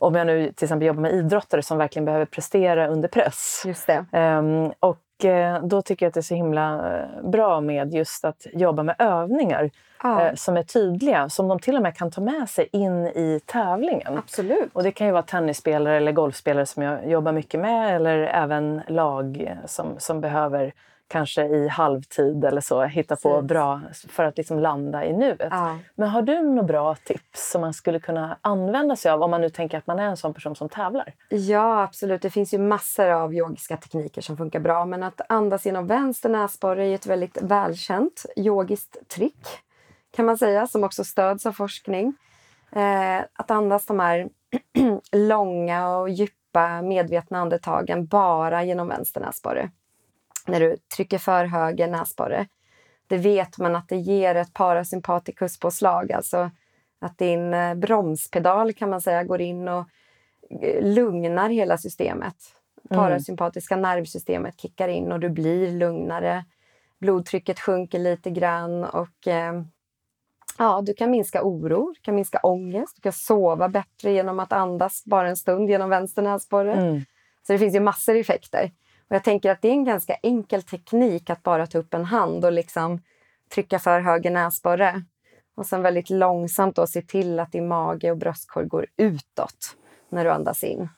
Om 0.01 0.15
jag 0.15 0.27
nu 0.27 0.53
till 0.53 0.65
exempel 0.65 0.87
jobbar 0.87 1.01
med 1.03 1.13
idrottare 1.13 1.63
som 1.63 1.79
verkligen 1.79 2.05
behöver 2.05 2.25
prestera 2.27 2.89
under 2.89 3.09
press. 3.09 3.63
Just. 3.67 3.89
Ehm, 4.13 4.73
och 4.81 5.25
eh, 5.25 5.63
då 5.63 5.83
tycker 5.83 6.07
jag 6.07 6.11
att 6.11 6.15
det 6.15 6.21
är 6.21 6.23
så 6.23 6.35
himla 6.35 6.99
eh, 6.99 7.31
bra 7.31 7.61
med 7.61 7.95
just 7.95 8.25
att 8.25 8.47
jobba 8.53 8.83
med 8.83 8.97
övningar 8.99 9.71
Ja, 10.03 10.27
eh, 10.27 10.35
som 10.35 10.57
är 10.57 10.63
tydliga, 10.63 11.29
som 11.29 11.49
de 11.49 11.59
till 11.59 11.77
och 11.77 11.83
med 11.83 11.97
kan 11.97 12.11
ta 12.11 12.21
med 12.21 12.49
sig 12.49 12.69
in 12.73 13.07
i 13.07 13.41
tävlingen. 13.47 14.19
absolut. 14.19 14.71
Och 14.73 14.83
det 14.83 14.93
kan 14.93 15.07
ju 15.07 15.13
vara 15.13 15.23
tennisspelare 15.23 15.97
eller 15.97 16.13
golfspelare 16.13 16.67
som 16.67 16.83
jag 16.83 17.11
jobbar 17.11 17.33
mycket 17.33 17.61
med 17.61 17.97
eller 17.97 18.19
även 18.19 18.81
lag 18.89 19.55
som, 19.67 19.95
som 19.99 20.21
behöver 20.21 20.73
kanske 21.09 21.45
i 21.45 21.69
halvtid 21.69 22.45
eller 22.45 22.61
så 22.61 22.83
hitta 22.83 23.17
på 23.17 23.35
Precis. 23.35 23.49
bra 23.49 23.81
för 24.09 24.25
att 24.25 24.37
liksom 24.37 24.59
landa 24.59 25.05
i 25.05 25.13
nuet. 25.13 25.49
Ja. 25.51 25.79
Men 25.95 26.09
har 26.09 26.23
du 26.23 26.43
några 26.43 26.63
bra 26.63 26.95
tips 26.95 27.51
som 27.51 27.61
man 27.61 27.75
skulle 27.75 28.01
kunna 28.01 28.39
använda 28.41 28.97
sig 28.97 29.11
av 29.11 29.23
om 29.23 29.31
man 29.31 29.41
nu 29.41 29.51
tänker 29.51 29.79
att 29.79 29.87
man 29.87 29.99
är 29.99 30.07
en 30.07 30.17
sån 30.17 30.35
person 30.35 30.57
som 30.57 30.69
tävlar? 30.69 31.13
Ja, 31.29 31.83
absolut. 31.83 32.23
Det 32.23 32.31
finns 32.31 32.55
ju 32.55 32.59
massor 32.59 33.09
av 33.09 33.35
yogiska 33.35 33.77
tekniker 33.77 34.23
som 34.23 34.37
funkar 34.37 34.61
bra. 34.61 34.85
Men 34.85 35.03
att 35.03 35.21
andas 35.29 35.67
genom 35.67 35.87
vänster 35.87 36.29
näsborre 36.29 36.87
är 36.87 36.95
ett 36.95 37.07
väldigt 37.07 37.43
välkänt 37.43 38.27
yogiskt 38.37 39.09
trick 39.09 39.47
kan 40.17 40.27
man 40.27 40.39
säga, 40.39 40.67
som 40.67 40.85
också 40.85 41.05
stöds 41.05 41.47
av 41.47 41.53
forskning. 41.53 42.15
Eh, 42.73 43.19
att 43.33 43.51
andas 43.51 43.87
de 43.87 44.01
här 44.01 44.29
långa 45.13 45.97
och 45.97 46.11
djupa 46.11 46.83
medvetna 46.83 47.39
andetagen 47.39 48.07
bara 48.07 48.65
genom 48.65 48.89
vänster 48.89 49.21
näsborre. 49.21 49.71
När 50.47 50.61
du 50.61 50.77
trycker 50.97 51.19
för 51.19 51.45
höger 51.45 51.89
näsborre. 51.89 52.47
Det 53.07 53.17
vet 53.17 53.59
man 53.59 53.77
att 53.77 53.89
det 53.89 53.97
ger 53.97 54.35
ett 54.35 54.53
parasympatikuspåslag, 54.53 56.13
alltså 56.13 56.51
att 56.99 57.19
din 57.19 57.55
eh, 57.55 57.75
bromspedal 57.75 58.73
kan 58.73 58.91
man 58.91 59.01
säga 59.01 59.25
går 59.25 59.41
in 59.41 59.69
och 59.69 59.85
eh, 60.63 60.85
lugnar 60.85 61.49
hela 61.49 61.79
systemet. 61.79 62.37
Mm. 62.91 63.03
Parasympatiska 63.03 63.77
nervsystemet 63.77 64.61
kickar 64.61 64.89
in 64.89 65.13
och 65.13 65.21
du 65.21 65.29
blir 65.29 65.73
lugnare. 65.73 66.45
Blodtrycket 66.99 67.61
sjunker 67.61 67.99
lite 67.99 68.31
grann 68.31 68.85
och 68.85 69.29
eh, 69.29 69.63
ja, 70.59 70.83
du 70.87 70.95
kan 70.95 71.11
minska 71.11 71.43
oro, 71.43 71.93
du 71.95 72.01
kan 72.01 72.15
minska 72.15 72.39
ångest, 72.43 72.97
du 72.97 73.03
kan 73.03 73.13
sova 73.13 73.69
bättre 73.69 74.13
genom 74.13 74.41
att 74.41 74.53
andas 74.53 75.05
bara 75.05 75.29
en 75.29 75.37
stund 75.37 75.71
genom 75.71 75.91
vänster 75.91 76.23
näsborre. 76.23 76.73
Mm. 76.73 77.01
Så 77.47 77.53
det 77.53 77.59
finns 77.59 77.75
ju 77.75 77.81
massor 77.81 78.13
av 78.13 78.19
effekter. 78.19 78.71
Och 79.11 79.17
jag 79.17 79.25
tänker 79.25 79.51
att 79.51 79.63
det 79.63 79.69
är 79.69 79.73
en 79.73 79.85
ganska 79.85 80.15
enkel 80.23 80.63
teknik 80.63 81.31
att 81.31 81.43
bara 81.43 81.67
ta 81.67 81.79
upp 81.79 81.95
en 81.95 82.05
hand 82.05 82.45
och 82.45 82.53
liksom 82.53 83.03
trycka 83.55 83.79
för 83.79 84.01
höger 84.01 84.31
näsborre. 84.31 85.03
Och 85.57 85.67
sen 85.67 85.83
väldigt 85.83 86.11
långsamt 86.11 86.77
då 86.77 86.87
se 86.87 87.03
till 87.03 87.41
att 87.41 87.53
din 87.53 87.69
mage 87.69 88.11
och 88.11 88.17
bröstkorg 88.17 88.67
går 88.67 88.87
utåt 88.97 89.77
när 90.09 90.25
du 90.25 90.31
andas 90.31 90.65
in. 90.65 90.89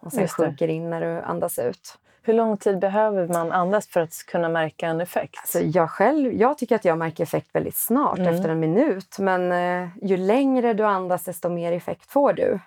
Och 0.00 0.12
sen 0.12 0.28
sjunker 0.28 0.68
in 0.68 0.90
när 0.90 1.00
du 1.00 1.20
andas 1.20 1.58
ut. 1.58 1.98
Hur 2.22 2.34
lång 2.34 2.56
tid 2.56 2.78
behöver 2.78 3.28
man 3.28 3.52
andas 3.52 3.88
för 3.88 4.00
att 4.00 4.14
kunna 4.26 4.48
märka 4.48 4.86
en 4.86 5.00
effekt? 5.00 5.48
Så 5.48 5.58
jag 5.62 5.90
själv, 5.90 6.32
jag 6.32 6.58
tycker 6.58 6.76
att 6.76 6.84
jag 6.84 6.98
märker 6.98 7.22
effekt 7.22 7.48
väldigt 7.54 7.76
snart, 7.76 8.18
Mm. 8.18 8.34
efter 8.34 8.48
en 8.48 8.60
minut. 8.60 9.16
Men 9.18 9.52
eh, 9.52 9.88
ju 10.02 10.16
längre 10.16 10.72
du 10.74 10.84
andas, 10.84 11.24
desto 11.24 11.48
mer 11.48 11.72
effekt 11.72 12.10
får 12.12 12.32
du. 12.32 12.58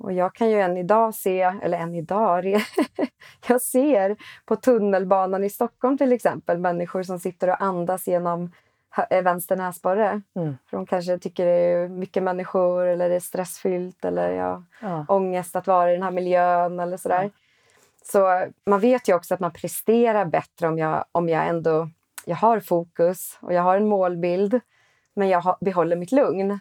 Och 0.00 0.12
jag 0.12 0.34
kan 0.34 0.50
ju 0.50 0.60
än 0.60 0.76
idag 0.76 1.14
se, 1.14 1.40
eller 1.62 1.78
än 1.78 1.94
idag, 1.94 2.44
jag 3.48 3.62
ser 3.62 4.16
på 4.44 4.56
tunnelbanan 4.56 5.44
i 5.44 5.50
Stockholm 5.50 5.98
till 5.98 6.12
exempel 6.12 6.58
människor 6.58 7.02
som 7.02 7.18
sitter 7.18 7.48
och 7.48 7.62
andas 7.62 8.06
genom 8.08 8.52
eh, 9.10 9.22
vänster 9.22 9.56
näsborre. 9.56 10.22
Mm. 10.36 10.56
För 10.70 10.76
de 10.76 10.86
kanske 10.86 11.18
tycker 11.18 11.46
det 11.46 11.52
är 11.52 11.88
mycket 11.88 12.22
människor 12.22 12.86
eller 12.86 13.08
det 13.08 13.14
är 13.14 13.20
stressfyllt 13.20 14.04
eller 14.04 14.30
ja, 14.30 14.62
Ja. 14.80 15.04
ångest 15.08 15.56
att 15.56 15.66
vara 15.66 15.90
i 15.90 15.94
den 15.94 16.02
här 16.02 16.10
miljön 16.10 16.80
eller 16.80 16.96
sådär. 16.96 17.30
Så 18.04 18.46
man 18.66 18.80
vet 18.80 19.08
ju 19.08 19.14
också 19.14 19.34
att 19.34 19.40
man 19.40 19.52
presterar 19.52 20.24
bättre 20.24 20.68
om 20.68 20.78
jag, 20.78 21.04
om 21.12 21.28
jag 21.28 21.48
ändå 21.48 21.88
jag 22.24 22.36
har 22.36 22.60
fokus 22.60 23.38
och 23.40 23.52
jag 23.52 23.62
har 23.62 23.76
en 23.76 23.88
målbild 23.88 24.60
men 25.14 25.28
jag 25.28 25.56
behåller 25.60 25.96
mitt 25.96 26.12
lugn. 26.12 26.60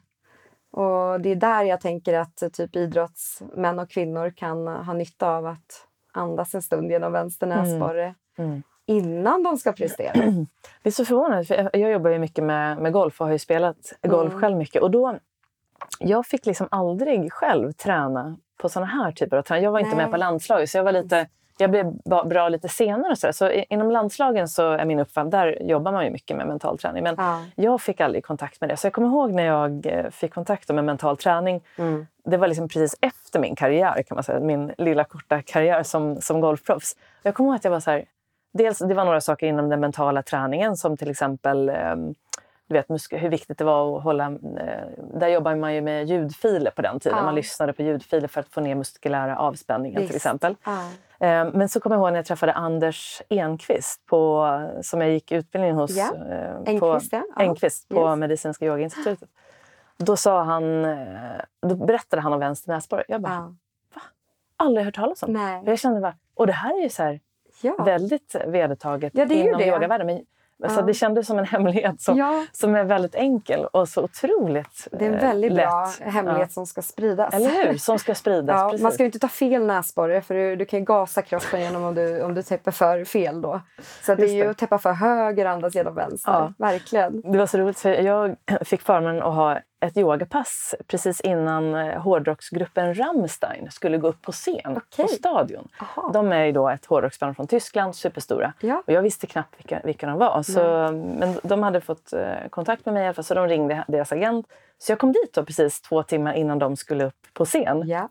Och 0.71 1.21
det 1.21 1.29
är 1.29 1.35
där 1.35 1.63
jag 1.63 1.81
tänker 1.81 2.13
att 2.13 2.43
typ 2.53 2.75
idrottsmän 2.75 3.79
och 3.79 3.89
kvinnor 3.89 4.29
kan 4.35 4.67
ha 4.67 4.93
nytta 4.93 5.29
av 5.29 5.45
att 5.45 5.85
andas 6.13 6.55
en 6.55 6.61
stund 6.61 6.91
genom 6.91 7.11
vänster 7.11 7.47
näsborre 7.47 8.15
Mm. 8.37 8.63
innan 8.85 9.43
de 9.43 9.57
ska 9.57 9.71
prestera. 9.71 10.13
Det 10.83 10.89
är 10.89 10.91
så 10.91 11.05
förvånande, 11.05 11.43
för 11.45 11.69
jag- 11.73 11.91
jobbar 11.91 12.09
ju 12.11 12.19
mycket 12.19 12.43
med, 12.43 12.77
med 12.77 12.93
golf 12.93 13.21
och 13.21 13.27
har 13.27 13.33
ju 13.33 13.39
spelat 13.39 13.93
golf 14.01 14.29
Mm. 14.31 14.41
själv 14.41 14.57
mycket. 14.57 14.81
Och 14.81 14.91
då, 14.91 15.17
jag 15.99 16.25
fick 16.25 16.45
liksom 16.45 16.67
aldrig 16.71 17.33
själv 17.33 17.71
träna 17.71 18.37
på 18.57 18.69
såna 18.69 18.85
här 18.85 19.11
typer 19.11 19.37
av 19.37 19.41
träning. 19.41 19.63
Jag 19.63 19.71
var 19.71 19.79
inte 19.79 19.95
Nej. 19.95 20.05
med 20.05 20.11
på 20.11 20.17
landslaget 20.17 20.69
så 20.69 20.77
jag 20.77 20.83
var 20.83 20.91
lite 20.91 21.27
jag 21.61 21.71
blev 21.71 21.93
bra 22.25 22.49
lite 22.49 22.69
senare. 22.69 23.11
Och 23.11 23.17
så 23.17 23.33
så 23.33 23.51
inom 23.51 23.91
landslagen 23.91 24.47
så 24.47 24.71
är 24.71 24.85
min 24.85 24.99
uppfattning, 24.99 25.29
där 25.29 25.57
jobbar 25.61 25.91
man 25.91 26.05
ju 26.05 26.11
mycket 26.11 26.37
med 26.37 26.47
mental 26.47 26.77
träning. 26.77 27.03
Men 27.03 27.15
Ja. 27.17 27.43
jag 27.55 27.81
fick 27.81 28.01
aldrig 28.01 28.25
kontakt 28.25 28.61
med 28.61 28.69
det. 28.69 28.77
Så 28.77 28.85
jag 28.87 28.93
kommer 28.93 29.07
ihåg 29.07 29.31
när 29.31 29.43
jag 29.45 29.85
eh, 29.85 30.09
fick 30.09 30.33
kontakt 30.33 30.69
med 30.69 30.83
mental 30.85 31.17
träning. 31.17 31.61
Mm. 31.77 32.07
Det 32.25 32.37
var 32.37 32.47
liksom 32.47 32.67
precis 32.67 32.95
efter 33.01 33.39
min 33.39 33.55
karriär, 33.55 34.03
kan 34.07 34.15
man 34.15 34.23
säga. 34.23 34.39
Min 34.39 34.73
lilla 34.77 35.03
korta 35.03 35.41
karriär 35.41 35.83
som, 35.83 36.21
som 36.21 36.41
golfproffs. 36.41 36.93
Och 36.93 37.25
Jag 37.25 37.35
kommer 37.35 37.49
ihåg 37.49 37.55
att 37.55 37.63
jag 37.63 37.71
var 37.71 37.79
så 37.79 37.91
här... 37.91 38.05
Dels, 38.53 38.79
det 38.79 38.93
var 38.93 39.05
några 39.05 39.21
saker 39.21 39.47
inom 39.47 39.69
den 39.69 39.79
mentala 39.79 40.21
träningen 40.23 40.77
som 40.77 40.97
till 40.97 41.09
exempel 41.11 41.69
ehm, 41.69 42.13
du 42.67 42.73
vet, 42.73 42.85
hur 43.11 43.29
viktigt 43.29 43.57
det 43.57 43.63
var 43.63 43.97
att 43.97 44.03
hålla... 44.03 44.25
Eh, 44.25 44.87
där 45.13 45.27
jobbar 45.27 45.55
man 45.55 45.75
ju 45.75 45.81
med 45.81 46.09
ljudfiler 46.09 46.71
på 46.71 46.81
den 46.81 46.99
tiden. 46.99 47.17
Ja. 47.17 47.23
Man 47.23 47.35
lyssnade 47.35 47.73
på 47.73 47.81
ljudfiler 47.81 48.27
för 48.27 48.39
att 48.41 48.47
få 48.47 48.61
ner 48.61 48.75
muskulära 48.75 49.37
avspänningen 49.37 49.95
till 49.97 50.07
Visst. 50.07 50.15
exempel. 50.15 50.55
Ja. 50.65 50.89
Eh, 51.19 51.45
Men 51.53 51.69
så 51.69 51.79
kommer 51.79 51.95
jag 51.95 52.01
ihåg 52.03 52.11
när 52.11 52.19
jag 52.19 52.25
träffade 52.25 52.53
Anders 52.53 53.21
Enqvist 53.29 54.05
på, 54.05 54.47
som 54.81 55.01
jag 55.01 55.09
gick 55.09 55.31
utbildning 55.31 55.73
hos. 55.73 55.91
Ja. 55.97 56.11
eh, 56.29 56.55
Enqvist, 56.55 57.11
på, 57.11 57.17
ja. 57.17 57.23
Enqvist 57.43 57.89
på 57.89 58.09
Yes. 58.09 58.17
Medicinska 58.19 58.65
yogainstitutet. 58.65 59.29
Då, 59.97 60.17
sa 60.17 60.43
han, 60.43 60.85
eh, 60.85 60.97
då 61.61 61.75
berättade 61.75 62.21
han 62.21 62.33
om 62.33 62.39
vänster 62.39 62.71
näsborre. 62.73 63.03
Jag 63.07 63.21
bara, 63.21 63.53
Ja. 63.95 64.01
aldrig 64.57 64.85
hört 64.85 64.95
talas 64.95 65.23
om. 65.23 65.33
Nej. 65.33 65.63
Jag 65.65 65.79
kände 65.79 66.01
bara, 66.01 66.15
och 66.33 66.47
det 66.47 66.53
här 66.53 66.77
är 66.79 66.83
ju 66.83 66.89
så 66.89 67.03
här 67.03 67.19
Ja. 67.61 67.83
väldigt 67.85 68.35
vedertaget 68.47 69.13
Ja, 69.15 69.23
inom 69.23 69.57
det. 69.57 69.65
yogavärlden. 69.67 70.07
Men 70.07 70.25
Så 70.67 70.79
Ja. 70.79 70.81
det 70.81 70.93
kändes 70.93 71.27
som 71.27 71.39
en 71.39 71.45
hemlighet 71.45 72.01
som, 72.01 72.17
Ja, 72.17 72.45
som 72.51 72.75
är 72.75 72.83
väldigt 72.83 73.15
enkel 73.15 73.65
och 73.65 73.89
så 73.89 74.03
otroligt 74.03 74.87
det 74.91 75.05
är 75.05 75.09
en 75.09 75.15
eh, 75.15 75.21
väldigt 75.21 75.51
lätt. 75.51 75.65
bra 75.67 75.87
hemlighet 76.11 76.51
som 76.51 76.65
ska 76.65 76.81
spridas. 76.81 77.29
Ja. 77.33 77.37
Eller 77.39 77.67
hur? 77.71 77.77
Som 77.77 77.99
ska 77.99 78.15
spridas. 78.15 78.55
Ja, 78.73 78.77
man 78.83 78.91
ska 78.91 79.03
ju 79.03 79.05
inte 79.05 79.19
ta 79.19 79.27
fel 79.27 79.65
näsborre 79.65 80.21
för 80.21 80.35
du, 80.35 80.55
du 80.55 80.65
kan 80.65 80.79
ju 80.79 80.85
gasa 80.85 81.21
kroppen 81.21 81.61
genom 81.61 81.83
om 81.83 81.95
du, 81.95 82.21
om 82.21 82.33
du 82.33 82.43
täpper 82.43 82.71
för 82.71 83.03
fel 83.05 83.41
då. 83.41 83.61
Så 84.01 84.15
det 84.15 84.23
är 84.23 84.33
ju 84.33 84.43
det. 84.43 84.49
att 84.49 84.57
täppa 84.57 84.77
för 84.77 84.91
höger 84.91 85.45
och 85.45 85.51
andas 85.51 85.75
genom 85.75 85.95
vänster. 85.95 86.31
Ja. 86.31 86.53
Verkligen. 86.57 87.31
Det 87.31 87.37
var 87.37 87.45
så 87.45 87.57
roligt 87.57 87.79
för 87.79 87.89
jag 87.89 88.35
fick 88.61 88.81
förmånen 88.81 89.23
att 89.23 89.35
ha 89.35 89.59
ett 89.79 89.97
yogapass 89.97 90.75
precis 90.87 91.21
innan 91.21 91.75
eh, 91.75 92.01
hårdrocksgruppen 92.01 92.93
Rammstein 92.93 93.71
skulle 93.71 93.97
gå 93.97 94.07
upp 94.07 94.21
på 94.21 94.31
scen 94.31 94.77
Okej. 94.77 95.05
på 95.05 95.07
Stadion. 95.07 95.67
Aha. 95.81 96.11
De 96.13 96.31
är 96.31 96.45
ju 96.45 96.51
då 96.51 96.69
ett 96.69 96.85
hårdrocksband 96.85 97.35
från 97.35 97.47
Tyskland, 97.47 97.95
superstora. 97.95 98.53
Ja. 98.59 98.83
Och 98.87 98.93
jag 98.93 99.01
visste 99.01 99.27
knappt 99.27 99.55
vilka, 99.57 99.81
vilka 99.83 100.07
de 100.07 100.19
var. 100.19 100.43
Så, 100.43 100.61
men 100.91 101.39
de 101.43 101.63
hade 101.63 101.81
fått 101.81 102.13
eh, 102.13 102.49
kontakt 102.49 102.85
med 102.85 102.93
mig 102.93 103.03
i 103.03 103.05
alla 103.05 103.13
fall, 103.13 103.23
så 103.23 103.33
de 103.33 103.47
ringde 103.47 103.83
deras 103.87 104.11
agent. 104.11 104.47
Så 104.77 104.91
jag 104.91 104.99
kom 104.99 105.11
dit 105.11 105.33
då 105.33 105.45
precis 105.45 105.81
två 105.81 106.03
timmar 106.03 106.33
innan 106.33 106.59
de 106.59 106.75
skulle 106.75 107.05
upp 107.05 107.27
på 107.33 107.45
scen. 107.45 107.87
Ja. 107.87 108.09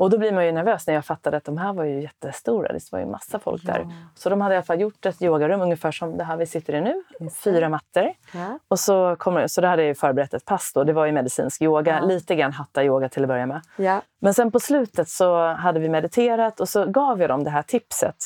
Och 0.00 0.10
då 0.10 0.18
blir 0.18 0.32
man 0.32 0.46
ju 0.46 0.52
nervös 0.52 0.86
när 0.86 0.94
jag 0.94 1.04
fattade 1.04 1.36
att 1.36 1.44
de 1.44 1.58
här 1.58 1.72
var 1.72 1.84
ju 1.84 2.00
jättestora. 2.02 2.72
Det 2.72 2.92
var 2.92 2.98
ju 2.98 3.06
massa 3.06 3.38
folk 3.38 3.62
Ja. 3.64 3.72
där. 3.72 3.86
Så 4.14 4.30
de 4.30 4.40
hade 4.40 4.54
i 4.54 4.56
alla 4.56 4.64
fall 4.64 4.80
gjort 4.80 5.06
ett 5.06 5.22
yogarum 5.22 5.60
ungefär 5.60 5.90
som 5.92 6.16
det 6.18 6.24
här 6.24 6.36
vi 6.36 6.46
sitter 6.46 6.74
i 6.74 6.80
nu. 6.80 7.02
Fyra 7.44 7.68
mattor. 7.68 8.12
Ja. 8.34 8.58
Och 8.68 8.78
så, 8.78 9.16
kommer, 9.18 9.46
så 9.46 9.60
då 9.60 9.68
hade 9.68 9.84
jag 9.84 9.96
förberett 9.98 10.34
ett 10.34 10.44
pass 10.44 10.72
då. 10.74 10.84
Det 10.84 10.92
var 10.92 11.06
ju 11.06 11.12
medicinsk 11.12 11.62
yoga, 11.62 11.98
Ja. 12.00 12.06
lite 12.06 12.34
grann 12.34 12.52
hatta-yoga 12.52 13.08
till 13.08 13.22
att 13.24 13.28
börja 13.28 13.46
med. 13.46 13.60
Men 14.20 14.34
sen 14.34 14.50
på 14.52 14.60
slutet 14.60 15.08
så 15.08 15.46
hade 15.46 15.80
vi 15.80 15.88
mediterat 15.88 16.60
och 16.60 16.68
så 16.68 16.84
gav 16.84 17.20
jag 17.20 17.30
dem 17.30 17.44
det 17.44 17.50
här 17.50 17.62
tipset. 17.62 18.16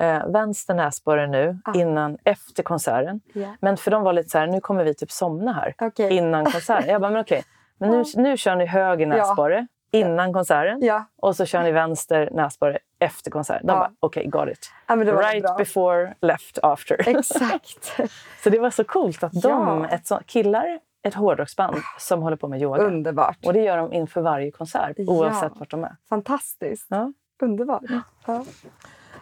Eh, 0.00 0.26
vänster 0.26 0.74
näsborre 0.74 1.26
nu, 1.26 1.58
Ah. 1.64 1.72
innan, 1.74 2.18
efter 2.24 2.62
konserten. 2.62 3.20
Men 3.60 3.76
för 3.76 3.90
de 3.90 4.02
var 4.02 4.12
lite 4.12 4.28
så 4.28 4.38
här, 4.38 4.46
nu 4.46 4.60
kommer 4.60 4.84
vi 4.84 4.94
typ 4.94 5.10
somna 5.10 5.52
här 5.52 5.74
Okej. 5.80 6.12
innan 6.16 6.44
konserten. 6.44 6.88
Jag 6.88 7.00
bara, 7.00 7.10
men 7.10 7.20
okej. 7.20 7.44
Men 7.78 7.90
nu, 7.90 8.02
nu 8.22 8.36
kör 8.36 8.56
ni 8.56 8.66
höger 8.66 9.06
näsborre 9.06 9.66
innan 9.90 10.32
konserten. 10.32 10.78
Ja. 10.82 11.04
Och 11.16 11.36
så 11.36 11.44
kör 11.46 11.62
ni 11.62 11.72
vänster 11.72 12.28
näsborre 12.32 12.78
efter 12.98 13.30
konserten. 13.30 13.66
De 13.66 13.72
Ja. 13.72 13.78
bara, 13.78 13.90
okej, 14.00 14.26
got 14.26 14.48
it. 14.48 14.70
ja, 14.86 14.96
Right 14.96 15.42
bra. 15.42 15.54
before, 15.56 16.14
left 16.20 16.58
after. 16.62 17.08
Exakt. 17.08 18.00
så 18.44 18.50
det 18.50 18.58
var 18.58 18.70
så 18.70 18.84
coolt 18.84 19.22
att 19.22 19.32
de, 19.32 19.48
Ja. 19.50 19.88
ett 19.88 20.06
så, 20.06 20.20
killar, 20.26 20.78
ett 21.02 21.14
hårdrocksband 21.14 21.76
som 21.98 22.22
håller 22.22 22.36
på 22.36 22.48
med 22.48 22.62
yoga. 22.62 22.82
Underbart. 22.82 23.38
Och 23.46 23.52
det 23.52 23.60
gör 23.60 23.76
de 23.76 23.92
inför 23.92 24.20
varje 24.20 24.50
konsert, 24.50 24.94
Ja. 24.96 25.12
oavsett 25.12 25.52
vart 25.56 25.70
de 25.70 25.84
är. 25.84 25.96
Fantastiskt. 26.08 26.86
Ja. 26.90 27.12
Underbart. 27.42 27.82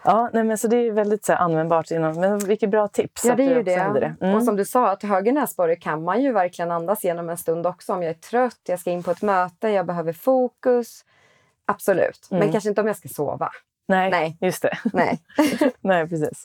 Ja. 0.04 0.30
Nej, 0.32 0.44
men 0.44 0.58
så 0.58 0.68
det 0.68 0.76
är 0.76 0.92
väldigt 0.92 1.24
så 1.24 1.32
här, 1.32 1.38
användbart. 1.40 1.90
Inom, 1.90 2.20
men 2.20 2.38
vilket 2.38 2.70
bra 2.70 2.88
tips 2.88 3.24
Ja, 3.24 3.30
att 3.30 3.36
det 3.36 3.42
är 3.44 3.56
ju 3.56 3.62
det. 3.62 3.90
det. 4.00 4.14
Mm. 4.26 4.34
Och 4.36 4.44
som 4.44 4.56
du 4.56 4.64
sa, 4.64 4.88
att 4.90 5.02
höger 5.02 5.32
näsborre 5.32 5.76
kan 5.76 6.04
man 6.04 6.22
ju 6.22 6.32
verkligen 6.32 6.70
andas 6.70 7.04
genom 7.04 7.30
en 7.30 7.36
stund 7.36 7.66
också. 7.66 7.92
Om 7.92 8.02
jag 8.02 8.10
är 8.10 8.14
trött, 8.14 8.60
jag 8.68 8.80
ska 8.80 8.90
in 8.90 9.02
på 9.02 9.10
ett 9.10 9.22
möte, 9.22 9.68
jag 9.68 9.86
behöver 9.86 10.12
fokus. 10.12 11.04
Absolut. 11.66 12.26
Men 12.30 12.40
Mm. 12.40 12.52
kanske 12.52 12.68
inte 12.68 12.80
om 12.80 12.86
jag 12.86 12.96
ska 12.96 13.08
sova. 13.08 13.50
nej, 13.86 14.10
nej. 14.10 14.36
just 14.40 14.62
det. 14.62 14.78
Nej. 14.92 15.18
nej, 15.80 16.08
precis. 16.08 16.44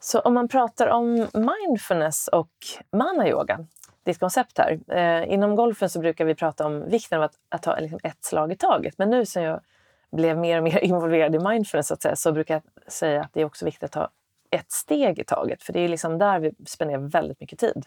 Så 0.00 0.20
om 0.20 0.34
man 0.34 0.48
pratar 0.48 0.88
om 0.88 1.26
mindfulness 1.32 2.28
och 2.28 2.50
mana-yoga, 2.92 3.66
ditt 4.04 4.20
koncept 4.20 4.58
här. 4.58 4.80
Eh, 4.96 5.32
inom 5.32 5.56
golfen 5.56 5.90
så 5.90 6.00
brukar 6.00 6.24
vi 6.24 6.34
prata 6.34 6.66
om 6.66 6.88
vikten 6.88 7.18
av 7.18 7.24
att, 7.24 7.34
att 7.48 7.62
ta 7.62 7.76
liksom 7.78 7.98
ett 8.02 8.24
slag 8.24 8.52
i 8.52 8.56
taget. 8.56 8.98
Men 8.98 9.10
nu 9.10 9.26
sen 9.26 9.42
jag 9.42 9.60
blev 10.14 10.38
mer 10.38 10.58
och 10.58 10.64
mer 10.64 10.78
involverad 10.84 11.34
i 11.34 11.38
mindfulness 11.38 11.86
så, 11.86 11.94
att 11.94 12.02
säga, 12.02 12.16
så 12.16 12.32
brukar 12.32 12.54
jag 12.54 12.92
säga 12.92 13.20
att 13.20 13.32
det 13.32 13.40
är 13.40 13.44
också 13.44 13.64
viktigt 13.64 13.82
att 13.82 13.92
ta 13.92 14.08
ett 14.50 14.72
steg 14.72 15.18
i 15.18 15.24
taget. 15.24 15.62
För 15.62 15.72
det 15.72 15.80
är 15.80 15.88
liksom 15.88 16.18
där 16.18 16.38
vi 16.38 16.52
spenderar 16.66 16.98
väldigt 16.98 17.40
mycket 17.40 17.58
tid. 17.58 17.86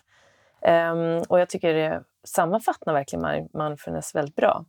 Um, 0.61 1.23
och 1.29 1.39
jag 1.39 1.49
tycker 1.49 1.73
det 1.73 2.03
sammanfattar 2.23 2.93
verkligen 2.93 3.49
mindfulness 3.53 4.15
väldigt 4.15 4.35
bra. 4.35 4.65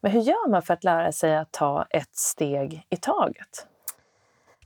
Men 0.00 0.12
hur 0.12 0.20
gör 0.20 0.48
man 0.48 0.62
för 0.62 0.74
att 0.74 0.84
lära 0.84 1.12
sig 1.12 1.36
att 1.36 1.52
ta 1.52 1.86
ett 1.90 2.16
steg 2.16 2.86
i 2.90 2.96
taget? 2.96 3.66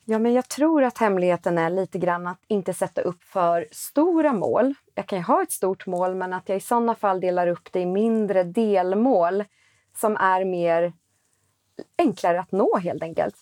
Ja, 0.04 0.18
men 0.18 0.32
jag 0.32 0.48
tror 0.48 0.84
att 0.84 0.98
hemligheten 0.98 1.58
är 1.58 1.70
lite 1.70 1.98
grann 1.98 2.26
att 2.26 2.40
inte 2.48 2.74
sätta 2.74 3.00
upp 3.00 3.22
för 3.22 3.66
stora 3.70 4.32
mål. 4.32 4.74
Jag 4.94 5.06
kan 5.06 5.18
ju 5.18 5.24
ha 5.24 5.42
ett 5.42 5.52
stort 5.52 5.86
mål, 5.86 6.14
men 6.14 6.32
att 6.32 6.48
jag 6.48 6.56
i 6.56 6.60
sådana 6.60 6.94
fall 6.94 7.20
delar 7.20 7.46
upp 7.46 7.72
det 7.72 7.80
i 7.80 7.86
mindre 7.86 8.42
delmål 8.42 9.44
som 9.96 10.16
är 10.16 10.44
mer 10.44 10.92
enklare 11.98 12.40
att 12.40 12.52
nå 12.52 12.78
helt 12.78 13.02
enkelt. 13.02 13.34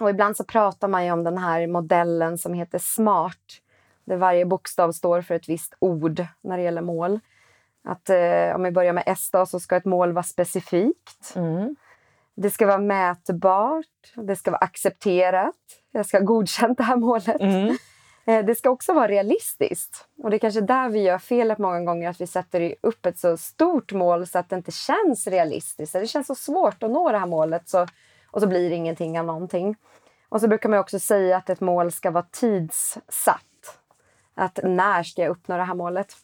Och 0.00 0.10
ibland 0.10 0.36
så 0.36 0.44
pratar 0.44 0.88
man 0.88 1.10
om 1.10 1.24
den 1.24 1.38
här 1.38 1.66
modellen 1.66 2.38
som 2.38 2.54
heter 2.54 2.78
SMART, 2.78 3.60
där 4.04 4.16
varje 4.16 4.46
bokstav 4.46 4.92
står 4.92 5.22
för 5.22 5.34
ett 5.34 5.48
visst 5.48 5.74
ord 5.78 6.26
när 6.40 6.56
det 6.56 6.62
gäller 6.62 6.82
mål. 6.82 7.20
Att 7.84 8.10
eh, 8.10 8.54
om 8.54 8.62
vi 8.62 8.70
börjar 8.70 8.92
med 8.92 9.04
S 9.06 9.30
då, 9.32 9.46
så 9.46 9.60
ska 9.60 9.76
ett 9.76 9.84
mål 9.84 10.12
vara 10.12 10.22
specifikt. 10.22 11.32
Mm. 11.36 11.76
Det 12.34 12.50
ska 12.50 12.66
vara 12.66 12.78
mätbart, 12.78 14.12
det 14.14 14.36
ska 14.36 14.50
vara 14.50 14.58
accepterat. 14.58 15.54
Jag 15.90 16.06
ska 16.06 16.18
ha 16.18 16.24
godkänt 16.24 16.78
det 16.78 16.84
här 16.84 16.96
målet. 16.96 17.40
Mm. 17.40 17.76
Eh, 18.24 18.44
det 18.44 18.54
ska 18.54 18.70
också 18.70 18.92
vara 18.92 19.08
realistiskt. 19.08 20.08
Och 20.22 20.30
det 20.30 20.36
är 20.36 20.38
kanske 20.38 20.60
där 20.60 20.88
vi 20.88 21.02
gör 21.02 21.18
felet 21.18 21.58
många 21.58 21.80
gånger, 21.80 22.10
att 22.10 22.20
vi 22.20 22.26
sätter 22.26 22.74
upp 22.80 23.06
ett 23.06 23.18
så 23.18 23.36
stort 23.36 23.92
mål 23.92 24.26
så 24.26 24.38
att 24.38 24.48
det 24.48 24.56
inte 24.56 24.72
känns 24.72 25.26
realistiskt. 25.26 25.92
Det 25.92 26.06
känns 26.06 26.26
så 26.26 26.34
svårt 26.34 26.82
att 26.82 26.90
nå 26.90 27.12
det 27.12 27.18
här 27.18 27.26
målet 27.26 27.68
så, 27.68 27.86
och 28.30 28.40
så 28.40 28.46
blir 28.46 28.70
det 28.70 28.76
ingenting 28.76 29.20
av 29.20 29.26
någonting. 29.26 29.76
Och 30.28 30.40
så 30.40 30.48
brukar 30.48 30.68
man 30.68 30.78
också 30.78 30.98
säga 30.98 31.36
att 31.36 31.50
ett 31.50 31.60
mål 31.60 31.92
ska 31.92 32.10
vara 32.10 32.26
tidssatt. 32.30 33.78
Att 34.34 34.58
när 34.62 35.02
ska 35.02 35.22
jag 35.22 35.30
uppnå 35.30 35.56
det 35.56 35.62
här 35.62 35.74
målet? 35.74 36.16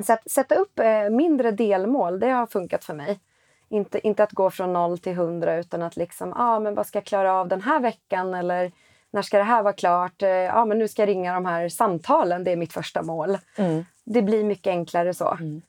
Så 0.00 0.12
att 0.12 0.30
sätta 0.30 0.54
upp 0.54 0.78
eh, 0.78 1.10
mindre 1.10 1.50
delmål, 1.50 2.20
det 2.20 2.28
har 2.28 2.46
funkat 2.46 2.84
för 2.84 2.94
mig. 2.94 3.20
Inte, 3.68 4.06
inte 4.06 4.22
att 4.22 4.32
gå 4.32 4.50
från 4.50 4.72
noll 4.72 4.98
till 4.98 5.14
hundra 5.14 5.56
utan 5.56 5.82
att 5.82 5.96
liksom, 5.96 6.28
ja 6.28 6.34
ah, 6.38 6.60
men 6.60 6.74
vad 6.74 6.86
ska 6.86 6.98
jag 6.98 7.06
klara 7.06 7.32
av 7.32 7.48
den 7.48 7.62
här 7.62 7.80
veckan 7.80 8.34
eller 8.34 8.72
när 9.16 9.22
ska 9.22 9.38
det 9.38 9.44
här 9.44 9.62
vara 9.62 9.72
klart? 9.72 10.22
Eh, 10.22 10.28
Ja, 10.28 10.64
men 10.64 10.78
nu 10.78 10.88
ska 10.88 11.02
jag 11.02 11.08
ringa 11.08 11.34
de 11.34 11.46
här 11.46 11.68
samtalen, 11.68 12.44
det 12.44 12.50
är 12.52 12.56
mitt 12.56 12.72
första 12.72 13.02
mål. 13.02 13.38
Mm. 13.56 13.84
Det 14.04 14.22
blir 14.22 14.44
mycket 14.44 14.70
enklare 14.70 15.14
så. 15.14 15.30
Mm. 15.40 15.62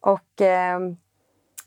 Och 0.00 0.40
eh, 0.40 0.78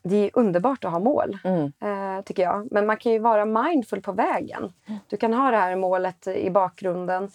det 0.03 0.15
är 0.15 0.29
underbart 0.33 0.85
att 0.85 0.91
ha 0.91 0.99
mål, 0.99 1.37
Mm. 1.43 1.71
eh, 1.81 2.21
tycker 2.23 2.43
jag. 2.43 2.67
Men 2.71 2.85
man 2.85 2.97
kan 2.97 3.11
ju 3.11 3.19
vara 3.19 3.45
mindful 3.45 4.01
på 4.01 4.11
vägen. 4.11 4.73
Du 5.09 5.17
kan 5.17 5.33
ha 5.33 5.51
det 5.51 5.57
här 5.57 5.75
målet 5.75 6.27
i 6.27 6.49
bakgrunden. 6.49 7.29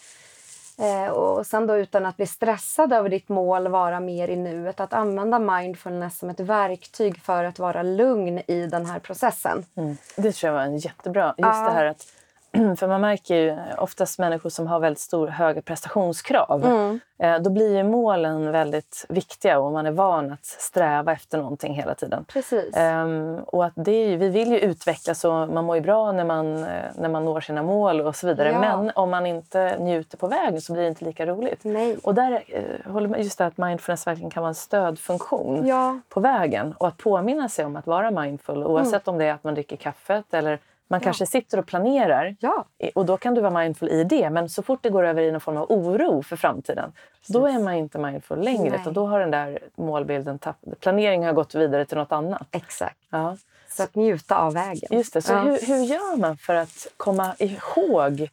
Eh, 0.79 1.13
och 1.13 1.47
sen 1.47 1.67
då 1.67 1.77
utan 1.79 2.07
att 2.07 2.17
bli 2.17 2.27
stressad 2.27 2.93
över 2.93 3.09
ditt 3.09 3.29
mål, 3.29 3.69
vara 3.69 4.01
mer 4.01 4.29
i 4.29 4.37
nuet. 4.37 4.81
Att 4.81 4.93
använda 4.93 5.39
mindfulness 5.39 6.19
som 6.19 6.31
ett 6.31 6.41
verktyg 6.41 7.23
för 7.23 7.45
att 7.45 7.59
vara 7.59 7.83
lugn 7.83 8.39
i 8.47 8.67
den 8.67 8.87
här 8.87 8.99
processen. 8.99 9.65
Mm. 9.75 9.97
Det 10.17 10.33
tror 10.33 10.49
jag 10.53 10.55
var 10.59 10.65
en 10.65 10.77
jättebra. 10.77 11.27
Just 11.27 11.37
Ja. 11.39 11.65
det 11.65 11.71
här 11.71 11.85
att 11.85 12.07
för 12.77 12.89
man 12.89 13.01
märker 13.01 13.35
ju 13.35 13.59
oftast 13.79 14.19
människor 14.19 14.51
som 14.51 14.67
har 14.67 14.81
väldigt 14.81 15.01
stor, 15.01 15.29
höga 15.29 15.63
prestationskrav. 15.63 16.65
Mm. 16.65 17.01
Eh, 17.19 17.39
Då 17.39 17.51
blir 17.51 17.77
ju 17.77 17.83
målen 17.83 18.53
väldigt 18.53 19.07
viktiga 19.09 19.59
och 19.59 19.73
man 19.73 19.87
är 19.87 19.91
van 19.91 20.33
att 20.33 20.45
sträva 20.45 21.13
efter 21.13 21.39
någonting 21.39 21.75
hela 21.75 21.95
tiden. 21.95 22.25
Precis. 22.25 22.77
Ehm, 22.77 23.39
och 23.47 23.65
att 23.65 23.73
det 23.77 23.93
är 23.93 24.17
vi 24.17 24.29
vill 24.29 24.53
ju 24.53 24.59
utvecklas 24.59 25.25
och 25.25 25.33
man 25.33 25.65
mår 25.65 25.77
ju 25.77 25.83
bra 25.83 26.13
när 26.13 26.25
man, 26.25 26.57
eh, 26.65 26.69
när 26.95 27.09
man 27.09 27.25
når 27.25 27.41
sina 27.41 27.63
mål 27.63 28.01
och 28.01 28.17
så 28.17 28.27
vidare. 28.27 28.51
Ja. 28.51 28.59
Men 28.61 28.91
om 28.95 29.11
man 29.11 29.27
inte 29.27 29.77
njuter 29.79 30.19
på 30.19 30.27
vägen 30.27 30.61
så 30.61 30.73
blir 30.73 30.83
det 30.83 30.89
inte 30.89 31.05
lika 31.05 31.27
roligt. 31.27 31.61
Nej. 31.65 31.97
Och 32.03 32.15
där 32.15 32.43
eh, 32.49 32.93
håller 32.93 33.09
med 33.09 33.23
just 33.23 33.39
det 33.39 33.47
att 33.47 33.57
mindfulness 33.59 34.07
verkligen 34.07 34.31
kan 34.31 34.41
vara 34.43 34.49
en 34.49 34.55
stödfunktion 34.55 35.67
Ja, 35.67 36.01
på 36.09 36.21
vägen 36.21 36.75
och 36.79 36.89
att 36.89 36.97
påminna 36.97 37.49
sig 37.49 37.65
om 37.65 37.77
att 37.77 37.87
vara 37.87 38.11
mindful 38.11 38.65
oavsett 38.65 39.09
om 39.09 39.19
det 39.19 39.25
är 39.25 39.33
att 39.33 39.45
man 39.45 39.55
dricker 39.55 39.77
kaffet 39.77 40.35
eller 40.35 40.59
man 40.89 41.01
kanske 41.01 41.27
sitter 41.27 41.59
och 41.59 41.67
planerar 41.67 42.37
ja. 42.41 42.65
och 42.95 43.07
då 43.07 43.17
kan 43.17 43.35
du 43.35 43.41
vara 43.41 43.61
mindful 43.61 43.89
i 43.89 44.05
det 44.05 44.31
men 44.31 44.49
så 44.49 44.63
fort 44.63 44.83
det 44.83 44.91
går 44.91 45.05
över 45.05 45.23
i 45.23 45.31
någon 45.33 45.41
form 45.41 45.57
av 45.57 45.67
oro 45.73 46.23
för 46.23 46.37
framtiden 46.37 46.93
då 47.29 47.47
är 47.47 47.59
man 47.59 47.75
inte 47.75 47.99
mindful 47.99 48.41
längre 48.41 48.71
Nej. 48.71 48.81
utan 48.81 48.93
då 48.93 49.07
har 49.07 49.21
den 49.21 49.31
där 49.31 49.59
målbilden 49.77 50.39
tappat. 50.39 50.81
Planeringen 50.81 51.27
har 51.27 51.33
gått 51.33 51.55
vidare 51.55 51.85
till 51.85 51.97
något 51.97 52.13
annat. 52.13 52.47
exakt. 52.51 52.99
Ja, 53.11 53.37
Så 53.69 53.83
att 53.83 53.95
njuta 53.95 54.37
av 54.39 54.55
vägen. 54.55 54.89
just 54.91 55.15
det. 55.15 55.23
Så 55.23 55.33
Ja. 55.33 55.39
hur, 55.41 55.67
hur 55.67 55.85
gör 55.85 56.17
man 56.17 56.37
för 56.39 56.55
att 56.55 56.87
komma 56.97 57.35
ihåg 57.39 58.29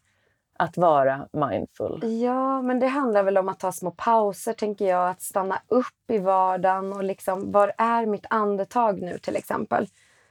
att 0.58 0.78
vara 0.78 1.28
mindful? 1.32 2.22
Ja, 2.22 2.62
men 2.62 2.80
det 2.80 2.88
handlar 2.88 3.24
väl 3.24 3.38
om 3.38 3.50
att 3.50 3.60
ta 3.60 3.72
små 3.72 3.92
pauser, 3.92 4.54
tänker 4.54 4.86
jag. 4.86 5.10
Att 5.10 5.22
stanna 5.22 5.62
upp 5.68 6.12
i 6.12 6.18
vardagen 6.18 6.94
och 6.94 7.04
liksom, 7.04 7.52
var 7.52 7.74
är 7.78 8.06
mitt 8.06 8.26
andetag 8.30 9.02
nu 9.02 9.18
till 9.18 9.36
exempel? 9.36 9.88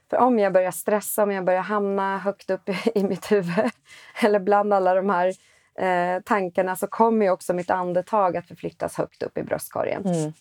För 0.09 0.17
om 0.17 0.39
jag 0.39 0.53
börjar 0.53 0.71
stressa, 0.71 1.23
om 1.23 1.31
jag 1.31 1.45
börjar 1.45 1.61
hamna 1.61 2.17
högt 2.17 2.49
upp 2.49 2.69
i, 2.69 2.77
i 2.95 3.03
mitt 3.03 3.31
huvud 3.31 3.71
eller 4.23 4.39
bland 4.39 4.73
alla 4.73 4.93
de 4.93 5.09
här 5.09 5.33
eh, 5.79 6.21
tankarna 6.21 6.75
så 6.75 6.87
kommer 6.87 7.25
ju 7.25 7.31
också 7.31 7.53
mitt 7.53 7.69
andetag 7.69 8.37
att 8.37 8.47
förflyttas 8.47 8.95
högt 8.95 9.23
upp 9.23 9.37
i 9.37 9.43
bröstkorgen. 9.43 10.05
Mm. 10.05 10.33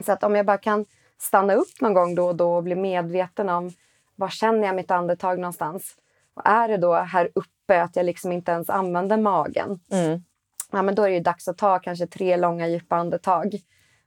Så 0.00 0.12
att 0.12 0.24
om 0.24 0.36
jag 0.36 0.46
bara 0.46 0.58
kan 0.58 0.84
stanna 1.18 1.54
upp 1.54 1.80
någon 1.80 1.94
gång 1.94 2.14
då 2.14 2.26
och 2.26 2.36
då 2.36 2.52
och 2.52 2.62
bli 2.62 2.74
medveten 2.74 3.48
om 3.48 3.72
var 4.16 4.28
känner 4.28 4.66
jag 4.66 4.76
mitt 4.76 4.90
andetag 4.90 5.38
någonstans? 5.38 5.96
Och 6.34 6.42
är 6.44 6.68
det 6.68 6.76
då 6.76 6.94
här 6.94 7.30
uppe 7.34 7.82
att 7.82 7.96
jag 7.96 8.06
liksom 8.06 8.32
inte 8.32 8.52
ens 8.52 8.70
använder 8.70 9.16
magen? 9.16 9.80
Mm. 9.90 10.24
ja, 10.72 10.82
men 10.82 10.94
då 10.94 11.02
är 11.02 11.10
det 11.10 11.20
dags 11.20 11.48
att 11.48 11.58
ta 11.58 11.78
kanske 11.78 12.06
tre 12.06 12.36
långa 12.36 12.68
djupa 12.68 12.96
andetag 12.96 13.54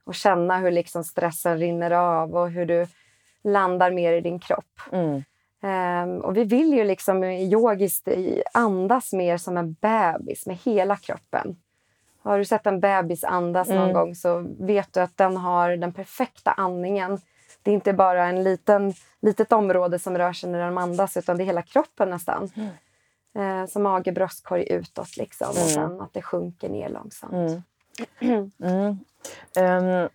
och 0.04 0.14
känna 0.14 0.58
hur 0.58 0.70
liksom 0.70 1.04
stressen 1.04 1.58
rinner 1.58 1.90
av 1.90 2.34
och 2.34 2.50
hur 2.50 2.66
du 2.66 2.86
landar 3.44 3.90
mer 3.90 4.12
i 4.12 4.20
din 4.20 4.38
kropp. 4.38 4.80
Mm. 4.92 5.22
Um, 5.64 6.20
och 6.20 6.36
vi 6.36 6.44
vill 6.44 6.74
ju 6.74 6.84
liksom 6.84 7.24
yogiskt 7.24 8.08
andas 8.52 9.12
mer 9.12 9.36
som 9.36 9.56
en 9.56 9.72
bebis 9.72 10.46
med 10.46 10.56
hela 10.56 10.96
kroppen. 10.96 11.56
Har 12.22 12.38
du 12.38 12.44
sett 12.44 12.66
en 12.66 12.80
bebis 12.80 13.24
andas 13.24 13.68
någon 13.68 13.78
mm. 13.78 13.92
gång 13.92 14.14
så 14.14 14.46
vet 14.58 14.92
du 14.92 15.00
att 15.00 15.16
den 15.16 15.36
har 15.36 15.76
den 15.76 15.92
perfekta 15.92 16.52
andningen. 16.52 17.18
Det 17.62 17.70
är 17.70 17.74
inte 17.74 17.92
bara 17.92 18.26
en 18.26 18.42
liten 18.42 18.94
litet 19.20 19.52
område 19.52 19.98
som 19.98 20.18
rör 20.18 20.32
sig 20.32 20.50
när 20.50 20.66
de 20.66 20.78
andas 20.78 21.16
utan 21.16 21.36
det 21.36 21.42
är 21.42 21.46
hela 21.46 21.62
kroppen 21.62 22.10
nästan. 22.10 22.50
Mm. 22.56 22.70
Uh, 23.38 23.66
som 23.66 23.82
mage, 23.82 24.12
bröstkorg 24.12 24.72
utåt 24.72 25.16
liksom 25.16 25.48
och 25.48 25.56
mm. 25.56 25.68
sen 25.68 26.00
att 26.00 26.12
det 26.12 26.22
sjunker 26.22 26.68
ner 26.68 26.88
långsamt. 26.88 27.64
Um, 28.20 28.52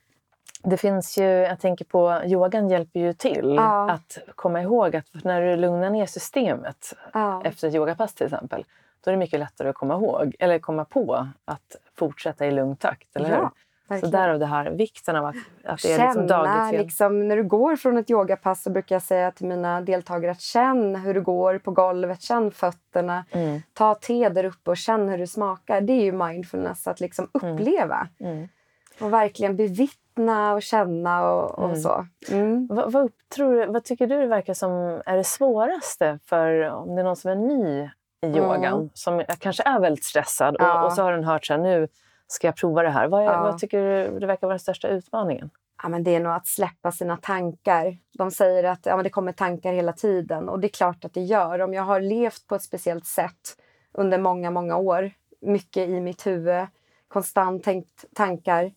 det 0.64 0.78
finns 0.78 1.18
ju, 1.18 1.24
jag 1.24 1.60
tänker 1.60 1.86
på, 1.86 2.22
yogan 2.26 2.70
hjälper 2.70 3.00
ju 3.00 3.14
till 3.14 3.54
ja. 3.56 3.92
att 3.92 4.18
komma 4.36 4.62
ihåg 4.62 4.96
att 4.96 5.24
när 5.24 5.42
du 5.42 5.56
lugnar 5.56 5.90
ner 5.90 6.06
systemet 6.06 6.94
ja. 7.14 7.42
efter 7.46 7.68
ett 7.68 7.76
yogapass 7.76 8.14
till 8.14 8.26
exempel, 8.26 8.66
då 9.04 9.12
är 9.12 9.14
det 9.14 9.20
mycket 9.20 9.40
lättare 9.40 9.70
att 9.70 9.76
komma 9.76 9.94
ihåg 9.94 10.36
eller 10.40 10.60
komma 10.60 10.86
på 10.86 11.28
att 11.46 11.76
fortsätta 11.96 12.46
i 12.46 12.52
lugn 12.52 12.76
takt, 12.76 13.16
eller 13.16 13.30
ja, 13.30 13.36
hur? 13.36 13.50
Så 13.98 14.08
därav 14.08 14.40
det 14.40 14.46
här 14.46 14.72
vikten 14.72 15.16
av 15.16 15.26
att, 15.26 15.36
att 15.64 15.82
det 15.82 15.94
är 15.94 16.06
liksom 16.06 16.28
dagligt. 16.28 16.82
Liksom, 16.82 17.28
när 17.28 17.36
du 17.36 17.44
går 17.44 17.76
från 17.76 17.98
ett 17.98 18.10
yogapass 18.10 18.64
så 18.64 18.70
brukar 18.70 18.96
jag 18.96 19.02
säga 19.02 19.32
till 19.32 19.48
mina 19.48 19.82
deltagare 19.82 20.32
att 20.32 20.42
känn 20.42 20.96
hur 20.96 21.14
du 21.14 21.22
går 21.22 21.58
på 21.58 21.72
golvet, 21.72 22.22
känn 22.22 22.52
fötterna, 22.52 23.26
mm. 23.32 23.62
ta 23.74 23.96
te 23.96 24.30
där 24.30 24.44
uppe 24.44 24.72
och 24.72 24.78
känn 24.78 25.10
hur 25.10 25.18
det 25.18 25.28
smakar. 25.28 25.82
Det 25.82 25.94
är 25.94 26.04
ju 26.04 26.12
mindfulness, 26.12 26.88
att 26.88 27.00
liksom 27.00 27.30
mm. 27.42 27.54
uppleva. 27.54 28.08
Mm. 28.20 28.34
Mm. 28.34 28.48
Och 29.02 29.14
verkligen 29.14 29.56
bevittna 29.56 30.54
och 30.54 30.62
känna 30.62 31.32
och, 31.32 31.60
och 31.60 31.66
mm. 31.66 31.76
så. 31.76 32.08
Mm. 32.32 32.68
Vad, 32.68 32.92
vad, 32.92 33.12
tror 33.36 33.66
vad 33.66 33.84
tycker 33.84 34.08
du 34.08 34.28
verkar 34.28 34.54
som 34.54 34.72
är 35.06 35.18
det 35.18 35.24
svåraste 35.24 36.20
för 36.26 36.70
om 36.70 36.96
det 36.96 37.02
är 37.02 37.04
någon 37.04 37.16
som 37.16 37.32
är 37.32 37.36
ny 37.36 37.90
i 38.22 38.28
yogan 38.28 38.74
mm. 38.74 38.90
som 38.94 39.24
kanske 39.40 39.64
är 39.64 39.80
väldigt 39.80 40.06
stressad 40.06 40.56
ja. 40.60 40.80
och, 40.80 40.86
och, 40.86 40.94
så 40.94 41.02
har 41.02 41.12
den 41.12 41.24
hört 41.24 41.46
så 41.46 41.54
här, 41.54 41.62
nu 41.62 41.88
ska 42.28 42.48
jag 42.48 42.56
prova 42.56 42.84
det 42.84 42.90
här. 42.90 43.08
Vad, 43.08 43.22
är, 43.22 43.26
ja. 43.26 43.44
vad 43.44 43.60
tycker 43.60 43.82
du 43.82 44.20
det 44.20 44.28
verkar 44.28 44.48
vara 44.48 44.54
den 44.54 44.60
största 44.60 44.88
utmaningen? 44.88 45.50
Ja, 45.84 45.90
men 45.90 46.04
det 46.04 46.16
är 46.16 46.20
nog 46.20 46.34
att 46.34 46.48
släppa 46.48 46.92
sina 46.92 47.18
tankar. 47.18 47.98
De 48.18 48.32
säger 48.32 48.64
att 48.64 48.86
ja, 48.86 48.96
men 48.96 49.04
det 49.04 49.10
kommer 49.10 49.32
tankar 49.32 49.74
hela 49.74 49.94
tiden 49.94 50.50
och 50.50 50.60
det 50.60 50.68
är 50.68 50.70
klart 50.70 51.06
att 51.06 51.14
det 51.14 51.22
gör. 51.22 51.62
Om 51.62 51.74
jag 51.74 51.84
har 51.84 52.02
levt 52.02 52.48
på 52.48 52.56
ett 52.56 52.64
speciellt 52.64 53.06
sätt 53.06 53.58
under 53.92 54.18
många, 54.18 54.52
många 54.52 54.78
år, 54.78 55.12
mycket 55.42 55.90
i 55.90 56.02
mitt 56.02 56.28
huvud, 56.28 56.68
konstant 57.08 57.64
tänkt 57.64 58.06
tankar, 58.16 58.72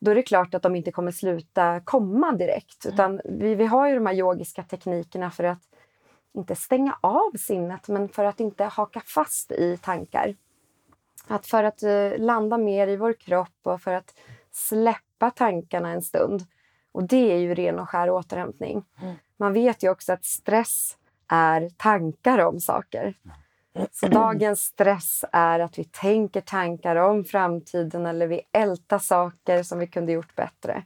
då 0.00 0.10
är 0.10 0.14
det 0.14 0.22
klart 0.22 0.54
att 0.54 0.62
de 0.62 0.76
inte 0.76 0.92
kommer 0.92 1.12
sluta 1.12 1.80
komma 1.80 2.32
direkt. 2.32 2.84
Mm. 2.84 2.94
Utan 2.94 3.20
vi, 3.24 3.54
vi 3.54 3.66
har 3.66 3.88
ju 3.88 3.94
de 3.94 4.06
här 4.06 4.14
yogiska 4.14 4.62
teknikerna 4.62 5.30
för 5.30 5.44
att 5.44 5.62
inte 6.34 6.56
stänga 6.56 6.98
av 7.00 7.30
sinnet, 7.38 7.88
men 7.88 8.08
för 8.08 8.24
att 8.24 8.40
inte 8.40 8.64
haka 8.64 9.00
fast 9.00 9.52
i 9.52 9.76
tankar. 9.76 10.34
Att 11.26 11.46
för 11.46 11.64
att 11.64 11.82
uh, 11.82 12.18
landa 12.18 12.58
mer 12.58 12.88
i 12.88 12.96
vår 12.96 13.12
kropp 13.12 13.58
och 13.62 13.82
för 13.82 13.92
att 13.92 14.14
släppa 14.50 15.30
tankarna 15.30 15.90
en 15.90 16.02
stund. 16.02 16.42
Och 16.92 17.04
det 17.04 17.32
är 17.32 17.38
ju 17.38 17.54
ren 17.54 17.78
och 17.78 17.88
skär 17.88 18.10
återhämtning. 18.10 18.84
Mm. 19.02 19.14
Man 19.36 19.52
vet 19.52 19.82
ju 19.82 19.90
också 19.90 20.12
att 20.12 20.24
stress 20.24 20.96
är 21.28 21.68
tankar 21.68 22.38
om 22.38 22.60
saker. 22.60 23.14
Så 23.92 24.06
dagens 24.06 24.60
stress 24.60 25.24
är 25.32 25.60
att 25.60 25.78
vi 25.78 25.84
tänker 25.84 26.40
tankar 26.40 26.96
om 26.96 27.24
framtiden 27.24 28.06
eller 28.06 28.26
vi 28.26 28.40
ältar 28.52 28.98
saker 28.98 29.62
som 29.62 29.78
vi 29.78 29.86
kunde 29.86 30.12
gjort 30.12 30.36
bättre. 30.36 30.84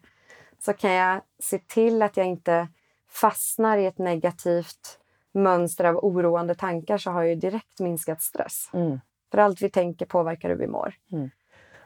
Så 0.58 0.72
kan 0.72 0.92
jag 0.92 1.20
se 1.42 1.58
till 1.58 2.02
att 2.02 2.16
jag 2.16 2.26
inte 2.26 2.68
fastnar 3.10 3.78
i 3.78 3.86
ett 3.86 3.98
negativt 3.98 4.98
mönster 5.32 5.84
av 5.84 5.96
oroande 5.96 6.54
tankar 6.54 6.98
så 6.98 7.10
har 7.10 7.22
jag 7.22 7.38
direkt 7.38 7.80
minskat 7.80 8.22
stress. 8.22 8.70
Mm. 8.72 9.00
För 9.30 9.38
allt 9.38 9.62
vi 9.62 9.70
tänker 9.70 10.06
påverkar 10.06 10.48
hur 10.48 10.56
vi 10.56 10.66
mår. 10.66 10.94
Mm. 11.12 11.30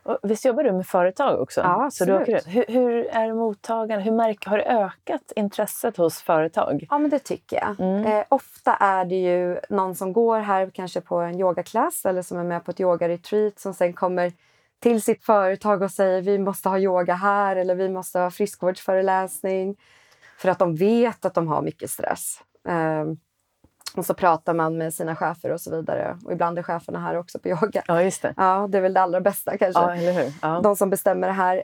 Och 0.09 0.19
visst 0.23 0.45
jobbar 0.45 0.63
du 0.63 0.73
med 0.73 0.87
företag 0.87 1.41
också? 1.41 1.61
Ja, 1.61 1.85
absolut. 1.85 2.27
Så 2.27 2.49
du 2.49 2.51
hur, 2.51 2.65
hur 2.69 3.07
är 3.07 3.33
mottagarna? 3.33 4.03
Hur 4.03 4.13
märker, 4.13 4.51
har 4.51 4.59
det 4.59 4.65
ökat 4.65 5.33
intresset 5.37 5.97
hos 5.97 6.23
företag? 6.23 6.87
Ja, 6.91 6.99
men 6.99 7.11
det 7.11 7.19
tycker 7.19 7.57
jag. 7.57 7.81
Mm. 7.81 8.07
Eh, 8.07 8.25
ofta 8.29 8.75
är 8.75 9.05
det 9.05 9.15
ju 9.15 9.59
någon 9.69 9.95
som 9.95 10.13
går 10.13 10.39
här 10.39 10.71
kanske 10.75 11.01
på 11.01 11.17
en 11.17 11.41
yogaklass 11.41 12.05
eller 12.05 12.23
som 12.23 12.39
är 12.39 12.45
med 12.45 12.65
på 12.65 12.71
ett 12.71 12.81
yogaretreat 12.81 13.59
som 13.59 13.75
sen 13.75 13.93
kommer 13.93 14.33
till 14.81 15.03
sitt 15.03 15.25
företag 15.25 15.83
och 15.83 15.91
säger 15.91 16.23
vi 16.23 16.39
måste 16.39 16.69
ha 16.69 16.79
yoga 16.79 17.15
här 17.15 17.57
eller 17.57 17.75
vi 17.75 17.89
måste 17.89 18.19
ha 18.19 18.31
friskvårdsföreläsning. 18.31 19.77
För 20.39 20.49
att 20.49 20.59
de 20.59 20.75
vet 20.75 21.25
att 21.25 21.35
de 21.35 21.49
har 21.49 21.63
mycket 21.63 21.91
stress. 21.91 22.43
Eh, 22.69 23.05
och 23.97 24.07
så 24.07 24.15
pratar 24.15 24.55
man 24.55 24.79
med 24.79 24.95
sina 24.95 25.17
chefer 25.17 25.53
och 25.53 25.61
så 25.61 25.77
vidare. 25.77 26.19
Och 26.25 26.33
ibland 26.33 26.59
är 26.59 26.63
cheferna 26.63 26.99
här 26.99 27.17
också 27.17 27.39
på 27.39 27.49
yoga. 27.49 27.83
Ja, 27.87 28.03
just 28.03 28.23
det. 28.23 28.35
Ja, 28.37 28.69
det 28.71 28.79
är 28.79 28.83
väl 28.83 28.95
det 28.95 29.01
allra 29.01 29.21
bästa 29.21 29.59
kanske. 29.59 29.83
Ja, 29.83 29.95
eller 29.95 30.13
hur? 30.13 30.33
Ja. 30.43 30.61
De 30.63 30.77
som 30.77 30.91
bestämmer 30.91 31.29
det 31.29 31.35
här. 31.35 31.57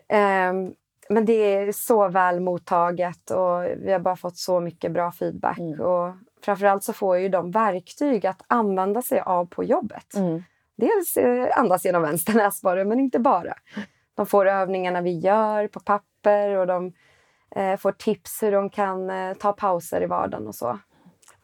Um, 0.51 0.75
men 1.09 1.25
det 1.25 1.33
är 1.33 1.73
så 1.73 2.09
väl 2.09 2.41
mottaget 2.41 3.31
och 3.31 3.63
vi 3.63 3.93
har 3.93 3.99
bara 3.99 4.17
fått 4.17 4.37
så 4.37 4.61
mycket 4.61 4.93
bra 4.93 5.13
feedback. 5.13 5.59
Mm. 5.59 5.81
Och 5.81 6.15
framförallt 6.45 6.85
så 6.85 6.93
får 6.93 7.19
ju 7.19 7.29
de 7.29 7.51
verktyg 7.51 8.27
att 8.27 8.43
använda 8.47 9.03
sig 9.03 9.21
av 9.21 9.47
på 9.47 9.65
jobbet. 9.65 10.15
Mm. 10.15 10.43
Dels 10.77 11.17
eh, 11.17 11.59
andas 11.59 11.85
genom 11.85 12.03
vänster 12.03 12.35
näsborre, 12.35 12.85
men 12.85 13.01
inte 13.01 13.19
bara. 13.19 13.55
De 14.15 14.27
får 14.27 14.47
övningarna 14.47 15.01
vi 15.01 15.19
gör 15.19 15.69
på 15.69 15.81
papper 15.81 16.57
och 16.57 16.67
de 16.67 16.93
eh, 17.57 17.77
får 17.77 17.93
tips 17.93 18.43
hur 18.43 18.53
de 18.53 18.71
kan 18.71 19.11
eh, 19.11 19.35
ta 19.35 19.53
pauser 19.53 20.03
i 20.03 20.07
vardagen 20.07 20.47
och 20.47 20.55
så. 20.55 20.79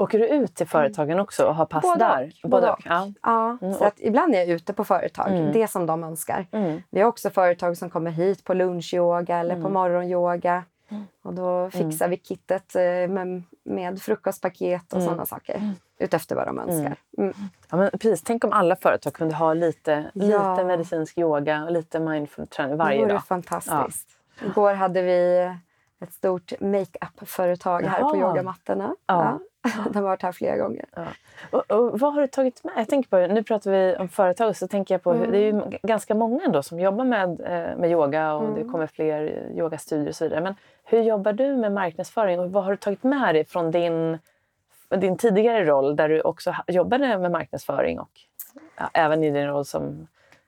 Åker 0.00 0.18
du 0.18 0.26
ut 0.26 0.54
till 0.54 0.66
företagen 0.66 1.20
också 1.20 1.46
och 1.46 1.54
har 1.54 1.66
pass 1.66 1.82
både 1.82 1.98
där? 1.98 2.32
Och. 2.42 2.50
Både 2.50 2.70
och. 2.70 2.82
Ja. 2.84 3.12
ja 3.22 3.58
mm. 3.62 3.74
så 3.74 3.84
att 3.84 3.94
ibland 4.00 4.34
är 4.34 4.38
jag 4.38 4.48
ute 4.48 4.72
på 4.72 4.84
företag, 4.84 5.28
mm. 5.28 5.52
det 5.52 5.68
som 5.68 5.86
de 5.86 6.04
önskar. 6.04 6.46
Mm. 6.52 6.82
Vi 6.90 7.00
har 7.00 7.08
också 7.08 7.30
företag 7.30 7.76
som 7.76 7.90
kommer 7.90 8.10
hit 8.10 8.44
på 8.44 8.54
lunchyoga 8.54 9.38
eller 9.38 9.54
på 9.54 9.60
mm. 9.60 9.72
morgonyoga. 9.72 10.64
Mm. 10.88 11.04
Och 11.22 11.34
då 11.34 11.70
fixar 11.70 12.08
vi 12.08 12.16
kittet 12.16 12.76
eh, 12.76 12.82
med, 12.82 13.42
med 13.64 14.02
frukostpaket 14.02 14.92
och 14.92 14.98
mm. 14.98 15.08
sådana 15.08 15.26
saker 15.26 15.74
utefter 15.98 16.36
vad 16.36 16.46
de 16.46 16.58
önskar. 16.58 16.96
Ja, 17.70 17.76
men 17.76 17.90
precis. 17.90 18.22
Tänk 18.22 18.44
om 18.44 18.52
alla 18.52 18.76
företag 18.76 19.12
kunde 19.12 19.34
ha 19.34 19.54
lite, 19.54 20.10
ja. 20.14 20.54
lite 20.54 20.64
medicinsk 20.64 21.18
yoga 21.18 21.64
och 21.64 21.72
lite 21.72 22.00
mindful 22.00 22.46
träning 22.46 22.76
varje 22.76 22.98
dag. 22.98 23.08
Det 23.08 23.12
vore 23.12 23.22
fantastiskt. 23.22 24.08
Ja. 24.40 24.46
Igår 24.46 24.74
hade 24.74 25.02
vi 25.02 25.50
ett 26.00 26.12
stort 26.12 26.52
makeup-företag 26.60 27.82
här 27.82 28.02
på 28.02 28.16
yogamattorna. 28.16 28.94
Ja. 29.06 29.38
De 29.62 29.94
har 29.94 30.02
varit 30.02 30.22
här 30.22 30.32
flera 30.32 30.56
gånger. 30.56 30.84
Ja. 30.96 31.04
Och, 31.50 31.70
och, 31.70 32.00
vad 32.00 32.14
har 32.14 32.20
du 32.20 32.26
tagit 32.26 32.64
med? 32.64 32.74
Jag 32.76 32.88
tänker 32.88 33.10
på, 33.10 33.34
nu 33.34 33.42
pratar 33.42 33.70
vi 33.70 33.96
om 33.96 34.08
företag 34.08 34.56
så 34.56 34.68
tänker 34.68 34.94
jag 34.94 35.02
på 35.02 35.12
mm. 35.12 35.30
det 35.30 35.38
är 35.38 35.52
ju 35.52 35.78
ganska 35.82 36.14
många 36.14 36.44
ändå 36.44 36.62
som 36.62 36.80
jobbar 36.80 37.04
med, 37.04 37.40
eh, 37.40 37.76
med 37.76 37.90
yoga 37.90 38.34
och 38.34 38.44
mm. 38.44 38.54
det 38.54 38.72
kommer 38.72 38.86
fler 38.86 39.48
yogastudier 39.56 40.08
och 40.08 40.14
så 40.14 40.24
vidare. 40.24 40.40
Men 40.40 40.54
hur 40.84 41.02
jobbar 41.02 41.32
du 41.32 41.56
med 41.56 41.72
marknadsföring 41.72 42.40
och 42.40 42.52
vad 42.52 42.64
har 42.64 42.70
du 42.70 42.76
tagit 42.76 43.02
med 43.02 43.34
dig 43.34 43.44
från 43.44 43.70
din, 43.70 44.18
din 44.88 45.16
tidigare 45.16 45.64
roll 45.64 45.96
där 45.96 46.08
du 46.08 46.20
också 46.20 46.54
jobbade 46.66 47.18
med 47.18 47.30
marknadsföring 47.30 48.00
och 48.00 48.10
ja, 48.76 48.90
även 48.92 49.24
i 49.24 49.30
din 49.30 49.46
roll 49.46 49.64
som, 49.64 50.06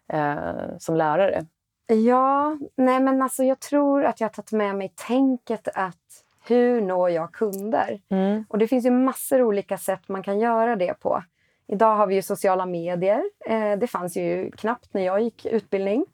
eh, 0.09 0.79
som 0.79 0.97
lärare? 0.97 1.47
Ja, 1.87 2.59
nej 2.77 3.01
men 3.01 3.23
alltså 3.23 3.45
jag 3.45 3.61
tror 3.61 4.05
att 4.05 4.21
jag 4.21 4.29
har 4.29 4.33
tagit 4.33 4.53
med 4.53 4.77
mig 4.77 4.93
tänket 4.97 5.69
att 5.75 6.22
hur 6.47 6.81
når 6.81 7.11
jag 7.11 7.33
kunder? 7.33 8.01
Mm. 8.09 8.45
Och 8.49 8.59
det 8.59 8.69
finns 8.69 8.87
ju 8.87 8.91
massor 8.91 9.43
olika 9.43 9.79
sätt 9.79 10.09
man 10.09 10.23
kan 10.23 10.39
göra 10.39 10.77
det 10.77 10.95
på. 11.01 11.23
Idag 11.67 11.97
har 11.97 12.07
vi 12.07 12.15
ju 12.15 12.23
sociala 12.23 12.67
medier. 12.67 13.23
Eh, 13.47 13.79
det 13.79 13.87
fanns 13.87 14.17
ju 14.17 14.51
knappt 14.51 14.95
när 14.95 15.03
jag 15.03 15.23
gick 15.23 15.47
utbildning. 15.47 16.05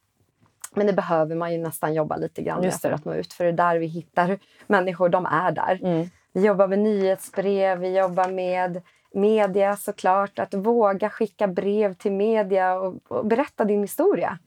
Men 0.74 0.87
det 0.87 0.93
behöver 0.93 1.35
man 1.35 1.53
ju 1.53 1.59
nästan 1.59 1.95
jobba 1.95 2.16
lite 2.16 2.43
grann 2.43 2.61
med 2.61 2.74
för 2.74 2.91
att 2.91 3.05
nå 3.05 3.14
ut. 3.14 3.33
För 3.33 3.45
det 3.45 3.51
är 3.51 3.53
där 3.53 3.79
vi 3.79 3.87
hittar 3.87 4.39
människor, 4.66 5.09
de 5.09 5.26
är 5.26 5.53
där. 5.53 5.81
Mm. 5.83 6.07
Vi 6.33 6.47
jobbar 6.47 6.68
med 6.68 6.79
nyhetsbrev, 6.79 7.79
vi 7.79 7.99
jobbar 7.99 8.29
med 8.29 8.83
media 9.14 9.76
såklart. 9.76 10.39
Att 10.39 10.55
våga 10.55 11.11
skicka 11.11 11.47
brev 11.47 11.95
till 11.95 12.12
media 12.12 12.74
och, 12.74 12.95
och 13.09 13.26
berätta 13.26 13.64
din 13.64 13.83
historia. 13.83 14.39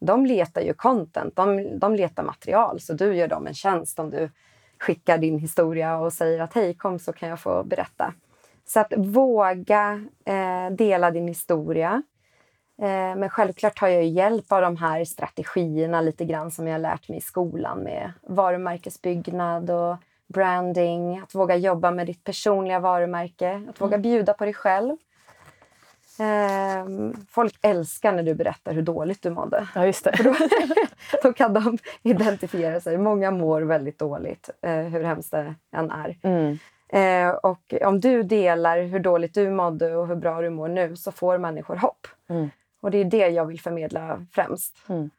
De 0.00 0.26
letar 0.26 0.60
ju 0.60 0.74
content, 0.74 1.36
de, 1.36 1.78
de 1.78 1.94
letar 1.94 2.22
material. 2.22 2.80
Så 2.80 2.92
du 2.92 3.14
gör 3.14 3.28
dem 3.28 3.46
en 3.46 3.54
tjänst 3.54 3.98
om 3.98 4.10
du 4.10 4.30
skickar 4.80 5.18
din 5.18 5.38
historia 5.38 5.98
och 5.98 6.12
säger 6.12 6.40
att 6.40 6.54
hej, 6.54 6.74
kom 6.74 6.98
så 6.98 7.12
kan 7.12 7.28
jag 7.28 7.40
få 7.40 7.64
berätta. 7.64 8.14
Så 8.66 8.80
att 8.80 8.92
våga 8.96 10.04
eh, 10.24 10.70
dela 10.70 11.10
din 11.10 11.28
historia. 11.28 12.02
Eh, 12.82 13.16
men 13.16 13.30
självklart 13.30 13.78
tar 13.78 13.88
jag 13.88 14.04
hjälp 14.04 14.52
av 14.52 14.62
de 14.62 14.76
här 14.76 15.04
strategierna 15.04 16.00
lite 16.00 16.24
grann 16.24 16.50
som 16.50 16.66
jag 16.66 16.80
lärt 16.80 17.08
mig 17.08 17.18
i 17.18 17.20
skolan 17.20 17.78
med 17.78 18.12
varumärkesbyggnad 18.22 19.70
och 19.70 19.96
branding, 20.26 21.18
att 21.18 21.34
våga 21.34 21.56
jobba 21.56 21.90
med 21.90 22.06
ditt 22.06 22.24
personliga 22.24 22.78
varumärke, 22.78 23.62
att 23.68 23.80
våga 23.80 23.94
mm. 23.94 24.02
bjuda 24.02 24.34
på 24.34 24.44
dig 24.44 24.54
själv. 24.54 24.96
Eh, 26.20 26.86
folk 27.28 27.58
älskar 27.62 28.12
när 28.12 28.22
du 28.22 28.34
berättar 28.34 28.72
hur 28.72 28.82
dåligt 28.82 29.22
du 29.22 29.30
mådde. 29.30 29.68
Ja, 29.74 29.86
just 29.86 30.04
det. 30.04 30.12
Då, 30.24 30.34
då, 31.22 31.32
kan 31.32 31.52
de 31.52 31.78
identifiera 32.02 32.80
sig. 32.80 32.98
Många 32.98 33.30
mår 33.30 33.62
väldigt 33.62 33.98
dåligt, 33.98 34.50
eh, 34.62 34.72
hur 34.72 35.04
hemskt 35.04 35.30
det 35.30 35.54
än 35.72 35.90
är. 35.90 36.16
Mm. 36.22 36.58
Eh, 36.88 37.34
och 37.34 37.74
om 37.82 38.00
du 38.00 38.22
delar 38.22 38.82
hur 38.82 39.00
dåligt 39.00 39.34
du 39.34 39.50
mådde 39.50 39.96
och 39.96 40.08
hur 40.08 40.16
bra 40.16 40.40
du 40.40 40.50
mår 40.50 40.68
nu 40.68 40.96
så 40.96 41.12
får 41.12 41.38
människor 41.38 41.76
hopp. 41.76 42.06
Mm. 42.28 42.50
Och 42.80 42.90
det 42.90 42.98
är 42.98 43.04
det 43.04 43.28
jag 43.28 43.46
vill 43.46 43.60
förmedla 43.60 44.26
främst. 44.32 44.76
Mm. 44.88 45.10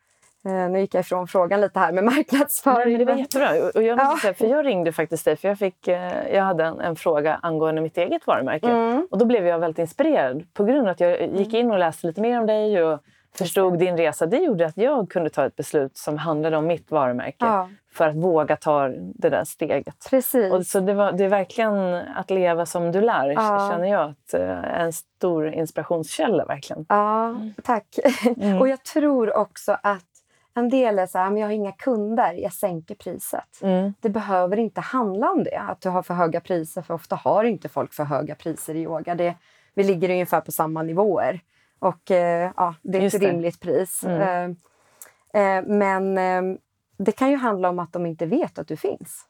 Eh, 0.45 0.69
nu 0.69 0.79
gick 0.79 0.93
jag 0.93 1.01
ifrån 1.01 1.27
frågan 1.27 1.61
lite 1.61 1.79
här 1.79 1.91
med 1.91 2.03
marknadsföring. 2.13 2.77
Nej, 2.77 2.97
men 2.97 3.05
det 3.05 3.11
var 3.13 3.19
jättebra. 3.19 3.49
Och 3.75 3.83
jag, 3.83 3.97
måste 3.97 4.21
säga, 4.21 4.33
för 4.33 4.45
jag 4.45 4.65
ringde 4.65 4.91
faktiskt 4.91 5.25
dig 5.25 5.35
för 5.35 5.47
jag, 5.47 5.57
fick, 5.59 5.87
eh, 5.87 6.33
jag 6.33 6.43
hade 6.43 6.63
en, 6.63 6.79
en 6.79 6.95
fråga 6.95 7.39
angående 7.41 7.81
mitt 7.81 7.97
eget 7.97 8.27
varumärke. 8.27 8.67
Mm. 8.67 9.07
Och 9.11 9.17
då 9.17 9.25
blev 9.25 9.47
jag 9.47 9.59
väldigt 9.59 9.79
inspirerad 9.79 10.53
på 10.53 10.63
grund 10.63 10.87
av 10.87 10.91
att 10.91 10.99
jag 10.99 11.27
gick 11.35 11.53
in 11.53 11.71
och 11.71 11.79
läste 11.79 12.07
lite 12.07 12.21
mer 12.21 12.39
om 12.39 12.45
dig 12.45 12.83
och 12.83 12.99
förstod 13.35 13.79
din 13.79 13.97
resa. 13.97 14.25
Det 14.25 14.37
gjorde 14.37 14.65
att 14.65 14.77
jag 14.77 15.09
kunde 15.09 15.29
ta 15.29 15.45
ett 15.45 15.55
beslut 15.55 15.97
som 15.97 16.17
handlade 16.17 16.57
om 16.57 16.67
mitt 16.67 16.91
varumärke 16.91 17.35
Ja, 17.45 17.69
för 17.93 18.07
att 18.07 18.15
våga 18.15 18.55
ta 18.55 18.87
det 18.97 19.29
där 19.29 19.43
steget. 19.43 20.07
precis. 20.09 20.53
Och 20.53 20.65
så 20.65 20.79
det, 20.79 20.93
var, 20.93 21.11
det 21.11 21.23
är 21.23 21.29
verkligen 21.29 21.93
att 22.15 22.29
leva 22.29 22.65
som 22.65 22.91
du 22.91 23.01
lär, 23.01 23.29
Ja. 23.29 23.69
känner 23.71 23.87
jag. 23.87 24.09
Att, 24.09 24.33
eh, 24.33 24.81
en 24.81 24.93
stor 24.93 25.47
inspirationskälla 25.53 26.45
verkligen. 26.45 26.85
Ja, 26.89 27.35
tack. 27.63 27.99
Mm. 28.37 28.57
och 28.61 28.67
jag 28.67 28.83
tror 28.83 29.37
också 29.37 29.77
att 29.83 30.05
en 30.53 30.69
del 30.69 30.99
är 30.99 31.05
så 31.07 31.17
här, 31.17 31.29
men 31.29 31.37
jag 31.37 31.47
har 31.47 31.53
inga 31.53 31.71
kunder, 31.71 32.33
jag 32.33 32.53
sänker 32.53 32.95
priset. 32.95 33.61
Mm. 33.61 33.93
Det 33.99 34.09
behöver 34.09 34.57
inte 34.59 34.81
handla 34.81 35.31
om 35.31 35.43
det, 35.43 35.59
att 35.59 35.81
du 35.81 35.89
har 35.89 36.03
för 36.03 36.13
höga 36.13 36.41
priser, 36.41 36.81
för 36.81 36.93
ofta 36.93 37.15
har 37.15 37.43
inte 37.43 37.69
folk 37.69 37.93
för 37.93 38.03
höga 38.03 38.35
priser 38.35 38.75
i 38.75 38.81
yoga. 38.81 39.15
Det, 39.15 39.35
vi 39.73 39.83
ligger 39.83 40.09
ungefär 40.09 40.41
på 40.41 40.51
samma 40.51 40.83
nivåer 40.83 41.39
och 41.79 42.11
eh, 42.11 42.51
ja, 42.57 42.75
det 42.81 42.97
är 42.97 43.01
Just 43.01 43.15
ett 43.15 43.21
det. 43.21 43.29
rimligt 43.29 43.59
pris. 43.59 44.03
Mm. 44.05 44.55
Eh, 45.33 45.41
eh, 45.57 45.63
men 45.67 46.17
eh, 46.17 46.57
det 46.97 47.11
kan 47.11 47.29
ju 47.29 47.35
handla 47.37 47.69
om 47.69 47.79
att 47.79 47.93
de 47.93 48.05
inte 48.05 48.25
vet 48.25 48.59
att 48.59 48.67
du 48.67 48.77
finns. 48.77 49.25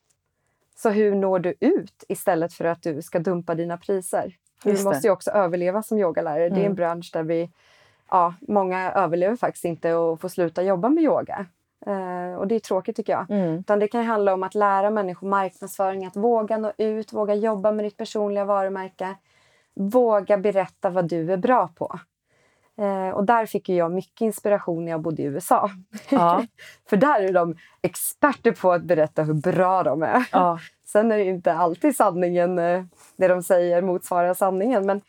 Så 0.75 0.89
hur 0.89 1.15
når 1.15 1.39
du 1.39 1.53
ut 1.59 2.03
istället 2.07 2.53
för 2.53 2.65
att 2.65 2.81
du 2.83 3.01
ska 3.01 3.19
dumpa 3.19 3.55
dina 3.55 3.77
priser? 3.77 4.35
Just 4.65 4.83
det. 4.83 4.89
måste 4.89 5.07
ju 5.07 5.11
också 5.13 5.31
överleva 5.31 5.83
som 5.83 5.97
yogalärare. 5.97 6.49
Det 6.49 6.55
är 6.55 6.59
en 6.59 6.61
Mm. 6.65 6.75
bransch 6.75 7.09
där 7.13 7.23
vi, 7.23 7.51
ja, 8.11 8.33
många 8.41 8.91
överlever 8.91 9.35
faktiskt 9.35 9.65
inte 9.65 9.93
och 9.93 10.21
får 10.21 10.29
sluta 10.29 10.63
jobba 10.63 10.89
med 10.89 11.03
yoga. 11.03 11.45
Eh, 11.85 12.39
och 12.39 12.47
det 12.47 12.55
är 12.55 12.59
tråkigt 12.59 12.95
tycker 12.95 13.13
jag. 13.13 13.31
Mm. 13.31 13.59
Utan 13.59 13.79
det 13.79 13.87
kan 13.87 14.05
handla 14.05 14.33
om 14.33 14.43
att 14.43 14.55
lära 14.55 14.89
människor 14.89 15.27
marknadsföring, 15.27 16.05
att 16.05 16.15
våga 16.15 16.57
nå 16.57 16.71
ut, 16.77 17.13
våga 17.13 17.35
jobba 17.35 17.71
med 17.71 17.85
ditt 17.85 17.97
personliga 17.97 18.45
varumärke. 18.45 19.15
Våga 19.73 20.37
berätta 20.37 20.89
vad 20.89 21.09
du 21.09 21.33
är 21.33 21.37
bra 21.37 21.67
på. 21.67 21.99
Eh, 22.77 23.09
och 23.09 23.23
där 23.25 23.45
fick 23.45 23.69
jag 23.69 23.91
mycket 23.91 24.21
inspiration 24.21 24.85
när 24.85 24.91
jag 24.91 25.01
bodde 25.01 25.21
i 25.21 25.25
USA. 25.25 25.69
Ja. 26.09 26.45
För 26.89 26.97
där 26.97 27.21
är 27.21 27.33
de 27.33 27.55
experter 27.81 28.51
på 28.51 28.71
att 28.71 28.83
berätta 28.83 29.23
hur 29.23 29.33
bra 29.33 29.83
de 29.83 30.03
är. 30.03 30.25
ja. 30.31 30.59
Sen 30.85 31.11
är 31.11 31.17
det 31.17 31.23
inte 31.23 31.53
alltid 31.53 31.95
sanningen, 31.95 32.59
eh, 32.59 32.83
det 33.15 33.27
de 33.27 33.43
säger 33.43 33.81
motsvarar 33.81 34.33
sanningen. 34.33 34.85
Men 34.85 35.01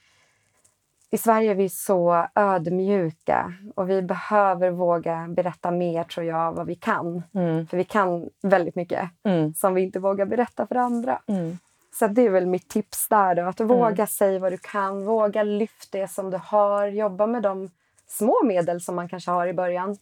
i 1.13 1.19
Sverige 1.19 1.51
är 1.51 1.55
vi 1.55 1.69
så 1.69 2.27
ödmjuka 2.35 3.53
och 3.75 3.91
vi 3.91 4.03
behöver 4.03 4.71
våga 4.71 5.27
berätta 5.29 5.71
mer, 5.71 6.05
tror 6.05 6.27
jag, 6.27 6.53
vad 6.53 6.67
vi 6.67 6.75
kan. 6.75 7.23
Mm. 7.35 7.67
För 7.67 7.77
vi 7.77 7.85
kan 7.85 8.31
väldigt 8.43 8.75
mycket 8.75 9.11
Mm. 9.25 9.55
som 9.55 9.75
vi 9.75 9.83
inte 9.83 9.99
vågar 9.99 10.27
berätta 10.27 10.67
för 10.67 10.75
andra. 10.75 11.23
Mm. 11.27 11.59
Så 11.99 12.07
det 12.07 12.23
är 12.23 12.31
väl 12.31 12.47
mitt 12.47 12.69
tips 12.69 13.09
där 13.09 13.35
då, 13.35 13.43
att 13.43 13.61
våga 13.61 14.07
säga 14.07 14.39
vad 14.39 14.53
du 14.53 14.59
kan, 14.59 15.05
våga 15.05 15.43
lyfta 15.43 15.99
det 15.99 16.09
som 16.09 16.31
du 16.31 16.37
har, 16.37 16.87
jobba 16.87 17.27
med 17.27 17.43
de 17.43 17.71
små 18.07 18.45
medel 18.45 18.81
som 18.81 18.97
man 18.97 19.09
kanske 19.09 19.31
har 19.31 19.47
i 19.47 19.53
början. 19.53 19.97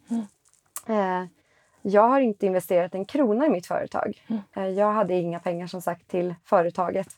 Eh, 0.86 1.24
jag 1.82 2.08
har 2.08 2.20
inte 2.20 2.46
investerat 2.46 2.94
en 2.94 3.04
krona 3.04 3.46
i 3.46 3.50
mitt 3.50 3.66
företag. 3.66 4.24
Eh, 4.56 4.66
jag 4.68 4.92
hade 4.92 5.14
inga 5.14 5.38
pengar 5.40 5.66
som 5.66 5.82
sagt 5.82 6.08
till 6.08 6.34
företaget. 6.44 7.08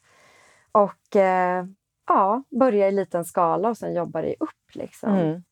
Och 0.73 1.17
eh, 1.17 1.65
ja, 2.09 2.43
börja 2.61 2.89
i 2.89 2.93
liten 2.93 3.25
skala 3.25 3.69
och 3.69 3.77
sen 3.79 3.95
jobba 3.95 4.23
dig 4.23 4.37
upp. 4.41 4.75
Liksom. 4.75 5.15
Mm. 5.15 5.43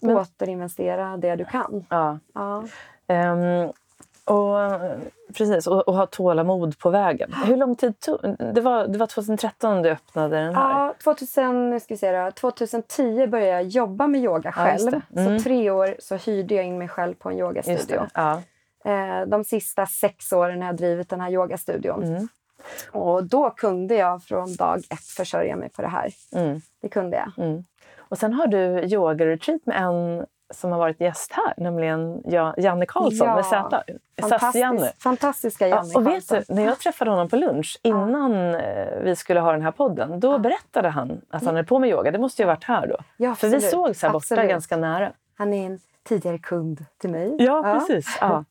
Men- 0.00 0.16
Återinvestera 0.16 1.16
det 1.16 1.36
du 1.36 1.44
kan. 1.44 1.84
Ja. 1.90 2.18
Ja. 2.34 2.64
Ehm, 3.06 3.72
och, 4.26 4.56
precis, 5.38 5.66
och, 5.66 5.88
och 5.88 5.94
ha 5.94 6.06
tålamod 6.06 6.78
på 6.78 6.90
vägen. 6.90 7.32
Hur 7.46 7.56
lång 7.56 7.76
tid 7.76 8.00
tog 8.00 8.18
det? 8.54 8.60
Var, 8.60 8.86
det 8.86 8.98
var 8.98 9.06
2013 9.06 9.82
du 9.82 9.90
öppnade 9.90 10.36
den 10.36 10.54
här? 10.54 10.70
Ja, 10.70 10.94
2000, 11.04 11.70
nu 11.70 11.80
ska 11.80 11.94
vi 11.94 12.12
då, 12.12 12.30
2010 12.30 13.26
började 13.26 13.50
jag 13.52 13.62
jobba 13.62 14.06
med 14.06 14.20
yoga 14.20 14.40
Ja, 14.56 14.64
själv. 14.64 14.90
det. 15.08 15.20
Mm. 15.20 15.38
Så 15.38 15.44
tre 15.44 15.70
år 15.70 15.96
så 15.98 16.16
hyrde 16.16 16.54
jag 16.54 16.64
in 16.64 16.78
mig 16.78 16.88
själv 16.88 17.14
på 17.14 17.30
en 17.30 17.38
yogastudio. 17.38 18.06
Ja. 18.14 18.42
Eh, 18.84 19.26
De 19.26 19.44
sista 19.44 19.86
sex 19.86 20.32
åren 20.32 20.60
har 20.62 20.68
jag 20.68 20.76
drivit 20.76 21.08
den 21.08 21.20
här 21.20 21.30
yogastudion. 21.30 22.02
Mm. 22.04 22.28
Och 22.92 23.24
då 23.24 23.50
kunde 23.50 23.94
jag 23.94 24.22
från 24.22 24.56
dag 24.56 24.78
ett 24.90 25.04
försörja 25.16 25.56
mig 25.56 25.68
på 25.68 25.82
det 25.82 25.88
här. 25.88 26.10
Mm. 26.36 26.60
Det 26.82 26.88
kunde 26.88 27.16
jag. 27.16 27.44
Mm. 27.46 27.64
Och 27.98 28.18
sen 28.18 28.32
har 28.34 28.46
du 28.46 28.80
yoga-retreat 28.84 29.60
med 29.66 29.82
en 29.82 30.26
som 30.54 30.72
har 30.72 30.78
varit 30.78 31.00
gäst 31.00 31.32
här, 31.32 31.54
nämligen 31.56 32.22
Ja- 32.24 32.54
Janne 32.56 32.86
Karlsson 32.86 33.28
Ja. 33.28 33.34
med 33.36 33.44
Z. 33.44 33.82
SAS-Janne. 34.20 34.78
Fantastisk, 34.78 35.02
fantastiska 35.02 35.68
Ja, 35.68 35.76
Janne 35.76 35.94
och 35.94 36.06
vet 36.06 36.28
du, 36.28 36.54
när 36.54 36.64
jag 36.64 36.78
träffade 36.78 37.10
honom 37.10 37.28
på 37.28 37.36
lunch 37.36 37.78
innan 37.82 38.54
eh, 38.54 38.86
vi 39.02 39.16
skulle 39.16 39.40
ha 39.40 39.52
den 39.52 39.62
här 39.62 39.70
podden, 39.70 40.20
då 40.20 40.38
berättade 40.38 40.88
han 40.88 41.20
att 41.30 41.44
han 41.44 41.56
är 41.56 41.62
på 41.62 41.78
med 41.78 41.90
yoga. 41.90 42.10
Det 42.10 42.18
måste 42.18 42.42
ju 42.42 42.46
ha 42.46 42.54
varit 42.54 42.64
här 42.64 42.86
då. 42.86 42.96
Ja, 43.16 43.34
För 43.34 43.48
vi 43.48 43.54
absolut. 43.56 43.70
såg 43.72 43.96
så 43.96 44.06
här 44.06 44.12
borta 44.12 44.16
Absolut. 44.34 44.50
ganska 44.50 44.76
nära. 44.76 45.12
Han 45.36 45.52
är 45.54 45.66
en 45.66 45.80
tidigare 46.04 46.38
kund 46.38 46.84
till 47.00 47.10
mig. 47.10 47.36
Ja, 47.38 47.62
precis. 47.78 48.18
Ja. 48.20 48.44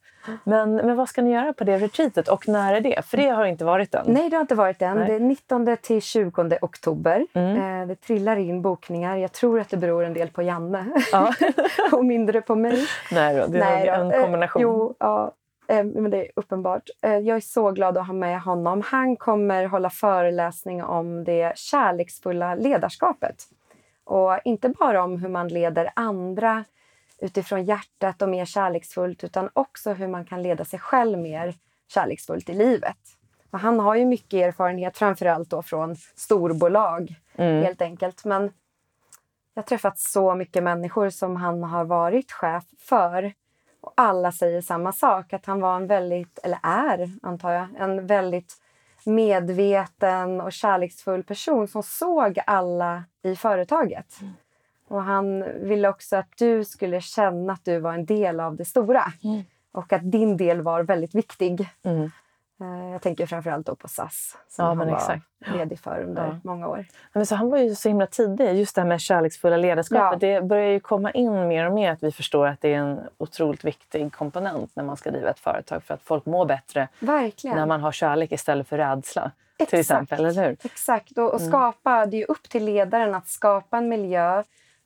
Men, 0.44 0.76
men 0.76 0.96
vad 0.96 1.10
ska 1.10 1.22
ni 1.22 1.32
göra 1.32 1.54
på 1.54 1.64
det 1.64 1.78
retreatet 1.78 2.28
och 2.28 2.48
när 2.48 2.74
är 2.74 2.82
det? 2.82 3.06
För 3.06 3.18
det 3.18 3.28
har 3.30 3.46
inte 3.46 3.66
varit 3.66 3.96
än. 3.96 4.04
Nej, 4.08 4.30
det 4.30 4.36
har 4.36 4.42
inte 4.42 4.56
varit 4.56 4.82
än. 4.82 4.98
Nej. 4.98 5.08
Det 5.08 5.16
är 5.16 5.20
19 5.20 5.78
till 5.82 6.02
20 6.02 6.58
oktober. 6.62 7.28
Mm. 7.34 7.82
Eh, 7.82 7.88
det 7.88 7.96
trillar 7.96 8.36
in 8.38 8.62
bokningar. 8.62 9.18
Jag 9.18 9.32
tror 9.32 9.60
att 9.60 9.70
det 9.70 9.78
beror 9.78 10.04
en 10.04 10.14
del 10.14 10.30
på 10.30 10.42
Janne 10.42 10.86
Ja. 11.12 11.34
och 11.92 12.06
mindre 12.06 12.42
på 12.42 12.56
mig. 12.56 12.88
Nej 13.12 13.36
då, 13.36 13.48
det 13.48 13.60
är 13.60 13.98
då. 13.98 14.04
en 14.04 14.12
Eh, 14.12 14.22
kombination. 14.22 14.62
jo, 14.62 14.96
ja, 15.00 15.32
eh, 15.68 15.84
men 15.84 16.12
det 16.12 16.18
är 16.18 16.28
uppenbart. 16.36 16.90
Jag 17.02 17.28
är 17.28 17.40
så 17.40 17.72
glad 17.72 17.98
att 17.98 18.08
ha 18.08 18.14
med 18.14 18.42
honom. 18.42 18.82
Han 18.86 19.16
kommer 19.16 19.66
hålla 19.66 19.90
föreläsning 19.90 20.84
om 20.84 21.24
det 21.24 21.58
kärleksfulla 21.58 22.56
ledarskapet. 22.56 23.36
Och 24.06 24.40
inte 24.46 24.70
bara 24.70 25.04
om 25.04 25.18
hur 25.18 25.30
man 25.30 25.48
leder 25.48 25.90
andra 25.96 26.64
utifrån 27.24 27.66
hjärtat 27.66 28.22
och 28.22 28.30
mer 28.30 28.46
kärleksfullt 28.46 29.24
utan 29.24 29.50
också 29.54 29.94
hur 29.94 30.08
man 30.08 30.26
kan 30.26 30.44
leda 30.44 30.66
sig 30.66 30.80
själv 30.80 31.20
mer 31.20 31.56
kärleksfullt 31.88 32.50
i 32.50 32.54
livet. 32.54 32.98
Och 33.52 33.60
han 33.60 33.80
har 33.80 33.96
ju 33.96 34.06
mycket 34.06 34.34
erfarenhet, 34.34 34.98
framförallt 34.98 35.50
då 35.50 35.62
från 35.62 35.96
storbolag 36.16 37.16
Mm. 37.36 37.64
helt 37.64 37.82
enkelt. 37.82 38.26
Men 38.26 38.42
jag 39.54 39.64
har 39.64 39.68
träffat 39.68 40.00
så 40.00 40.36
mycket 40.36 40.64
människor 40.64 41.10
som 41.10 41.36
han 41.36 41.64
har 41.64 41.86
varit 41.86 42.32
chef 42.32 42.64
för. 42.80 43.34
Och 43.82 43.94
alla 43.98 44.32
säger 44.32 44.62
samma 44.62 44.92
sak, 44.92 45.34
att 45.34 45.46
han 45.46 45.60
var 45.62 45.76
en 45.76 45.88
väldigt, 45.88 46.40
eller 46.44 46.60
är 46.64 47.10
antar 47.22 47.52
jag, 47.52 47.68
en 47.78 48.08
väldigt 48.08 48.54
medveten 49.06 50.42
och 50.42 50.54
kärleksfull 50.54 51.24
person 51.24 51.68
som 51.68 51.84
såg 51.84 52.40
alla 52.46 53.04
i 53.24 53.36
företaget. 53.36 54.20
Och 54.94 55.04
han 55.04 55.44
ville 55.68 55.88
också 55.89 56.16
att 56.16 56.30
du 56.38 56.66
skulle 56.66 57.02
känna 57.02 57.54
att 57.54 57.66
du 57.66 57.80
var 57.80 57.94
en 57.94 58.06
del 58.06 58.39
av 58.39 58.56
det 58.56 58.66
stora. 58.66 59.04
Mm. 59.24 59.41
Och 59.72 59.94
att 59.94 60.12
din 60.12 60.38
del 60.38 60.62
var 60.62 60.84
väldigt 60.84 61.16
viktig. 61.16 61.70
Mm. 61.84 62.12
Eh, 62.62 62.91
Jag 62.91 63.02
tänker 63.02 63.26
framförallt 63.26 63.66
då 63.66 63.76
på 63.76 63.88
SAS 63.88 64.38
som 64.50 64.64
Ja, 64.66 64.70
han 64.70 64.78
var 64.78 64.96
exakt. 64.96 65.22
ledig 65.58 65.80
för 65.80 66.04
under 66.04 66.26
Ja. 66.28 66.39
många 66.44 66.68
år. 66.68 66.86
Men 67.14 67.26
så 67.26 67.36
han 67.36 67.50
var 67.50 67.58
ju 67.58 67.76
så 67.76 67.89
himla 67.89 68.06
tidig. 68.08 68.54
Just 68.56 68.76
det 68.76 68.82
här 68.82 68.88
med 68.88 69.02
kärleksfulla 69.02 69.58
ledarskapet. 69.58 70.20
Det 70.20 70.41
börjar 70.41 70.70
ju 70.72 70.80
komma 70.80 71.12
in 71.12 71.48
mer 71.48 71.68
och 71.68 71.74
mer 71.74 71.91
att 71.91 72.04
vi 72.04 72.12
förstår 72.12 72.48
att 72.48 72.62
det 72.62 72.74
är 72.74 72.78
en 72.78 73.00
otroligt 73.18 73.64
viktig 73.64 74.14
komponent 74.14 74.72
när 74.76 74.84
man 74.84 74.98
ska 74.98 75.12
driva 75.12 75.30
ett 75.30 75.39
företag 75.39 75.84
för 75.84 75.94
att 75.94 76.02
folk 76.02 76.26
mår 76.26 76.46
bättre 76.46 76.88
Verkligen. 77.00 77.58
när 77.58 77.66
man 77.66 77.82
har 77.82 77.91
kärlek 77.91 78.32
istället 78.32 78.68
för 78.68 78.78
rädsla. 78.78 79.32
Till 79.58 79.64
Exakt. 79.64 79.80
exempel, 79.80 80.26
eller 80.26 80.44
hur? 80.48 80.58
Exakt. 80.64 81.18
Och, 81.18 81.34
och 81.34 81.39
Mm. 81.39 81.52
skapa, 81.52 82.06
det 82.06 82.16
är 82.18 82.20
ju 82.20 82.26
upp 82.26 82.50
till 82.50 82.66
ledaren 82.66 83.16
att 83.16 83.28
skapa 83.28 83.78
en 83.78 83.89
miljö 83.89 84.44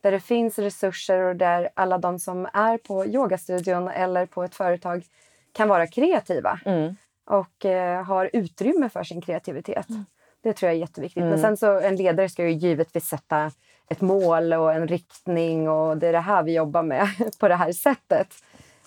där 0.08 0.12
det 0.12 0.20
finns 0.20 0.60
resurser 0.60 1.20
och 1.20 1.36
där 1.36 1.70
alla 1.74 1.98
de 1.98 2.20
som 2.20 2.48
är 2.54 2.78
på 2.78 3.06
yogastudion 3.06 3.88
eller 3.88 4.26
på 4.26 4.44
ett 4.44 4.56
företag 4.56 5.06
kan 5.54 5.68
vara 5.68 5.88
kreativa 5.88 6.60
Mm. 6.66 6.96
och 7.30 7.66
eh, 7.66 8.04
har 8.04 8.30
utrymme 8.34 8.90
för 8.90 9.04
sin 9.04 9.22
kreativitet. 9.22 9.88
Det 10.44 10.54
tror 10.54 10.68
jag 10.68 10.76
är 10.76 10.80
jätteviktigt. 10.80 11.22
Mm. 11.22 11.30
Men 11.30 11.40
sen 11.40 11.58
så 11.58 11.80
en 11.80 11.96
ledare 11.96 12.30
ska 12.30 12.44
ju 12.44 12.52
givetvis 12.52 13.06
sätta 13.06 13.52
ett 13.90 14.02
mål 14.02 14.54
och 14.54 14.74
en 14.74 14.88
riktning 14.88 15.70
och 15.70 15.98
det 15.98 16.08
är 16.08 16.14
det 16.14 16.20
här 16.20 16.44
vi 16.44 16.54
jobbar 16.56 16.84
med 16.84 17.08
på 17.40 17.48
det 17.48 17.56
här 17.56 17.72
sättet. 17.72 18.28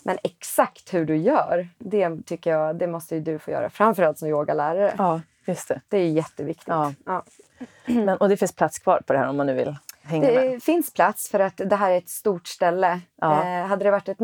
Men 0.02 0.18
exakt 0.22 0.94
hur 0.94 1.04
du 1.06 1.16
gör, 1.16 1.68
det 1.78 2.26
tycker 2.26 2.50
jag, 2.50 2.76
det 2.76 2.86
måste 2.86 3.20
du 3.20 3.38
få 3.38 3.50
göra. 3.50 3.70
Framförallt 3.70 4.18
som 4.18 4.28
yogalärare. 4.28 4.94
Ja. 4.98 5.20
Just 5.46 5.68
det. 5.68 5.80
Det 5.88 5.98
är 5.98 6.08
jätteviktigt. 6.08 6.68
Ja. 6.68 6.92
Ja. 7.06 7.24
Men, 7.86 8.08
och 8.18 8.28
det 8.28 8.36
finns 8.36 8.52
plats 8.52 8.78
kvar 8.78 9.00
på 9.06 9.12
det 9.12 9.18
här 9.18 9.28
om 9.28 9.36
man 9.36 9.46
nu 9.46 9.54
vill 9.54 9.76
hänga 10.02 10.32
med? 10.32 10.50
Det 10.50 10.60
finns 10.60 10.92
plats 10.92 11.28
för 11.28 11.40
att 11.40 11.56
det 11.56 11.76
här 11.76 11.90
är 11.90 11.98
ett 11.98 12.08
stort 12.08 12.46
ställe. 12.46 13.00
Ja. 13.20 13.44
Eh, 13.44 13.66
hade 13.66 13.84
det 13.84 13.90
varit 13.90 14.08
ett 14.08 14.18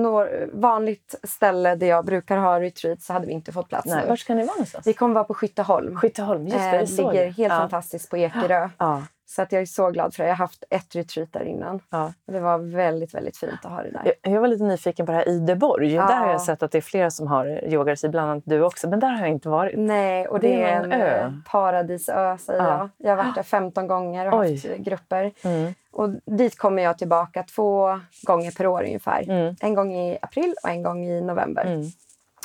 vanligt 0.52 1.14
ställe 1.22 1.74
där 1.74 1.86
jag 1.86 2.04
brukar 2.04 2.36
ha 2.36 2.60
retreat 2.60 3.02
så 3.02 3.12
hade 3.12 3.26
vi 3.26 3.32
inte 3.32 3.52
fått 3.52 3.68
plats 3.68 3.86
Nej. 3.86 4.02
nu. 4.02 4.08
Var 4.08 4.16
ska 4.16 4.34
ni 4.34 4.42
vara 4.42 4.54
någonstans? 4.54 4.86
Vi 4.86 4.92
kommer 4.92 5.14
vara 5.14 5.24
på 5.24 5.34
Skytteholm. 5.34 5.96
Skytteholm, 5.96 6.46
just 6.46 6.58
det. 6.58 6.70
Eh, 6.70 6.80
det 6.80 6.86
såg 6.86 7.12
ligger 7.12 7.24
helt 7.24 7.52
ja. 7.52 7.58
fantastiskt 7.58 8.10
på 8.10 8.16
Ekerö. 8.16 8.68
Ja. 8.78 9.02
Så 9.28 9.42
att 9.42 9.52
jag 9.52 9.62
är 9.62 9.66
så 9.66 9.90
glad 9.90 10.14
för 10.14 10.22
det. 10.22 10.28
Jag 10.28 10.34
har 10.36 10.44
haft 10.44 10.64
ett 10.70 10.96
retreat 10.96 11.32
där 11.32 11.44
innan. 11.44 11.80
Ja. 11.90 12.12
Det 12.26 12.40
var 12.40 12.58
väldigt, 12.58 13.14
väldigt 13.14 13.36
fint 13.36 13.52
att 13.64 13.70
ha 13.70 13.82
det 13.82 13.90
där. 13.90 14.12
Jag, 14.22 14.32
jag 14.34 14.40
var 14.40 14.48
lite 14.48 14.64
nyfiken 14.64 15.06
på 15.06 15.12
det 15.12 15.18
här 15.18 15.28
Ideborg. 15.28 15.94
Ja. 15.94 16.06
Där 16.06 16.16
har 16.16 16.30
jag 16.30 16.40
sett 16.42 16.62
att 16.62 16.70
det 16.72 16.78
är 16.78 16.82
flera 16.82 17.10
som 17.10 17.26
har 17.26 17.64
yogaretreat, 17.64 18.10
bland 18.10 18.30
annat 18.30 18.42
du 18.46 18.62
också. 18.62 18.88
Men 18.88 19.00
där 19.00 19.08
har 19.08 19.18
jag 19.20 19.28
inte 19.28 19.48
varit. 19.48 19.74
Nej, 19.78 20.26
och 20.28 20.40
det, 20.40 20.48
Det 20.48 20.62
är 20.62 20.82
en 20.84 20.92
ö. 20.92 21.16
eh, 21.26 21.30
paradisö 21.50 22.38
säger 22.38 22.62
Ja. 22.62 22.78
jag. 22.78 22.88
Jag 23.10 23.16
har 23.16 23.24
varit 23.24 23.34
där 23.34 23.42
15 23.42 23.86
gånger 23.86 24.32
och 24.32 24.40
Oj. 24.40 24.52
haft 24.52 24.66
grupper. 24.78 25.32
Mm. 25.44 25.74
Och 25.92 26.08
dit 26.26 26.58
kommer 26.58 26.82
jag 26.82 26.98
tillbaka 26.98 27.42
två 27.42 28.00
gånger 28.26 28.50
per 28.50 28.66
år 28.66 28.82
ungefär. 28.82 29.22
Mm. 29.30 29.54
En 29.60 29.74
gång 29.74 29.92
i 29.94 30.18
april 30.22 30.54
och 30.62 30.70
en 30.70 30.82
gång 30.82 31.04
i 31.04 31.20
november. 31.20 31.64
Mm. 31.64 31.82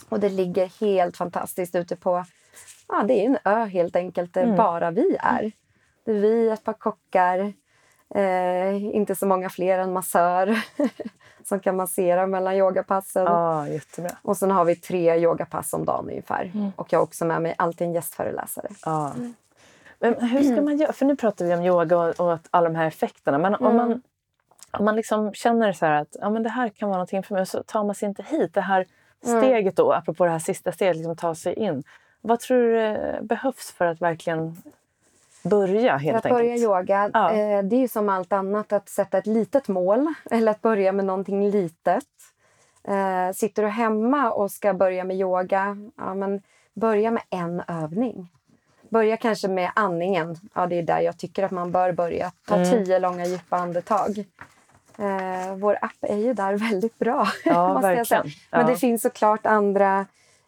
Och 0.10 0.20
det 0.20 0.30
ligger 0.30 0.66
helt 0.82 1.18
fantastiskt 1.18 1.76
ute 1.76 1.96
på... 1.96 2.26
Ja, 2.88 3.04
det 3.08 3.14
är 3.14 3.26
en 3.26 3.38
ö 3.46 3.66
helt 3.66 3.96
enkelt 3.96 4.34
där 4.34 4.44
Mm. 4.44 4.56
bara 4.56 4.92
vi 4.92 5.18
är. 5.20 5.52
Det 6.04 6.12
är 6.12 6.20
vi, 6.20 6.50
ett 6.50 6.64
par 6.64 6.74
kockar, 6.74 7.54
eh, 8.16 8.86
inte 8.96 9.16
så 9.16 9.26
många 9.26 9.50
fler 9.50 9.80
än 9.80 9.94
massör 9.94 10.60
som 11.44 11.60
kan 11.60 11.76
massera 11.76 12.28
mellan 12.28 12.56
yogapassen. 12.56 13.24
Ja, 13.24 13.68
jättebra. 13.68 14.12
Och 14.22 14.38
sen 14.38 14.52
har 14.52 14.66
vi 14.66 14.76
tre 14.76 15.16
yogapass 15.20 15.74
om 15.74 15.86
dagen 15.86 16.10
ungefär. 16.10 16.52
Mm. 16.54 16.72
Och 16.76 16.94
jag 16.94 17.00
har 17.00 17.04
också 17.04 17.26
med 17.26 17.42
mig 17.42 17.56
alltid 17.58 17.88
en 17.88 17.94
gästföreläsare. 17.94 18.68
Ja. 18.86 19.12
Men 20.00 20.22
hur 20.30 20.44
ska 20.44 20.62
man 20.62 20.78
göra? 20.78 20.94
För 20.94 21.06
nu 21.06 21.16
pratar 21.16 21.46
vi 21.46 21.54
om 21.56 21.62
yoga 21.62 21.98
och, 21.98 22.20
och 22.20 22.34
att 22.34 22.48
alla 22.52 22.70
de 22.70 22.76
här 22.76 22.88
effekterna. 22.88 23.38
Men 23.38 23.56
om 23.56 23.66
Mm. 23.66 23.76
man, 23.78 24.02
om 24.80 24.86
man 24.86 24.96
liksom 24.96 25.34
känner 25.34 25.74
så 25.74 25.86
här 25.86 26.02
att 26.02 26.16
ja, 26.20 26.30
men 26.30 26.44
det 26.44 26.50
här 26.50 26.70
kan 26.70 26.90
vara 26.90 26.98
någonting 26.98 27.24
för 27.24 27.36
mig 27.36 27.46
så 27.46 27.64
tar 27.64 27.84
man 27.84 27.96
sig 27.96 28.10
inte 28.10 28.24
hit. 28.24 28.54
Det 28.54 28.62
här 28.62 28.86
Mm. 29.26 29.42
steget 29.42 29.76
då, 29.76 29.92
apropå 29.94 30.26
det 30.26 30.32
här 30.32 30.40
sista 30.40 30.72
steget, 30.72 30.96
liksom 30.96 31.16
ta 31.16 31.36
sig 31.36 31.54
in. 31.54 31.84
Vad 32.22 32.40
tror 32.40 32.58
du 32.58 32.80
eh, 32.80 33.22
behövs 33.22 33.72
för 33.72 33.86
att 33.86 34.02
verkligen 34.02 34.58
börja 35.44 35.98
helt 35.98 36.26
att 36.26 36.32
börja 36.32 36.52
enkelt? 36.54 36.64
yoga, 36.64 37.10
Ja. 37.14 37.32
eh, 37.32 37.64
det 37.64 37.76
är 37.76 37.80
ju 37.80 37.88
som 37.88 38.10
allt 38.10 38.34
annat 38.34 38.74
att 38.74 38.90
sätta 38.90 39.18
ett 39.18 39.28
litet 39.28 39.68
mål 39.68 40.14
eller 40.32 40.52
att 40.52 40.62
börja 40.62 40.92
med 40.92 41.06
någonting 41.06 41.50
litet. 41.50 42.04
Eh, 42.84 43.34
sitter 43.34 43.64
du 43.64 43.70
hemma 43.70 44.32
och 44.32 44.52
ska 44.52 44.74
börja 44.74 45.04
med 45.04 45.18
yoga, 45.18 45.78
ja, 45.98 46.14
men 46.14 46.42
börja 46.74 47.12
med 47.12 47.24
en 47.30 47.62
övning. 47.68 48.28
Börja 48.90 49.18
kanske 49.18 49.48
med 49.48 49.72
andningen. 49.76 50.36
Ja, 50.56 50.68
det 50.68 50.76
är 50.80 50.84
där 50.84 51.00
jag 51.00 51.18
tycker 51.18 51.44
att 51.44 51.52
man 51.52 51.72
bör 51.72 51.92
börja. 51.92 52.32
Ta 52.48 52.56
Mm. 52.56 52.70
tio 52.72 53.00
långa 53.00 53.26
djupa 53.26 53.58
andetag. 53.58 54.26
Eh, 54.98 55.56
vår 55.56 55.78
app 55.82 55.98
är 56.02 56.18
ju 56.18 56.34
där 56.34 56.54
väldigt 56.58 57.00
bra. 57.00 57.28
Ja, 57.46 57.80
verkligen. 57.80 58.24
Men 58.52 58.62
Ja. 58.62 58.68
det 58.68 58.76
finns 58.76 59.02
såklart 59.02 59.46
andra 59.46 60.06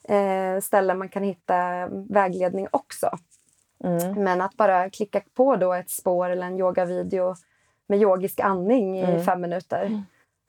eh, 0.09 0.59
ställen 0.61 0.97
man 0.97 1.09
kan 1.09 1.23
hitta 1.23 1.87
vägledning 2.09 2.67
också. 2.71 3.09
Mm. 3.83 4.23
Men 4.23 4.41
att 4.41 4.57
bara 4.57 4.89
klicka 4.89 5.21
på 5.33 5.55
då 5.55 5.73
ett 5.73 5.89
spår 5.89 6.29
eller 6.29 6.47
en 6.47 6.59
yogavideo 6.59 7.35
med 7.87 8.01
yogisk 8.01 8.39
andning 8.39 8.99
i 8.99 9.03
Mm. 9.03 9.23
fem 9.23 9.41
minuter. 9.41 10.03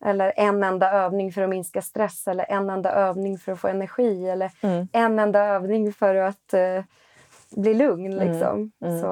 Eller 0.05 0.33
en 0.37 0.63
enda 0.63 0.93
övning 0.93 1.33
för 1.33 1.43
att 1.43 1.49
minska 1.49 1.83
stress 1.83 2.29
eller 2.29 2.45
en 2.53 2.71
enda 2.71 2.93
övning 2.93 3.39
för 3.39 3.53
att 3.53 3.61
få 3.61 3.69
energi 3.69 4.29
eller 4.29 4.51
Mm. 4.63 4.89
en 4.93 5.19
enda 5.19 5.45
övning 5.45 5.93
för 5.93 6.15
att 6.15 6.55
eh, 6.55 6.85
bli 7.57 7.75
lugn. 7.75 8.17
Liksom. 8.17 8.73
Mm. 8.85 9.01
Så, 9.01 9.07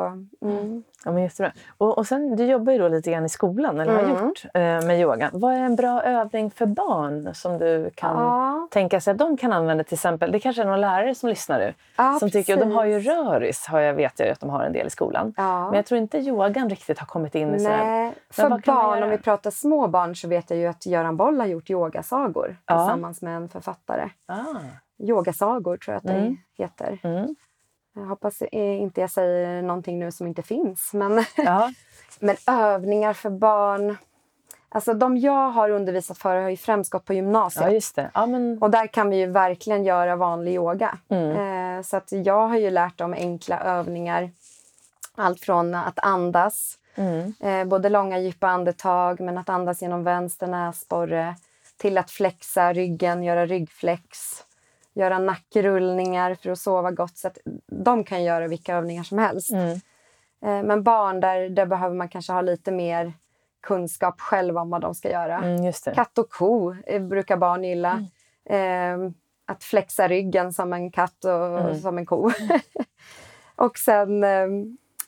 mm. 0.47 0.83
Ja, 1.05 1.13
men 1.13 1.23
jättebra. 1.23 1.53
Och, 1.79 1.99
och 1.99 2.07
sen, 2.07 2.37
du 2.37 2.45
jobbar 2.45 2.73
ju 2.73 2.79
då 2.79 2.89
lite 2.89 3.11
grann 3.11 3.25
i 3.25 3.29
skolan, 3.29 3.81
eller 3.81 3.93
har 3.93 4.03
Mm. 4.03 4.13
gjort, 4.27 4.45
eh, 4.55 4.61
med 4.61 5.01
yoga. 5.01 5.31
Vad 5.33 5.55
är 5.55 5.59
en 5.61 5.77
bra 5.77 6.03
övning 6.03 6.51
för 6.51 6.67
barn 6.67 7.35
som 7.35 7.59
du 7.59 7.91
kan 7.95 8.17
Ja, 8.17 8.69
tänka 8.71 9.01
sig 9.01 9.11
att 9.13 9.19
de 9.19 9.37
kan 9.37 9.53
använda 9.53 9.85
till 9.85 9.95
exempel? 9.95 10.33
Det 10.33 10.41
kanske 10.41 10.63
är 10.63 10.67
någon 10.67 10.81
lärare 10.81 11.15
som 11.15 11.29
lyssnar 11.29 11.59
nu. 11.59 11.75
ja, 11.97 12.17
som 12.21 12.31
tycker, 12.31 12.55
och 12.55 12.61
de 12.67 12.73
har 12.73 12.85
ju 12.85 12.95
precis. 12.95 13.11
röris, 13.13 13.67
har 13.67 13.81
jag, 13.81 13.95
vet 13.95 14.21
jag 14.21 14.29
att 14.29 14.41
de 14.41 14.51
har 14.51 14.63
en 14.65 14.73
del 14.73 14.87
i 14.87 14.91
skolan. 14.91 15.35
Ja. 15.37 15.65
Men 15.67 15.75
jag 15.75 15.87
tror 15.87 15.99
inte 16.01 16.19
yogan 16.19 16.71
riktigt 16.71 16.99
har 16.99 17.07
kommit 17.07 17.35
in 17.35 17.55
i. 17.55 17.63
Nej, 17.63 18.13
för 18.31 18.49
barn, 18.49 19.03
om 19.03 19.11
vi 19.11 19.19
pratar 19.19 19.51
små 19.51 19.87
barn, 19.89 20.17
så 20.17 20.29
vet 20.29 20.51
jag 20.51 20.59
ju 20.59 20.67
att 20.67 20.87
Göran 20.87 21.17
Boll 21.17 21.41
har 21.41 21.47
gjort 21.47 21.71
yogasagor 21.71 22.57
Ja. 22.67 22.79
tillsammans 22.79 23.23
med 23.23 23.37
en 23.37 23.49
författare. 23.49 24.09
Ah. 24.27 24.35
Yogasagor 24.99 25.77
tror 25.77 25.93
jag 25.95 25.99
att 25.99 26.17
Mm. 26.19 26.37
det 26.57 26.63
heter. 26.63 26.99
Mm. 27.03 27.35
Jag 27.95 28.03
hoppas 28.03 28.43
eh, 28.43 28.81
inte 28.81 29.01
jag 29.01 29.11
säger 29.11 29.63
någonting 29.63 29.99
nu 29.99 30.13
som 30.13 30.27
inte 30.27 30.43
finns. 30.43 30.91
Men, 30.93 31.25
Ja. 31.37 31.73
men 32.21 32.37
övningar 32.47 33.13
för 33.13 33.31
barn. 33.31 33.97
Alltså 34.69 34.95
de 34.95 35.17
jag 35.19 35.51
har 35.51 35.71
undervisat 35.71 36.19
för 36.19 36.37
har 36.43 36.49
ju 36.51 36.57
främst 36.57 36.91
gått 36.91 37.05
på 37.05 37.15
gymnasiet. 37.15 37.65
ja, 37.65 37.71
just 37.71 37.97
det. 37.97 38.11
Ja, 38.15 38.27
men, 38.27 38.59
Och 38.63 38.71
där 38.71 38.87
kan 38.87 39.11
vi 39.11 39.17
ju 39.17 39.27
verkligen 39.27 39.85
göra 39.85 40.17
vanlig 40.17 40.55
yoga. 40.55 40.99
mm. 41.09 41.31
Eh, 41.79 41.83
så 41.83 41.97
att 41.97 42.13
jag 42.13 42.49
har 42.49 42.57
ju 42.57 42.71
lärt 42.71 42.99
dem 42.99 43.13
enkla 43.15 43.61
övningar. 43.61 44.31
Allt 45.15 45.41
från 45.41 45.75
att 45.75 45.99
andas, 45.99 46.79
Mm. 46.95 47.35
eh, 47.41 47.65
både 47.65 47.89
långa 47.89 48.19
djupa 48.19 48.49
andetag 48.49 49.21
men 49.21 49.39
att 49.39 49.49
andas 49.49 49.83
genom 49.83 50.05
vänster 50.05 50.47
näsborre 50.47 51.37
till 51.77 51.99
att 51.99 52.11
flexa 52.11 52.73
ryggen, 52.73 53.23
göra 53.23 53.47
ryggflex, 53.47 54.19
göra 54.95 55.19
nackrullningar 55.19 56.35
för 56.35 56.51
att 56.51 56.59
sova 56.59 56.91
gott. 56.91 57.17
Så 57.19 57.29
att 57.29 57.39
de 57.67 58.05
kan 58.05 58.25
göra 58.25 58.47
vilka 58.49 58.77
övningar 58.77 59.03
som 59.03 59.19
helst. 59.19 59.51
Mm. 59.53 59.71
Eh, 60.45 60.63
men 60.67 60.83
barn, 60.83 61.21
där, 61.21 61.49
där 61.49 61.67
behöver 61.67 61.97
man 61.97 62.09
kanske 62.09 62.33
ha 62.33 62.41
lite 62.41 62.73
mer 62.73 63.13
kunskap 63.63 64.21
själv 64.21 64.57
om 64.59 64.71
vad 64.71 64.81
de 64.81 64.95
ska 64.95 65.11
göra. 65.11 65.39
Mm. 65.39 65.73
Katt 65.95 66.19
och 66.19 66.31
ko 66.31 66.77
eh, 66.87 67.03
brukar 67.03 67.37
barn 67.37 67.65
gilla. 67.65 68.07
Eh, 68.45 68.99
att 69.47 69.65
flexa 69.65 70.09
ryggen 70.09 70.53
som 70.53 70.73
en 70.73 70.91
katt 70.91 71.25
och 71.25 71.61
Mm. 71.61 71.81
som 71.81 71.99
en 71.99 72.07
ko. 72.07 72.31
och 73.57 73.79
sen 73.79 74.25
eh, 74.25 74.47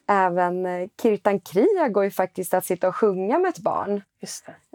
även 0.08 0.66
eh, 0.66 0.88
Kirtan 1.02 1.40
Kriya 1.40 1.88
går 1.88 2.04
ju 2.04 2.10
faktiskt 2.10 2.54
att 2.54 2.64
sitta 2.64 2.88
och 2.88 2.96
sjunga 2.96 3.38
med 3.38 3.48
ett 3.48 3.58
barn. 3.58 4.02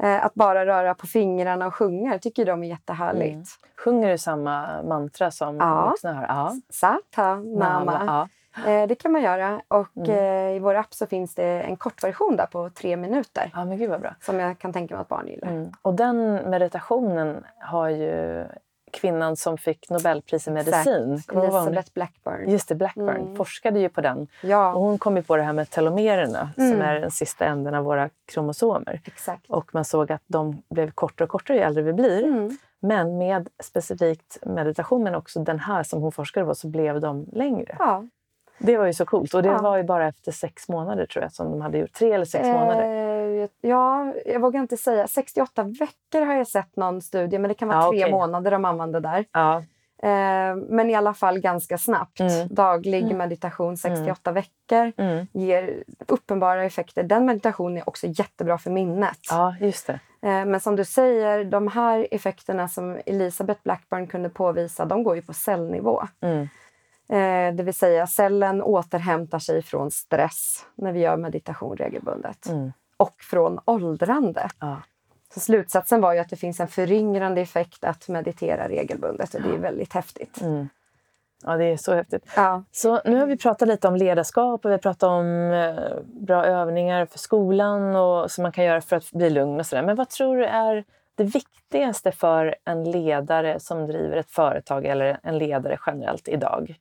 Eh, 0.02 0.26
att 0.26 0.34
bara 0.34 0.66
röra 0.66 0.94
på 0.94 1.08
fingrarna 1.08 1.68
och 1.68 1.76
sjunga 1.76 2.20
tycker 2.20 2.46
de 2.46 2.64
är 2.64 2.68
jättehärligt. 2.68 3.34
Mm. 3.34 3.44
Sjunger 3.86 4.10
du 4.12 4.18
samma 4.18 4.84
mantra 4.84 5.32
som 5.32 5.58
Ja. 5.58 5.90
vuxna 5.90 6.14
hör? 6.14 6.26
Ja. 6.28 6.54
Sata 6.70 7.36
Nama. 7.36 8.04
Ja. 8.08 8.28
Eh, 8.72 8.88
det 8.88 8.96
kan 8.96 9.12
man 9.12 9.22
göra. 9.22 9.62
Och 9.68 9.98
Mm. 10.08 10.56
i 10.56 10.60
vår 10.60 10.76
app 10.76 10.94
så 10.94 11.08
finns 11.08 11.36
det 11.36 11.62
en 11.62 11.78
kortversion 11.78 12.36
där 12.36 12.46
på 12.46 12.70
tre 12.70 12.98
minuter. 12.98 13.52
ja, 13.54 13.66
men 13.66 13.78
gud 13.78 13.90
vad 13.90 14.02
bra. 14.02 14.16
Som 14.22 14.40
jag 14.40 14.60
kan 14.60 14.74
tänka 14.74 14.96
mig 14.96 15.02
att 15.02 15.08
barn 15.08 15.28
gillar. 15.28 15.48
Mm. 15.48 15.72
Och 15.82 15.94
den 15.94 16.34
meditationen 16.50 17.44
har 17.60 17.90
ju 17.90 18.46
kvinnan 18.92 19.36
som 19.36 19.58
fick 19.58 19.90
Nobelpris 19.90 20.48
i 20.48 20.52
medicin. 20.52 21.22
Elizabeth 21.34 21.94
Blackburn. 21.94 22.50
Just 22.50 22.70
det, 22.70 22.76
Blackburn. 22.76 23.10
Mm. 23.22 23.36
Forskade 23.36 23.80
ju 23.80 23.90
på 23.90 24.02
den. 24.02 24.28
Ja, 24.44 24.74
Och 24.74 24.82
hon 24.82 24.98
kom 24.98 25.18
ju 25.18 25.24
på 25.24 25.36
det 25.38 25.44
här 25.44 25.54
med 25.54 25.70
telomererna 25.70 26.50
som 26.56 26.64
Mm. 26.66 26.82
är 26.82 27.00
den 27.00 27.12
sista 27.12 27.46
änden 27.46 27.76
av 27.76 27.84
våra 27.84 28.10
kromosomer. 28.26 29.02
exakt. 29.06 29.46
Och 29.50 29.70
man 29.74 29.86
såg 29.86 30.12
att 30.12 30.22
de 30.28 30.62
blev 30.70 30.92
kortare 30.92 31.24
och 31.26 31.30
kortare 31.32 31.58
ju 31.58 31.64
äldre 31.64 31.84
vi 31.84 31.94
blir. 31.94 32.24
Mm. 32.24 32.58
Men 32.80 33.18
med 33.18 33.50
specifikt 33.64 34.38
meditation, 34.46 35.04
men 35.04 35.16
också 35.16 35.40
den 35.44 35.60
här 35.60 35.84
som 35.84 36.02
hon 36.02 36.12
forskade 36.12 36.46
på, 36.46 36.56
så 36.56 36.68
blev 36.68 37.00
de 37.02 37.26
längre. 37.34 37.76
Ja. 37.80 38.04
Det 38.62 38.78
var 38.78 38.86
ju 38.86 38.94
så 38.94 39.06
coolt. 39.06 39.34
Och 39.34 39.44
det 39.44 39.50
Ja. 39.50 39.62
var 39.62 39.78
ju 39.78 39.84
bara 39.84 40.08
efter 40.08 40.32
sex 40.32 40.70
månader 40.70 41.06
tror 41.06 41.24
jag 41.24 41.32
som 41.32 41.52
de 41.52 41.62
hade 41.62 41.78
gjort. 41.78 41.94
Tre 41.94 42.12
eller 42.14 42.26
sex 42.26 42.48
månader. 42.48 43.09
Ja, 43.62 44.14
jag 44.26 44.40
vågar 44.40 44.60
inte 44.60 44.78
säga. 44.78 45.08
68 45.08 45.64
veckor 45.64 46.26
har 46.26 46.34
jag 46.34 46.48
sett 46.48 46.76
någon 46.76 47.02
studie, 47.02 47.38
men 47.40 47.50
det 47.50 47.54
kan 47.56 47.68
vara 47.68 47.78
Ja, 47.84 47.90
tre 47.92 48.00
okej. 48.04 48.12
månader 48.12 48.52
de 48.52 48.66
använder 48.66 49.00
där. 49.00 49.26
Ja. 49.32 49.64
Eh, 50.04 50.56
men 50.56 50.90
i 50.90 50.96
alla 50.96 51.14
fall 51.14 51.40
ganska 51.40 51.78
snabbt. 51.78 52.20
Mm. 52.20 52.48
Daglig 52.52 53.04
Mm. 53.04 53.18
meditation 53.18 53.78
68 53.78 54.32
veckor 54.32 54.92
Mm. 54.98 55.28
ger 55.34 55.84
uppenbara 56.08 56.64
effekter. 56.64 57.04
Den 57.04 57.26
meditationen 57.26 57.78
är 57.78 57.90
också 57.90 58.08
jättebra 58.08 58.58
för 58.58 58.72
minnet. 58.72 59.18
ja, 59.30 59.56
just 59.62 59.88
det. 59.88 60.00
Eh, 60.22 60.46
men 60.46 60.60
som 60.60 60.76
du 60.76 60.86
säger, 60.86 61.44
de 61.44 61.68
här 61.68 62.08
effekterna 62.12 62.68
som 62.68 63.00
Elisabeth 63.06 63.62
Blackburn 63.64 64.08
kunde 64.08 64.30
påvisa, 64.30 64.86
de 64.86 65.04
går 65.04 65.16
ju 65.16 65.22
på 65.22 65.34
cellnivå. 65.34 66.04
Mm. 66.22 66.48
Eh, 67.12 67.56
det 67.56 67.64
vill 67.64 67.74
säga 67.74 68.08
cellen 68.08 68.62
återhämtar 68.62 69.40
sig 69.40 69.62
från 69.62 69.92
stress 69.92 70.66
när 70.76 70.92
vi 70.92 71.00
gör 71.00 71.18
meditation 71.18 71.78
regelbundet. 71.78 72.50
Mm. 72.50 72.72
Och 73.00 73.22
från 73.22 73.60
åldrande. 73.66 74.50
Ja. 74.60 74.82
Så 75.34 75.40
slutsatsen 75.40 76.02
var 76.02 76.14
ju 76.14 76.20
att 76.20 76.30
det 76.30 76.36
finns 76.36 76.60
en 76.60 76.68
föryngrande 76.68 77.42
effekt 77.42 77.84
att 77.84 78.08
meditera 78.08 78.70
regelbundet 78.70 79.34
och 79.34 79.42
det 79.42 79.50
är 79.50 79.58
väldigt 79.58 79.94
häftigt. 79.94 80.42
Mm. 80.42 80.70
ja, 81.44 81.58
det 81.58 81.66
är 81.66 81.78
så 81.78 81.94
häftigt. 81.94 82.26
Ja. 82.36 82.64
Så 82.72 83.02
nu 83.06 83.20
har 83.20 83.26
vi 83.26 83.38
pratat 83.38 83.68
lite 83.68 83.88
om 83.88 83.96
ledarskap 83.96 84.66
och 84.66 84.70
vi 84.70 84.74
har 84.74 84.80
pratat 84.80 85.04
om 85.04 85.52
eh, 85.52 86.04
bra 86.06 86.46
övningar 86.46 87.06
för 87.06 87.20
skolan 87.20 87.96
och 87.96 88.32
som 88.32 88.42
man 88.42 88.52
kan 88.52 88.66
göra 88.66 88.82
för 88.82 88.96
att 88.96 89.12
bli 89.12 89.30
lugn 89.30 89.60
och 89.60 89.66
sådär. 89.66 89.84
Men 89.84 89.96
vad 89.96 90.10
tror 90.10 90.38
du 90.38 90.46
är 90.46 90.84
det 91.16 91.24
viktigaste 91.24 92.12
för 92.12 92.56
en 92.66 92.92
ledare 92.92 93.60
som 93.60 93.88
driver 93.88 94.18
ett 94.18 94.32
företag 94.32 94.86
eller 94.86 95.20
en 95.24 95.38
ledare 95.38 95.80
generellt 95.86 96.28
idag? 96.28 96.80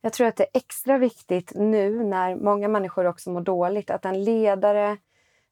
Jag 0.00 0.12
tror 0.12 0.26
att 0.26 0.36
det 0.36 0.44
är 0.44 0.58
extra 0.58 0.98
viktigt 0.98 1.52
nu 1.54 2.04
när 2.04 2.36
många 2.36 2.68
människor 2.68 3.06
också 3.06 3.30
mår 3.30 3.40
dåligt 3.40 3.90
att 3.90 4.04
en 4.04 4.24
ledare 4.24 4.96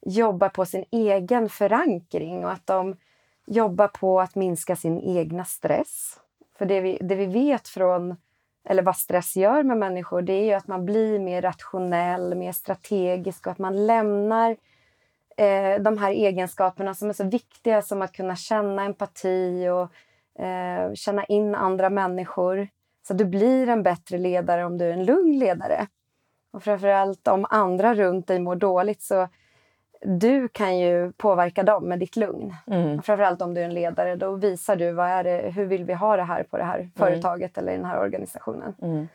jobbar 0.05 0.49
på 0.49 0.65
sin 0.65 0.85
egen 0.91 1.49
förankring 1.49 2.45
och 2.45 2.53
att 2.53 2.67
de 2.67 2.97
jobbar 3.47 3.89
på 3.89 4.21
att 4.21 4.35
minska 4.35 4.77
sin 4.77 5.01
egna 5.01 5.45
stress. 5.45 6.21
För 6.59 6.67
det 6.67 6.81
vi, 6.81 6.99
det 7.01 7.15
vi 7.15 7.27
vet 7.27 7.69
från, 7.69 8.17
eller 8.65 8.83
vad 8.83 8.97
stress 8.97 9.37
gör 9.37 9.63
med 9.63 9.77
människor, 9.77 10.23
det 10.23 10.33
är 10.33 10.45
ju 10.45 10.53
att 10.53 10.67
man 10.67 10.85
blir 10.85 11.19
mer 11.19 11.43
rationell, 11.43 12.35
mer 12.35 12.53
strategisk 12.53 13.47
och 13.47 13.53
att 13.53 13.59
man 13.59 13.87
lämnar 13.87 14.57
eh, 15.37 15.83
de 15.83 15.99
här 15.99 16.11
egenskaperna 16.11 16.95
som 16.95 17.09
är 17.09 17.13
så 17.13 17.25
viktiga 17.25 17.83
som 17.83 18.03
att 18.03 18.13
kunna 18.13 18.37
känna 18.37 18.85
empati 18.85 19.69
och 19.69 20.43
eh, 20.45 20.95
känna 20.95 21.25
in 21.25 21.55
andra 21.55 21.91
människor. 21.91 22.69
Så 23.09 23.15
du 23.15 23.25
blir 23.25 23.69
en 23.69 23.83
bättre 23.83 24.19
ledare 24.19 24.65
om 24.65 24.79
du 24.79 24.85
är 24.85 24.93
en 24.93 25.05
lugn 25.05 25.39
ledare. 25.39 25.87
Och 26.51 26.63
framförallt 26.63 27.29
om 27.29 27.47
andra 27.51 27.95
runt 27.95 28.27
dig 28.27 28.41
mår 28.41 28.57
dåligt 28.57 29.03
så 29.03 29.29
du 30.05 30.49
kan 30.49 30.79
ju 30.79 31.13
påverka 31.13 31.63
dem 31.63 31.89
med 31.89 31.99
ditt 31.99 32.17
lugn. 32.17 32.55
Mm. 32.67 33.03
Framförallt 33.03 33.43
om 33.43 33.55
du 33.55 33.61
är 33.61 33.65
en 33.65 33.75
ledare. 33.75 34.17
Då 34.17 34.35
visar 34.35 34.77
du 34.77 34.93
vad 34.93 35.07
är 35.07 35.25
det, 35.25 35.51
hur 35.51 35.65
vill 35.65 35.85
vi 35.85 35.95
ha 35.95 36.17
det 36.17 36.23
här 36.23 36.43
på 36.43 36.57
det 36.57 36.65
här 36.65 36.79
mm. 36.79 36.91
företaget 36.97 37.59
eller 37.59 37.73
i 37.73 37.77
den 37.77 37.85
här 37.85 38.01
organisationen. 38.01 38.75
Mm. 38.83 39.09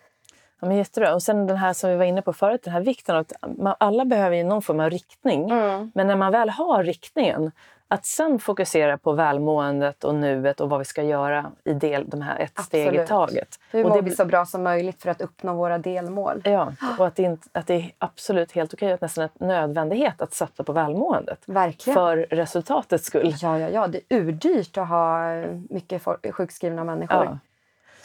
Ja, 0.60 0.68
men 0.68 0.78
jättebra. 0.78 1.14
Och 1.14 1.24
sen 1.24 1.48
den 1.48 1.58
här 1.58 1.74
som 1.74 1.90
vi 1.90 1.96
var 1.96 2.06
inne 2.06 2.22
på 2.22 2.34
förut, 2.34 2.64
den 2.64 2.74
här 2.74 2.82
vikten 2.82 3.16
av 3.16 3.22
att 3.22 3.58
man, 3.58 3.76
alla 3.80 4.06
behöver 4.06 4.36
ju 4.36 4.44
någon 4.44 4.62
form 4.62 4.80
av 4.80 4.90
riktning. 4.90 5.50
Mm. 5.50 5.92
Men 5.96 6.08
när 6.08 6.16
man 6.16 6.32
väl 6.32 6.50
har 6.50 6.84
riktningen, 6.84 7.52
att 7.92 8.06
sen 8.06 8.40
fokusera 8.40 8.98
på 8.98 9.14
välmåendet 9.14 10.04
och 10.04 10.16
nuet 10.16 10.62
och 10.62 10.70
vad 10.70 10.80
vi 10.80 10.86
ska 10.86 11.04
göra 11.04 11.52
i 11.64 11.74
del, 11.74 12.10
de 12.10 12.22
här 12.22 12.40
ett 12.40 12.52
Absolut. 12.56 12.88
steg 12.88 13.02
i 13.02 13.08
taget. 13.08 13.60
Hur 13.72 13.84
mår 13.84 13.96
det, 13.96 14.02
vi 14.02 14.12
så 14.12 14.26
bra 14.26 14.46
som 14.46 14.64
möjligt 14.64 15.02
för 15.02 15.10
att 15.10 15.22
uppnå 15.22 15.54
våra 15.54 15.78
delmål? 15.78 16.42
Ja, 16.46 16.74
och 17.00 17.08
att 17.08 17.16
det, 17.16 17.24
inte, 17.24 17.48
att 17.52 17.68
det 17.68 17.74
är 17.74 17.92
absolut 17.98 18.52
helt 18.52 18.74
okej, 18.74 18.92
att 18.92 19.02
nästan 19.02 19.24
en 19.24 19.48
nödvändighet 19.48 20.22
att 20.22 20.34
satsa 20.34 20.64
på 20.64 20.74
välmåendet. 20.74 21.40
Verkligen. 21.46 21.96
För 21.96 22.18
resultatets 22.18 23.06
skull. 23.06 23.36
Ja, 23.42 23.60
ja, 23.60 23.70
ja. 23.70 23.88
Det 23.88 23.98
är 24.10 24.18
urdyrt 24.18 24.78
att 24.78 24.88
ha 24.88 25.22
mycket 25.70 26.04
sjukskrivna 26.32 26.84
människor. 26.84 27.26
Ja. 27.26 27.38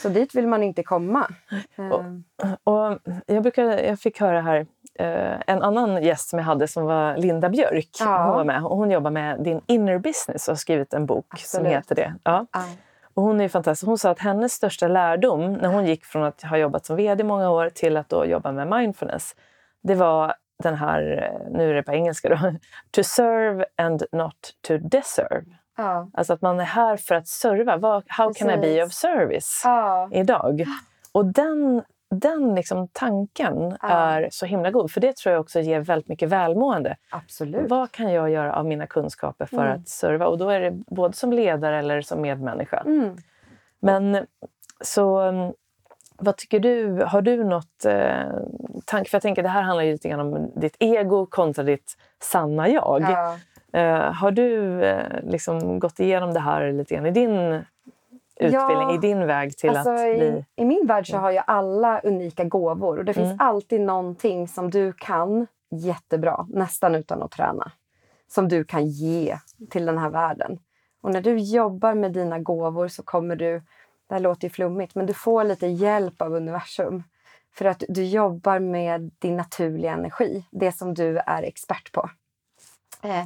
Så 0.05 0.11
dit 0.11 0.35
vill 0.35 0.47
man 0.47 0.63
inte 0.63 0.83
komma. 0.83 1.29
Och, 1.77 2.05
och 2.75 2.99
jag, 3.27 3.43
brukar, 3.43 3.65
jag 3.65 4.01
fick 4.01 4.21
höra 4.21 4.41
här 4.41 4.67
eh, 4.99 5.41
en 5.47 5.63
annan 5.63 6.03
gäst 6.03 6.29
som 6.29 6.39
jag 6.39 6.47
hade 6.47 6.69
som 6.69 6.85
var 6.85 7.17
Linda 7.17 7.49
Björk. 7.49 7.89
Ja. 8.01 8.25
Hon 8.25 8.37
var 8.37 8.45
med 8.45 8.65
och 8.65 8.77
hon 8.77 8.91
jobbar 8.91 9.11
med 9.11 9.43
din 9.43 9.61
inner 9.67 9.99
business 9.99 10.49
och 10.49 10.53
har 10.53 10.57
skrivit 10.57 10.95
en 10.95 11.07
bok 11.07 11.27
Absolut. 11.29 11.67
som 11.67 11.73
heter 11.73 11.95
det. 11.95 12.15
Ja. 12.25 12.47
ja. 12.53 12.65
Och 13.15 13.23
hon 13.23 13.41
är 13.41 13.49
fantastisk. 13.49 13.87
Hon 13.87 13.99
sa 13.99 14.11
att 14.11 14.19
hennes 14.19 14.53
största 14.53 14.89
lärdom 14.89 15.53
när 15.53 15.69
hon 15.69 15.87
gick 15.87 16.05
från 16.05 16.25
att 16.25 16.43
ha 16.43 16.57
jobbat 16.57 16.87
som 16.87 16.97
vd 16.97 17.21
i 17.21 17.25
många 17.25 17.51
år 17.51 17.71
till 17.71 17.97
att 17.97 18.09
då 18.09 18.27
jobba 18.27 18.53
med 18.53 18.69
mindfulness, 18.69 19.37
det 19.83 19.95
var 19.95 20.35
den 20.63 20.75
här, 20.75 21.33
nu 21.51 21.71
är 21.71 21.75
det 21.75 21.83
på 21.83 21.93
engelska 21.93 22.29
då, 22.29 22.37
to 22.91 23.03
serve 23.03 23.65
and 23.77 24.03
not 24.13 24.55
to 24.69 24.79
deserve. 24.79 25.45
Ja. 25.77 26.09
Alltså 26.15 26.33
att 26.33 26.43
man 26.43 26.61
är 26.61 26.65
här 26.65 26.97
för 26.97 27.15
att 27.15 27.29
serva. 27.29 28.03
how 28.07 28.29
Precis. 28.29 28.43
can 28.43 28.51
I 28.51 28.57
be 28.57 28.85
of 28.85 28.93
service 28.93 29.63
ja. 29.65 30.09
idag? 30.13 30.65
Och 31.13 31.27
den 31.27 31.83
den 32.21 32.55
liksom 32.55 32.89
tanken 32.93 33.77
ja. 33.83 33.89
är 33.89 34.29
så 34.31 34.47
himla 34.47 34.71
god. 34.71 34.91
För 34.91 35.01
det 35.01 35.17
tror 35.17 35.33
jag 35.33 35.41
också 35.41 35.61
ger 35.61 35.81
väldigt 35.81 36.09
mycket 36.09 36.29
välmående. 36.29 36.97
Absolut. 37.11 37.71
Vad 37.71 37.93
kan 37.93 38.13
jag 38.13 38.31
göra 38.31 38.55
av 38.55 38.67
mina 38.67 38.87
kunskaper 38.87 39.47
för 39.47 39.67
mm. 39.67 39.81
att 39.81 39.89
serva? 39.89 40.27
Och 40.27 40.39
då 40.39 40.49
är 40.49 40.61
det 40.61 40.71
både 40.71 41.15
som 41.15 41.33
ledare 41.33 41.79
eller 41.79 42.03
som 42.03 42.21
medmänniska. 42.21 42.83
Mm. 42.87 43.17
Men 43.81 44.27
så 44.81 45.33
vad 46.19 46.37
tycker 46.37 46.61
du? 46.61 47.05
Har 47.05 47.23
du 47.23 47.45
något 47.45 47.85
eh, 47.85 48.23
tanke? 48.85 49.11
För 49.11 49.17
jag 49.17 49.23
tänker 49.23 49.43
det 49.43 49.49
här 49.49 49.63
handlar 49.63 49.85
ju 49.85 49.93
lite 49.93 50.09
grann 50.09 50.21
om 50.21 50.53
ditt 50.57 50.77
ego 50.79 51.27
kontra 51.27 51.65
ditt 51.65 51.97
sanna 52.23 52.69
jag. 52.69 53.03
Ja. 53.03 53.39
Eh, 53.75 54.13
har 54.13 54.31
du 54.31 54.83
eh, 54.85 55.23
liksom 55.23 55.79
gått 55.79 56.01
igenom 56.01 56.35
det 56.35 56.41
här 56.41 56.73
lite 56.73 56.95
grann 56.95 57.07
i 57.07 57.11
din 57.11 57.65
utbildning 58.37 58.89
ja, 58.89 58.95
i 58.95 58.99
din 58.99 59.27
väg 59.27 59.57
till 59.57 59.71
alltså 59.71 59.91
att 59.91 60.17
bli... 60.17 60.45
I, 60.57 60.63
I, 60.63 60.65
min 60.65 60.87
värld 60.87 61.11
så 61.11 61.17
har 61.17 61.31
ju 61.31 61.41
alla 61.47 62.01
unika 62.01 62.45
gåvor 62.45 62.99
och 62.99 63.05
det 63.05 63.15
finns 63.15 63.33
mm. 63.33 63.41
alltid 63.41 63.81
någonting 63.81 64.49
som 64.49 64.71
du 64.71 64.93
kan 64.93 65.47
jättebra, 65.71 66.47
nästan 66.49 66.95
utan 66.95 67.23
att 67.23 67.31
träna, 67.31 67.73
som 68.29 68.49
du 68.49 68.65
kan 68.65 68.87
ge 68.87 69.39
till 69.71 69.87
den 69.87 69.99
här 69.99 70.11
världen. 70.11 70.59
Och 71.01 71.11
när 71.11 71.21
du 71.21 71.39
jobbar 71.39 71.95
med 71.95 72.13
dina 72.13 72.39
gåvor 72.39 72.89
så 72.89 73.03
kommer 73.03 73.37
du, 73.37 73.63
det 74.09 74.15
här 74.15 74.21
låter 74.21 74.45
ju 74.45 74.51
flummigt, 74.51 74.95
men 74.95 75.07
du 75.07 75.15
får 75.15 75.45
lite 75.45 75.67
hjälp 75.67 76.23
av 76.23 76.35
universum. 76.35 77.03
För 77.53 77.65
att 77.65 77.83
du 77.89 78.05
jobbar 78.05 78.59
med 78.59 79.11
din 79.19 79.37
naturliga 79.37 79.93
energi, 79.93 80.45
det 80.51 80.73
som 80.73 80.95
du 80.95 81.19
är 81.19 81.43
expert 81.43 81.93
på. 81.93 82.11
Eh, 83.03 83.25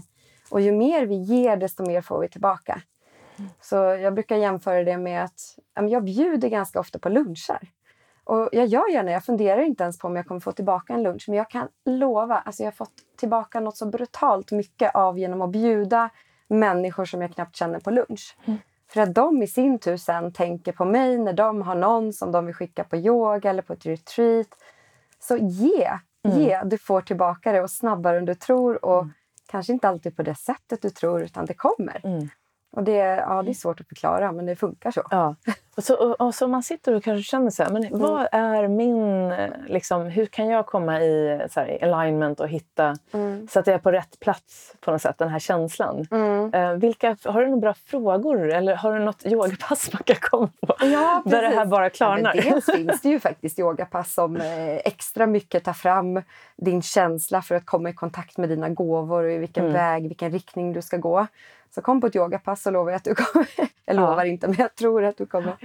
och 0.51 0.61
ju 0.61 0.72
mer 0.72 1.07
vi 1.07 1.16
ger, 1.16 1.57
desto 1.57 1.86
mer 1.86 2.03
får 2.03 2.20
vi 2.20 2.28
tillbaka. 2.28 2.82
Så 3.61 3.76
jag 3.76 4.14
brukar 4.14 4.36
jämföra 4.36 4.84
det 4.84 4.99
med 4.99 5.24
att 5.24 5.59
jag 5.90 6.05
bjuder 6.05 6.49
ganska 6.49 6.80
ofta 6.80 6.99
på 6.99 7.09
luncher. 7.09 7.68
Och 8.24 8.49
jag 8.53 8.66
gör 8.66 8.92
gärna 8.92 9.11
Jag 9.11 9.24
funderar 9.24 9.62
inte 9.62 9.82
ens 9.82 9.99
på 9.99 10.09
om 10.09 10.16
jag 10.16 10.26
kommer 10.26 10.40
få 10.40 10.53
tillbaka 10.53 10.92
en 10.92 11.03
lunch. 11.03 11.24
Men 11.28 11.36
jag 11.36 11.51
kan 11.51 11.68
lova, 11.84 12.38
alltså 12.38 12.62
jag 12.62 12.66
har 12.66 12.76
fått 12.76 12.92
tillbaka 13.16 13.61
något 13.61 13.76
så 13.76 13.86
brutalt 13.86 14.53
mycket 14.53 14.94
av 14.94 15.18
genom 15.18 15.42
att 15.42 15.51
bjuda 15.51 16.11
människor 16.49 17.05
som 17.05 17.22
jag 17.22 17.34
knappt 17.34 17.57
känner 17.57 17.80
på 17.80 17.90
lunch. 17.90 18.36
Mm. 18.44 18.59
För 18.92 19.01
att 19.01 19.14
de 19.14 19.42
i 19.42 19.46
sin 19.46 19.78
tur 19.78 19.96
sen 19.96 20.32
tänker 20.32 20.72
på 20.72 20.84
mig 20.84 21.18
när 21.18 21.32
de 21.32 21.62
har 21.62 21.74
någon 21.74 22.12
som 22.12 22.32
de 22.32 22.46
vill 22.46 22.55
skicka 22.55 22.84
på 22.84 22.96
yoga 22.96 23.51
eller 23.51 23.62
på 23.62 23.72
ett 23.72 23.86
retreat. 23.86 24.49
Så 25.20 25.36
ge, 25.36 25.88
mm. 26.24 26.38
ge. 26.38 26.62
Du 26.64 26.78
får 26.78 27.01
tillbaka 27.01 27.53
det 27.53 27.62
och 27.62 27.70
snabbare 27.70 28.18
än 28.18 28.24
du 28.24 28.34
tror. 28.34 28.84
Och 28.84 29.03
mm 29.03 29.12
kanske 29.49 29.72
inte 29.72 29.88
alltid 29.88 30.16
på 30.16 30.22
det 30.22 30.34
sättet 30.34 30.82
du 30.82 30.90
tror, 30.90 31.22
utan 31.22 31.46
det 31.46 31.55
kommer. 31.55 32.01
Mm. 32.05 32.28
Och 32.79 32.85
det, 32.85 32.93
ja, 32.93 33.26
det 33.26 33.33
är 33.33 33.41
mm. 33.41 33.55
svårt 33.55 33.81
att 33.81 33.89
förklara, 33.89 34.33
men 34.33 34.47
det 34.47 34.57
funkar 34.57 34.91
så. 34.91 35.03
Ja. 35.11 35.35
Och 35.76 35.85
så, 35.85 35.95
och, 35.95 36.20
och 36.20 36.35
så 36.35 36.49
man 36.49 36.62
sitter 36.62 36.95
och 36.95 37.05
kanske 37.05 37.31
känner 37.31 37.51
så 37.51 37.62
här, 37.62 37.70
men 37.70 37.85
mm. 37.85 38.01
vad 38.01 38.29
är 38.33 38.68
min... 38.68 39.35
Liksom, 39.66 40.07
hur 40.07 40.26
kan 40.26 40.49
jag 40.49 40.66
komma 40.66 41.01
i 41.01 41.41
så 41.51 41.61
här, 41.61 41.85
alignment 41.85 42.41
och 42.41 42.49
hitta 42.49 42.97
mm. 43.12 43.49
så 43.49 43.59
att 43.59 43.66
jag 43.66 43.74
är 43.74 43.79
på 43.79 43.93
rätt 43.93 44.20
plats 44.20 44.74
på 44.81 44.91
något 44.91 45.03
sätt, 45.03 45.18
den 45.18 45.29
här 45.29 45.39
känslan. 45.39 46.07
Mm. 46.11 46.55
Uh, 46.55 46.72
vilka, 46.72 47.16
har 47.24 47.41
du 47.41 47.47
några 47.47 47.61
bra 47.61 47.74
frågor 47.74 48.51
eller 48.53 48.76
har 48.76 48.99
du 48.99 49.05
något 49.05 49.26
yogapass 49.26 49.93
man 49.93 50.03
kan 50.05 50.16
komma 50.20 50.51
på? 50.66 50.74
Ja, 50.81 51.22
där 51.24 51.43
det 51.43 51.49
här 51.49 51.66
bara 51.66 51.91
klarnar? 51.91 52.33
Ja, 52.35 52.43
dels 52.43 52.66
finns 52.74 53.01
det 53.01 53.09
ju 53.09 53.20
faktiskt 53.20 53.59
yogapass 53.59 54.14
som 54.14 54.37
eh, 54.37 54.76
extra 54.76 55.26
mycket 55.26 55.64
tar 55.64 55.72
fram 55.72 56.22
din 56.57 56.83
känsla 56.83 57.43
för 57.43 57.55
att 57.55 57.66
komma 57.66 57.91
i 57.91 57.93
kontakt 57.93 58.37
med 58.37 58.49
dina 58.49 58.68
gåvor 58.68 59.24
och 59.24 59.33
i 59.33 59.39
vilken 59.39 59.64
mm. 59.64 59.74
väg, 59.74 60.09
vilken 60.09 60.31
riktning 60.31 60.72
du 60.72 60.83
ska 60.83 60.97
gå. 60.97 61.26
Så 61.70 61.82
kom 61.82 62.00
på 62.00 62.06
ett 62.06 62.16
yogapass 62.16 62.62
så 62.62 62.70
lovar 62.70 62.90
jag 62.90 62.96
att 62.96 63.04
du 63.04 63.14
kommer, 63.14 63.48
jag 63.84 63.96
lovar 63.96 64.24
inte 64.24 64.46
men 64.48 64.56
jag 64.58 64.74
tror 64.74 65.04
att 65.04 65.16
du 65.16 65.26
kommer 65.26 65.56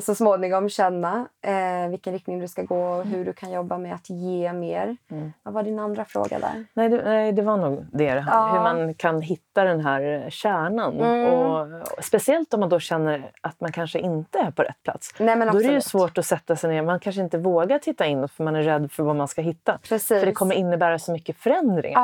så 0.00 0.14
småningom 0.14 0.68
känna 0.68 1.28
eh, 1.42 1.90
vilken 1.90 2.12
riktning 2.12 2.38
du 2.38 2.48
ska 2.48 2.62
gå 2.62 2.82
och 2.82 3.04
hur 3.04 3.24
du 3.24 3.32
kan 3.32 3.52
jobba 3.52 3.78
med 3.78 3.94
att 3.94 4.10
ge 4.10 4.52
mer. 4.52 4.96
Mm. 5.10 5.32
Vad 5.42 5.54
var 5.54 5.62
din 5.62 5.78
andra 5.78 6.04
fråga 6.04 6.38
där? 6.38 6.64
Nej, 6.74 6.88
det, 6.88 7.02
nej, 7.04 7.32
det 7.32 7.42
var 7.42 7.56
nog 7.56 7.86
det. 7.92 8.24
Ja. 8.26 8.50
Hur 8.52 8.60
man 8.60 8.94
kan 8.94 9.22
hitta 9.22 9.64
den 9.64 9.80
här 9.80 10.26
kärnan. 10.30 11.00
Mm. 11.00 11.26
Och, 11.26 11.60
och, 11.98 12.04
speciellt 12.04 12.54
om 12.54 12.60
man 12.60 12.68
då 12.68 12.80
känner 12.80 13.30
att 13.40 13.60
man 13.60 13.72
kanske 13.72 13.98
inte 13.98 14.38
är 14.38 14.50
på 14.50 14.62
rätt 14.62 14.82
plats. 14.82 15.14
Nej, 15.18 15.36
men 15.36 15.52
då 15.52 15.58
är 15.58 15.62
det 15.62 15.72
ju 15.72 15.80
svårt 15.80 16.18
att 16.18 16.26
sätta 16.26 16.56
sig 16.56 16.70
ner. 16.70 16.82
Man 16.82 17.00
kanske 17.00 17.22
inte 17.22 17.38
vågar 17.38 17.78
titta 17.78 18.06
in 18.06 18.28
för 18.28 18.44
man 18.44 18.56
är 18.56 18.62
rädd 18.62 18.92
för 18.92 19.02
vad 19.02 19.16
man 19.16 19.28
ska 19.28 19.42
hitta. 19.42 19.78
Precis. 19.88 20.20
För 20.20 20.26
det 20.26 20.32
kommer 20.32 20.54
innebära 20.54 20.98
så 20.98 21.12
mycket 21.12 21.36
förändringar. 21.36 22.00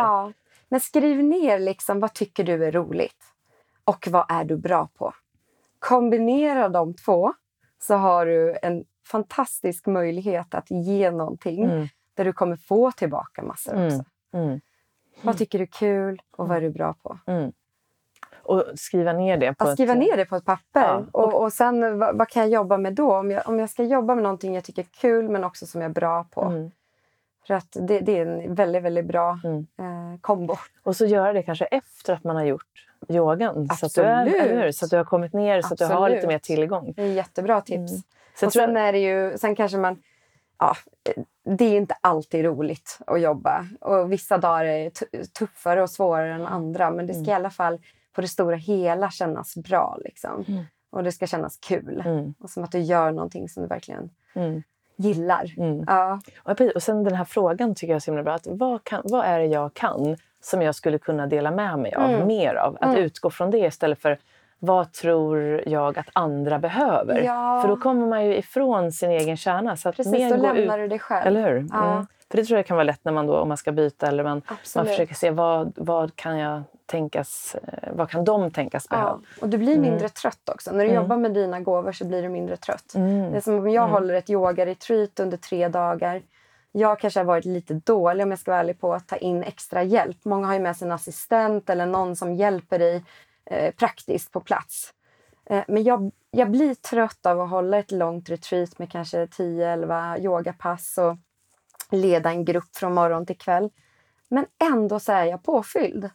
Men 0.69 0.81
skriv 0.81 1.25
ner 1.25 1.59
liksom, 1.59 2.01
vad 2.01 2.15
tycker 2.15 2.45
du 2.45 2.65
är 2.65 2.73
roligt 2.73 3.25
och 3.85 4.09
vad 4.11 4.27
är 4.29 4.45
du 4.45 4.57
bra 4.57 4.89
på. 4.95 5.15
Kombinera 5.79 6.69
de 6.69 6.95
två 6.95 7.33
så 7.79 7.95
har 7.95 8.27
du 8.27 8.57
en 8.63 8.85
fantastisk 9.07 9.87
möjlighet 9.87 10.55
att 10.55 10.71
ge 10.71 11.11
någonting 11.11 11.65
mm. 11.65 11.89
där 12.15 12.25
du 12.25 12.33
kommer 12.33 12.57
få 12.57 12.93
tillbaka 12.93 13.43
massor 13.43 13.75
mm. 13.75 13.87
också. 13.87 14.05
Mm. 14.33 14.61
Vad 15.23 15.39
tycker 15.39 15.59
du 15.59 15.63
är 15.63 15.69
kul 15.69 16.23
och 16.37 16.49
vad 16.49 16.57
är 16.57 16.61
du 16.61 16.71
bra 16.71 16.95
på? 17.03 17.19
Mm. 17.27 17.53
Och 18.43 18.65
skriva 18.75 19.13
ner 19.13 19.37
det 19.37 19.55
på, 19.55 19.69
ja, 19.69 19.73
skriva 19.73 19.93
ett... 19.93 19.99
ner 19.99 20.17
det 20.17 20.25
på 20.25 20.37
ett 20.37 20.45
papper. 20.45 20.81
Ja. 20.85 21.05
Och, 21.13 21.43
och 21.43 21.53
sen 21.53 21.99
vad, 21.99 22.19
vad, 22.19 22.29
kan 22.29 22.43
jag 22.43 22.51
jobba 22.51 22.79
med 22.79 22.95
då? 22.95 23.17
Om 23.17 23.31
jag, 23.31 23.49
om 23.49 23.59
jag 23.59 23.71
ska 23.71 23.83
jobba 23.83 24.15
med 24.15 24.23
någonting 24.23 24.55
jag 24.55 24.65
tycker 24.65 24.83
är 24.83 24.87
kul 25.01 25.29
men 25.29 25.45
också 25.45 25.67
som 25.67 25.81
jag 25.81 25.89
är 25.91 25.95
bra 25.95 26.25
på. 26.25 26.43
Mm. 26.43 26.71
För 27.47 27.55
att 27.55 27.77
det, 27.81 28.01
det, 28.01 28.19
är 28.19 28.27
en 28.27 28.55
väldigt, 28.55 28.83
väldigt 28.83 29.07
bra 29.07 29.41
mm. 29.45 29.67
eh, 29.79 30.21
kombo. 30.21 30.57
Och 30.83 30.97
så 30.97 31.07
göra 31.07 31.33
det 31.33 31.43
kanske 31.43 31.65
efter 31.65 32.13
att 32.13 32.25
man 32.25 32.37
har 32.37 32.45
gjort 32.45 32.87
yogan. 33.09 33.67
Absolut. 33.71 33.93
Så 33.93 34.03
att 34.03 34.25
du, 34.27 34.37
är, 34.37 34.73
så 34.73 34.85
att 34.85 34.91
du 34.91 34.97
har 34.97 35.05
kommit 35.05 35.33
ner 35.33 35.59
Absolut. 35.59 35.79
så 35.79 35.85
att 35.85 35.91
du 35.91 35.97
har 35.97 36.11
lite 36.11 36.27
mer 36.27 36.39
tillgång. 36.39 36.93
Det 36.97 37.03
är 37.03 37.13
jättebra 37.13 37.61
tips. 37.61 37.93
Mm. 37.93 38.03
Så 38.35 38.47
och 38.47 38.53
sen, 38.53 38.77
är 38.77 38.93
det 38.93 38.99
ju, 38.99 39.39
sen 39.39 39.57
kanske 39.57 39.79
man... 39.79 40.03
Ja, 40.59 40.75
det 41.45 41.65
är 41.65 41.77
inte 41.77 41.97
alltid 42.01 42.45
roligt 42.45 42.99
att 43.07 43.21
jobba. 43.21 43.67
Och 43.81 44.13
vissa 44.13 44.39
dagar 44.39 44.65
är 44.65 44.91
tuffare 45.39 45.83
och 45.83 45.91
svårare 45.91 46.35
än 46.35 46.47
andra. 46.47 46.91
Men 46.91 47.07
det 47.07 47.13
ska 47.13 47.21
mm. 47.21 47.31
i 47.31 47.35
alla 47.35 47.51
fall 47.51 47.79
på 48.13 48.21
det 48.21 48.29
stora 48.29 48.57
hela 48.57 49.11
kännas 49.11 49.57
bra. 49.57 49.99
Liksom. 50.05 50.45
Mm. 50.49 50.65
Och 50.91 51.05
det 51.05 51.13
ska 51.13 51.27
kännas 51.27 51.57
kul. 51.57 52.03
Mm. 52.07 52.35
Och 52.39 52.51
som 52.51 52.65
att 52.65 52.73
du 52.73 52.79
gör 52.79 53.13
någonting 53.13 53.49
som 53.49 53.63
du 53.63 53.69
verkligen 53.69 54.11
mm. 54.35 54.63
Gillar. 54.97 55.55
Mm. 55.57 55.85
Ja. 55.87 56.21
Och, 56.75 56.83
sen 56.83 57.05
den 57.05 57.15
här 57.15 57.25
frågan 57.25 57.75
tycker 57.75 57.93
jag 57.93 57.97
är 57.97 58.01
så 58.01 58.11
himla 58.11 58.23
bra. 58.23 58.35
Att 58.35 58.47
vad, 58.47 58.85
kan, 58.85 59.01
vad 59.05 59.25
är 59.25 59.39
det 59.39 59.45
jag 59.47 59.75
kan 59.75 60.17
som 60.41 60.63
jag 60.63 60.75
skulle 60.75 60.99
kunna 60.99 61.27
dela 61.27 61.51
med 61.51 61.79
mig 61.79 61.95
av 61.95 62.11
Mm. 62.11 62.27
mer 62.27 62.55
av? 62.55 62.77
Att 62.81 62.89
Mm. 62.89 62.97
utgå 63.05 63.31
från 63.31 63.51
det 63.51 63.59
istället 63.59 64.03
för 64.03 64.19
vad 64.59 64.93
tror 64.93 65.63
jag 65.69 65.99
att 65.99 66.09
andra 66.13 66.59
behöver? 66.59 67.23
Ja. 67.23 67.59
För 67.63 67.69
då 67.69 67.77
kommer 67.77 68.07
man 68.07 68.25
ju 68.27 68.37
ifrån 68.37 68.93
sin 68.93 69.11
egen 69.11 69.37
kärna. 69.37 69.77
Så 69.77 69.89
att 69.89 69.97
Precis, 69.97 70.31
då 70.31 70.37
lämnar 70.37 70.79
ut, 70.79 70.85
du 70.85 70.89
dig 70.89 70.99
själv. 70.99 71.27
Eller 71.27 71.51
hur? 71.51 71.67
Ja. 71.73 72.07
Mm. 72.27 72.31
För 72.31 72.37
det 72.37 72.45
tror 72.45 72.59
jag 72.59 72.67
kan 72.67 72.77
vara 72.77 72.85
lätt 72.85 73.05
när 73.05 73.13
man 73.13 73.27
då, 73.27 73.39
om 73.39 73.49
man 73.49 73.57
ska 73.57 73.73
byta 73.73 74.07
eller 74.07 74.25
man, 74.25 74.43
man 74.77 74.87
försöker 74.87 75.15
se 75.15 75.31
vad, 75.31 75.73
vad 75.77 76.17
kan 76.17 76.39
jag 76.39 76.63
tänkas, 76.87 77.57
eh, 77.63 77.89
vad 77.93 78.11
kan 78.11 78.25
de 78.25 78.51
tänkas 78.51 78.89
behöva? 78.89 79.09
Ja. 79.11 79.43
Och 79.43 79.49
du 79.49 79.59
blir 79.59 79.79
mindre 79.79 80.09
trött 80.09 80.49
också. 80.49 80.71
När 80.73 80.85
du 80.85 80.91
Mm. 80.91 81.03
jobbar 81.03 81.17
med 81.17 81.35
dina 81.35 81.61
gåvor 81.61 81.93
så 81.93 82.05
blir 82.05 82.23
du 82.23 82.29
mindre 82.29 82.57
trött. 82.57 82.95
Mm. 82.95 83.31
Det 83.31 83.37
är 83.37 83.41
som 83.41 83.55
om 83.55 83.69
jag 83.71 83.83
Mm. 83.83 83.93
håller 83.93 84.15
ett 84.15 84.31
yoga-retreat 84.31 85.21
under 85.21 85.37
tre 85.37 85.69
dagar. 85.69 86.23
Jag 86.73 86.99
kanske 87.01 87.21
har 87.21 87.25
varit 87.25 87.45
lite 87.45 87.75
dålig 87.75 88.25
om 88.25 88.31
jag 88.31 88.39
ska 88.39 88.51
vara 88.51 88.61
ärlig 88.61 88.81
på 88.81 88.95
att 88.95 89.09
ta 89.09 89.17
in 89.17 89.43
extra 89.43 89.83
hjälp. 89.83 90.17
Många 90.25 90.47
har 90.47 90.55
ju 90.55 90.61
med 90.61 90.77
sig 90.77 90.87
en 90.87 90.93
assistent 90.93 91.71
eller 91.71 91.87
någon 91.87 92.17
som 92.17 92.35
hjälper 92.35 92.79
dig 92.79 93.05
eh, 93.51 93.75
praktiskt 93.75 94.33
på 94.33 94.41
plats. 94.41 94.93
Eh, 95.51 95.63
men 95.69 95.83
jag, 95.83 96.11
jag 96.31 96.51
blir 96.51 96.75
trött 96.75 97.27
av 97.27 97.41
att 97.41 97.51
hålla 97.51 97.79
ett 97.79 97.91
långt 97.93 98.31
retreat 98.31 98.79
med 98.79 98.91
kanske 98.93 99.27
10-11 99.27 100.19
yogapass 100.19 100.99
och 100.99 101.17
leda 101.91 102.31
en 102.31 102.45
grupp 102.45 102.77
från 102.77 102.95
morgon 102.95 103.27
till 103.27 103.39
kväll. 103.39 103.71
Men 104.29 104.47
ändå 104.73 105.01
så 105.01 105.13
är 105.13 105.25
jag 105.25 105.43
påfylld. 105.43 106.11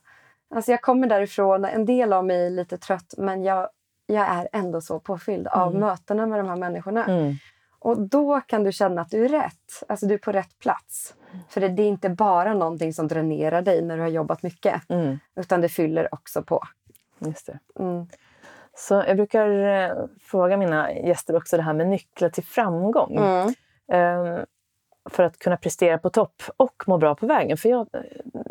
Alltså 0.55 0.71
jag 0.71 0.81
kommer 0.81 1.07
därifrån, 1.07 1.65
en 1.65 1.85
del 1.85 2.13
av 2.13 2.25
mig 2.25 2.45
är 2.45 2.49
lite 2.49 2.77
trött 2.77 3.13
men 3.17 3.43
jag, 3.43 3.69
jag 4.05 4.27
är 4.29 4.47
ändå 4.53 4.81
så 4.81 4.99
påfylld 4.99 5.47
av 5.47 5.67
Mm. 5.69 5.79
mötena 5.81 6.25
med 6.25 6.39
de 6.39 6.47
här 6.49 6.55
människorna. 6.55 7.05
Mm. 7.05 7.33
Och 7.79 8.01
då 8.01 8.41
kan 8.41 8.63
du 8.63 8.71
känna 8.71 9.01
att 9.01 9.09
du 9.11 9.25
är 9.25 9.29
rätt. 9.29 9.83
Alltså 9.87 10.05
du 10.05 10.13
är 10.13 10.17
på 10.17 10.31
rätt 10.31 10.59
plats. 10.59 11.15
För 11.49 11.61
det 11.61 11.67
det 11.67 11.83
är 11.83 11.87
inte 11.87 12.09
bara 12.09 12.53
någonting 12.53 12.93
som 12.93 13.07
dränerar 13.07 13.61
dig 13.61 13.81
när 13.81 13.95
du 13.97 14.01
har 14.01 14.09
jobbat 14.09 14.43
mycket. 14.43 14.89
Mm. 14.89 15.19
Utan 15.35 15.61
det 15.61 15.69
fyller 15.69 16.13
också 16.13 16.43
på. 16.43 16.63
Just. 17.19 17.49
Mm. 17.79 18.07
Så 18.73 19.03
jag 19.07 19.15
brukar 19.17 19.49
eh, 19.49 20.05
fråga 20.21 20.57
mina 20.57 20.93
gäster 20.93 21.35
också 21.35 21.57
det 21.57 21.63
här 21.63 21.73
med 21.73 21.87
nycklar 21.87 22.29
till 22.29 22.43
framgång. 22.43 23.17
Mm. 23.17 23.53
Ehm, 23.91 24.45
för 25.09 25.23
att 25.23 25.39
kunna 25.39 25.57
prestera 25.57 25.97
på 25.97 26.09
topp 26.09 26.43
och 26.57 26.83
må 26.87 26.97
bra 26.97 27.15
på 27.15 27.27
vägen. 27.27 27.57
För 27.57 27.69
jag, 27.69 27.87
eh, 27.93 28.01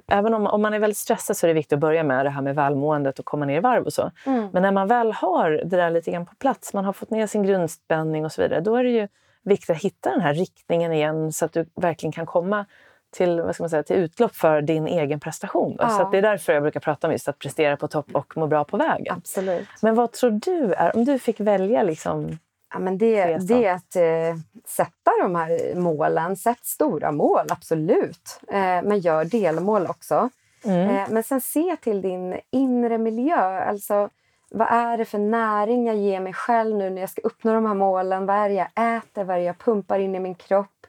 även 0.09 0.34
om, 0.34 0.46
om 0.46 0.62
man 0.62 0.74
är 0.74 0.78
väldigt 0.78 0.96
stressad 0.96 1.36
så 1.36 1.46
är 1.46 1.48
det 1.48 1.55
viktigt 1.55 1.72
att 1.72 1.78
börja 1.78 2.05
med 2.05 2.26
det 2.26 2.30
här 2.30 2.42
med 2.42 2.55
välmåendet 2.55 3.18
och 3.18 3.24
komma 3.24 3.44
ner 3.44 3.57
i 3.57 3.61
varv 3.61 3.84
och 3.84 3.92
så. 3.92 4.11
Mm. 4.26 4.48
Men 4.53 4.62
när 4.62 4.72
man 4.72 4.88
väl 4.88 5.12
har 5.12 5.51
det 5.51 5.76
där 5.76 5.90
lite 5.90 6.11
grann 6.11 6.26
på 6.26 6.34
plats, 6.34 6.74
man 6.74 6.84
har 6.84 6.92
fått 6.92 7.11
ner 7.11 7.26
sin 7.26 7.42
grundspänning 7.42 8.24
och 8.24 8.32
så 8.32 8.42
vidare, 8.42 8.61
då 8.61 8.76
är 8.76 8.84
det 8.84 8.90
ju 8.90 9.09
viktigt 9.42 9.70
att 9.70 9.82
hitta 9.82 10.11
den 10.11 10.20
här 10.20 10.34
riktningen 10.34 10.92
igen 10.92 11.32
så 11.32 11.44
att 11.44 11.53
du 11.53 11.66
verkligen 11.74 12.12
kan 12.12 12.26
komma 12.26 12.66
till, 13.11 13.40
vad 13.40 13.55
ska 13.55 13.62
man 13.62 13.70
säga, 13.70 13.82
till 13.82 13.96
utlopp 13.96 14.34
för 14.34 14.62
din 14.62 14.86
egen 14.86 15.20
prestation. 15.20 15.76
Ja. 15.78 15.88
Så 15.88 16.11
det 16.11 16.18
är 16.18 16.22
därför 16.22 16.53
jag 16.53 16.62
brukar 16.62 16.80
prata 16.80 17.07
om 17.07 17.12
just 17.12 17.28
att 17.28 17.38
prestera 17.38 17.76
på 17.76 17.88
topp 17.88 18.07
och 18.12 18.36
må 18.36 18.46
bra 18.46 18.64
på 18.64 18.76
vägen. 18.76 19.14
Absolut. 19.16 19.68
Men 19.82 19.94
vad 19.94 20.12
tror 20.12 20.30
du 20.30 20.72
är, 20.72 20.96
om 20.96 21.05
du 21.05 21.18
fick 21.18 21.40
välja 21.40 21.82
liksom... 21.82 22.38
Ja, 22.72 22.78
men 22.78 22.98
det, 22.98 23.48
det 23.48 23.64
är 23.66 23.74
att 23.74 23.96
eh, 23.96 24.42
sätta 24.66 25.10
de 25.22 25.34
här 25.34 25.74
målen. 25.74 26.36
Sätt 26.36 26.64
stora 26.64 27.12
mål, 27.12 27.46
absolut. 27.50 28.40
Eh, 28.48 28.82
men 28.82 28.98
gör 28.98 29.24
delmål 29.24 29.86
också. 29.86 30.30
Mm. 30.64 30.88
Eh, 30.88 31.08
men 31.10 31.22
sen 31.22 31.40
se 31.40 31.76
till 31.76 32.02
din 32.02 32.40
inre 32.50 32.98
miljö. 32.98 33.64
Alltså, 33.64 34.08
vad 34.50 34.68
är 34.70 34.96
det 34.96 35.04
för 35.04 35.18
näring 35.18 35.86
jag 35.86 35.96
ger 35.96 36.20
mig 36.20 36.32
själv 36.32 36.76
nu 36.76 36.90
när 36.90 37.00
jag 37.00 37.10
ska 37.10 37.20
uppnå 37.20 37.54
de 37.54 37.66
här 37.66 37.74
målen? 37.74 38.26
Vad 38.26 38.36
är 38.36 38.48
det 38.48 38.54
jag 38.54 38.96
äter? 38.96 39.24
Vad 39.24 39.36
är 39.36 39.40
det 39.40 39.46
jag 39.46 39.58
pumpar 39.58 39.98
in 39.98 40.14
i 40.14 40.20
min 40.20 40.34
kropp? 40.34 40.86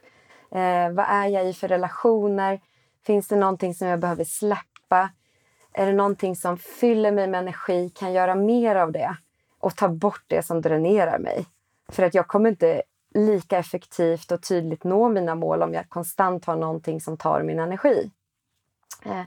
Eh, 0.50 0.90
vad 0.90 1.06
är 1.08 1.26
jag 1.26 1.48
i 1.48 1.52
för 1.52 1.68
relationer? 1.68 2.60
Finns 3.06 3.28
det 3.28 3.36
någonting 3.36 3.74
som 3.74 3.88
jag 3.88 3.98
behöver 3.98 4.24
släppa? 4.24 5.10
Är 5.72 5.86
det 5.86 5.92
någonting 5.92 6.36
som 6.36 6.58
fyller 6.58 7.12
mig 7.12 7.26
med 7.26 7.38
energi? 7.38 7.90
Kan 7.94 8.12
jag 8.12 8.14
göra 8.14 8.34
mer 8.34 8.76
av 8.76 8.92
det? 8.92 9.16
Och 9.60 9.76
ta 9.76 9.88
bort 9.88 10.24
det 10.26 10.42
som 10.42 10.60
dränerar 10.60 11.18
mig. 11.18 11.46
För 11.92 12.02
att 12.02 12.14
jag 12.14 12.28
kommer 12.28 12.50
inte 12.50 12.82
lika 13.14 13.58
effektivt 13.58 14.32
och 14.32 14.42
tydligt 14.42 14.84
nå 14.84 15.08
mina 15.08 15.34
mål 15.34 15.62
om 15.62 15.74
jag 15.74 15.88
konstant 15.88 16.44
har 16.44 16.56
någonting 16.56 17.00
som 17.00 17.16
tar 17.16 17.42
min 17.42 17.58
energi. 17.58 18.10
Eh, 19.04 19.22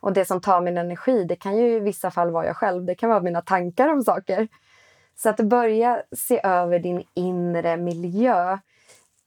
och 0.00 0.12
det 0.12 0.24
som 0.24 0.40
tar 0.40 0.60
min 0.60 0.78
energi, 0.78 1.24
det 1.24 1.36
kan 1.36 1.56
ju 1.56 1.76
i 1.76 1.80
vissa 1.80 2.10
fall 2.10 2.30
vara 2.30 2.46
jag 2.46 2.56
själv. 2.56 2.84
Det 2.84 2.94
kan 2.94 3.10
vara 3.10 3.20
mina 3.20 3.40
tankar 3.40 3.88
om 3.88 4.02
saker. 4.02 4.48
Så 5.16 5.28
att 5.28 5.40
börja 5.40 6.02
se 6.16 6.40
över 6.44 6.78
din 6.78 7.02
inre 7.14 7.76
miljö. 7.76 8.58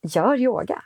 Gör 0.02 0.36
yoga. 0.36 0.84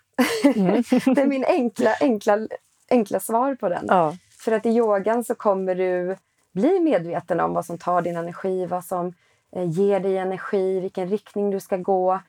Mm. 0.55 0.71
det 1.15 1.21
är 1.21 1.27
min 1.27 1.45
enkla, 1.45 1.95
enkla, 2.01 2.47
enkla 2.89 3.19
svar 3.19 3.55
på 3.55 3.69
den. 3.69 3.85
Ja. 3.87 4.15
För 4.39 4.51
att 4.51 4.65
i 4.65 4.69
yogan 4.69 5.23
så 5.23 5.35
kommer 5.35 5.75
du 5.75 6.15
bli 6.51 6.79
medveten 6.79 7.39
om 7.39 7.53
vad 7.53 7.65
som 7.65 7.77
tar 7.77 8.01
din 8.01 8.17
energi, 8.17 8.65
vad 8.65 8.85
som 8.85 9.13
ger 9.63 9.99
dig 9.99 10.17
energi, 10.17 10.79
vilken 10.79 11.07
riktning 11.07 11.49
du 11.51 11.59
ska 11.59 11.77
gå. 11.77 12.19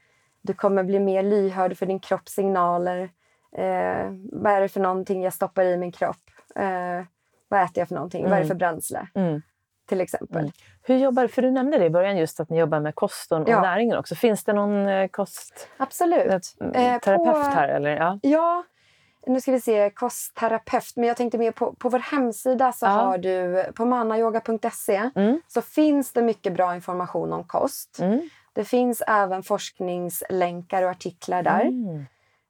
Du 0.43 0.55
kommer 0.55 0.83
bli 0.85 1.01
mer 1.01 1.23
lyhörd 1.23 1.77
för 1.77 1.87
din 1.87 2.01
kropps 2.01 2.33
signaler. 2.33 3.11
Eh, 3.57 4.11
vad 4.33 4.53
är 4.53 4.61
det 4.61 4.69
för 4.69 4.81
någonting 4.81 5.23
jag 5.23 5.33
stoppar 5.33 5.65
i 5.65 5.77
min 5.77 5.93
kropp? 5.93 6.17
Eh, 6.57 7.05
vad 7.49 7.63
äter 7.63 7.79
jag 7.79 7.89
för 7.89 7.95
någonting? 7.95 8.23
Vad 8.23 8.33
är 8.33 8.37
det 8.37 8.41
Mm. 8.43 8.49
för 8.49 8.55
bränsle? 8.55 9.07
Mm. 9.15 9.43
Till 9.89 10.01
exempel. 10.01 10.39
Mm. 10.41 10.51
Hur 10.83 10.97
jobbar, 10.97 11.27
för 11.27 11.43
du 11.43 11.51
nämnde 11.51 11.79
det 11.79 11.85
i 11.85 11.91
början 11.91 12.17
just 12.17 12.41
att 12.41 12.51
ni 12.51 12.59
jobbar 12.59 12.81
med 12.81 12.95
kosten 12.95 13.43
och 13.43 13.49
Ja. 13.49 13.61
näringen 13.61 13.99
också. 13.99 14.15
Finns 14.15 14.45
det 14.45 14.53
någon 14.53 14.87
eh, 14.89 15.09
Absolut. 15.77 16.27
Eh, 16.75 16.93
kostterapeut 16.95 17.17
på- 17.33 17.39
här? 17.39 17.69
Eller? 17.69 17.97
Ja. 17.97 18.19
Ja, 18.23 18.65
nu 19.27 19.41
ska 19.41 19.53
vi 19.53 19.61
se, 19.61 19.91
kostterapeut. 19.91 20.93
Men 20.97 21.09
jag 21.09 21.17
tänkte 21.17 21.39
mer 21.39 21.51
på, 21.53 21.73
på 21.75 21.89
vår 21.89 21.99
hemsida 21.99 22.73
så 22.73 22.87
Ja. 22.87 22.91
har 22.91 23.19
du, 23.19 23.65
på 23.75 23.85
mannayoga.se 23.85 25.11
Mm. 25.15 25.41
så 25.47 25.63
finns 25.63 26.13
det 26.13 26.23
mycket 26.23 26.53
bra 26.53 26.75
information 26.75 27.33
om 27.33 27.45
kost. 27.45 27.99
Mm. 28.01 28.29
Det 28.53 28.65
finns 28.65 29.03
även 29.07 29.43
forskningslänkar 29.43 30.83
och 30.83 30.91
artiklar 30.91 31.43
där. 31.43 31.61
Mm. 31.61 32.07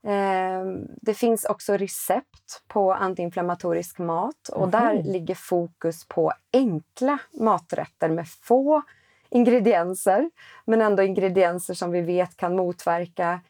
Eh, 0.07 0.87
det 1.03 1.15
finns 1.15 1.45
också 1.45 1.77
recept 1.77 2.63
på 2.69 2.93
antiinflammatorisk 2.95 3.99
mat 3.99 4.49
och 4.53 4.69
där 4.69 5.03
ligger 5.03 5.35
fokus 5.35 6.09
på 6.09 6.33
enkla 6.53 7.19
maträtter 7.33 8.09
med 8.09 8.29
få 8.29 8.83
ingredienser 9.31 10.31
men 10.65 10.81
ändå 10.81 11.03
ingredienser 11.03 11.75
som 11.75 11.91
vi 11.91 12.01
vet 12.01 12.37
kan 12.37 12.57
motverka 12.57 13.41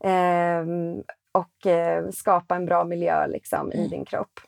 eh, 0.00 0.64
och 1.32 1.66
eh, 1.66 2.08
skapa 2.10 2.54
en 2.56 2.66
bra 2.66 2.84
miljö 2.84 3.26
liksom, 3.26 3.72
i 3.72 3.88
din 3.88 4.04
kropp. 4.04 4.40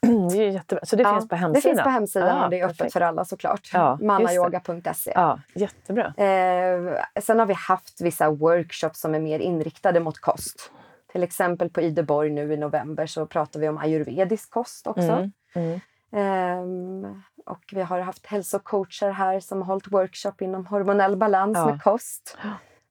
Det 0.32 0.38
är 0.38 0.50
jättebra. 0.50 0.84
Så 0.86 0.96
det 0.96 1.02
Ja, 1.02 1.12
finns 1.14 1.28
på 1.28 1.34
Det 1.34 1.38
hemsidan? 1.40 1.62
finns 1.74 1.82
på 1.82 1.88
hemsidan 1.90 2.38
Ah, 2.38 2.44
och 2.44 2.50
det 2.50 2.60
är 2.60 2.64
öppet 2.64 2.78
perfekt. 2.78 2.92
för 2.92 3.00
alla 3.00 3.24
såklart. 3.24 3.70
Ja, 3.72 3.96
det. 4.00 4.06
Mannayoga.se. 4.06 5.12
Ja, 5.14 5.40
jättebra. 5.54 6.04
Eh, 6.16 7.20
sen 7.22 7.38
har 7.38 7.46
vi 7.46 7.54
haft 7.54 8.00
vissa 8.00 8.30
workshops 8.30 9.00
som 9.00 9.14
är 9.14 9.20
mer 9.20 9.38
inriktade 9.38 10.00
mot 10.00 10.18
kost. 10.18 10.70
Till 11.12 11.22
exempel 11.22 11.70
på 11.70 11.80
Ideborg 11.80 12.30
nu 12.30 12.52
i 12.52 12.56
november 12.56 13.06
så 13.06 13.26
pratar 13.26 13.60
vi 13.60 13.68
om 13.68 13.78
ayurvedisk 13.78 14.50
kost 14.50 14.86
också. 14.86 15.02
Mm. 15.12 15.30
Mm. 15.54 15.80
Ehm, 16.12 17.22
och 17.46 17.62
vi 17.72 17.82
har 17.82 18.00
haft 18.00 18.26
hälsocoacher 18.26 19.10
här 19.10 19.40
som 19.40 19.58
har 19.58 19.66
hållit 19.66 19.92
workshop 19.92 20.32
inom 20.40 20.66
hormonell 20.66 21.16
balans 21.16 21.56
Ja. 21.58 21.66
med 21.66 21.82
kost. 21.82 22.38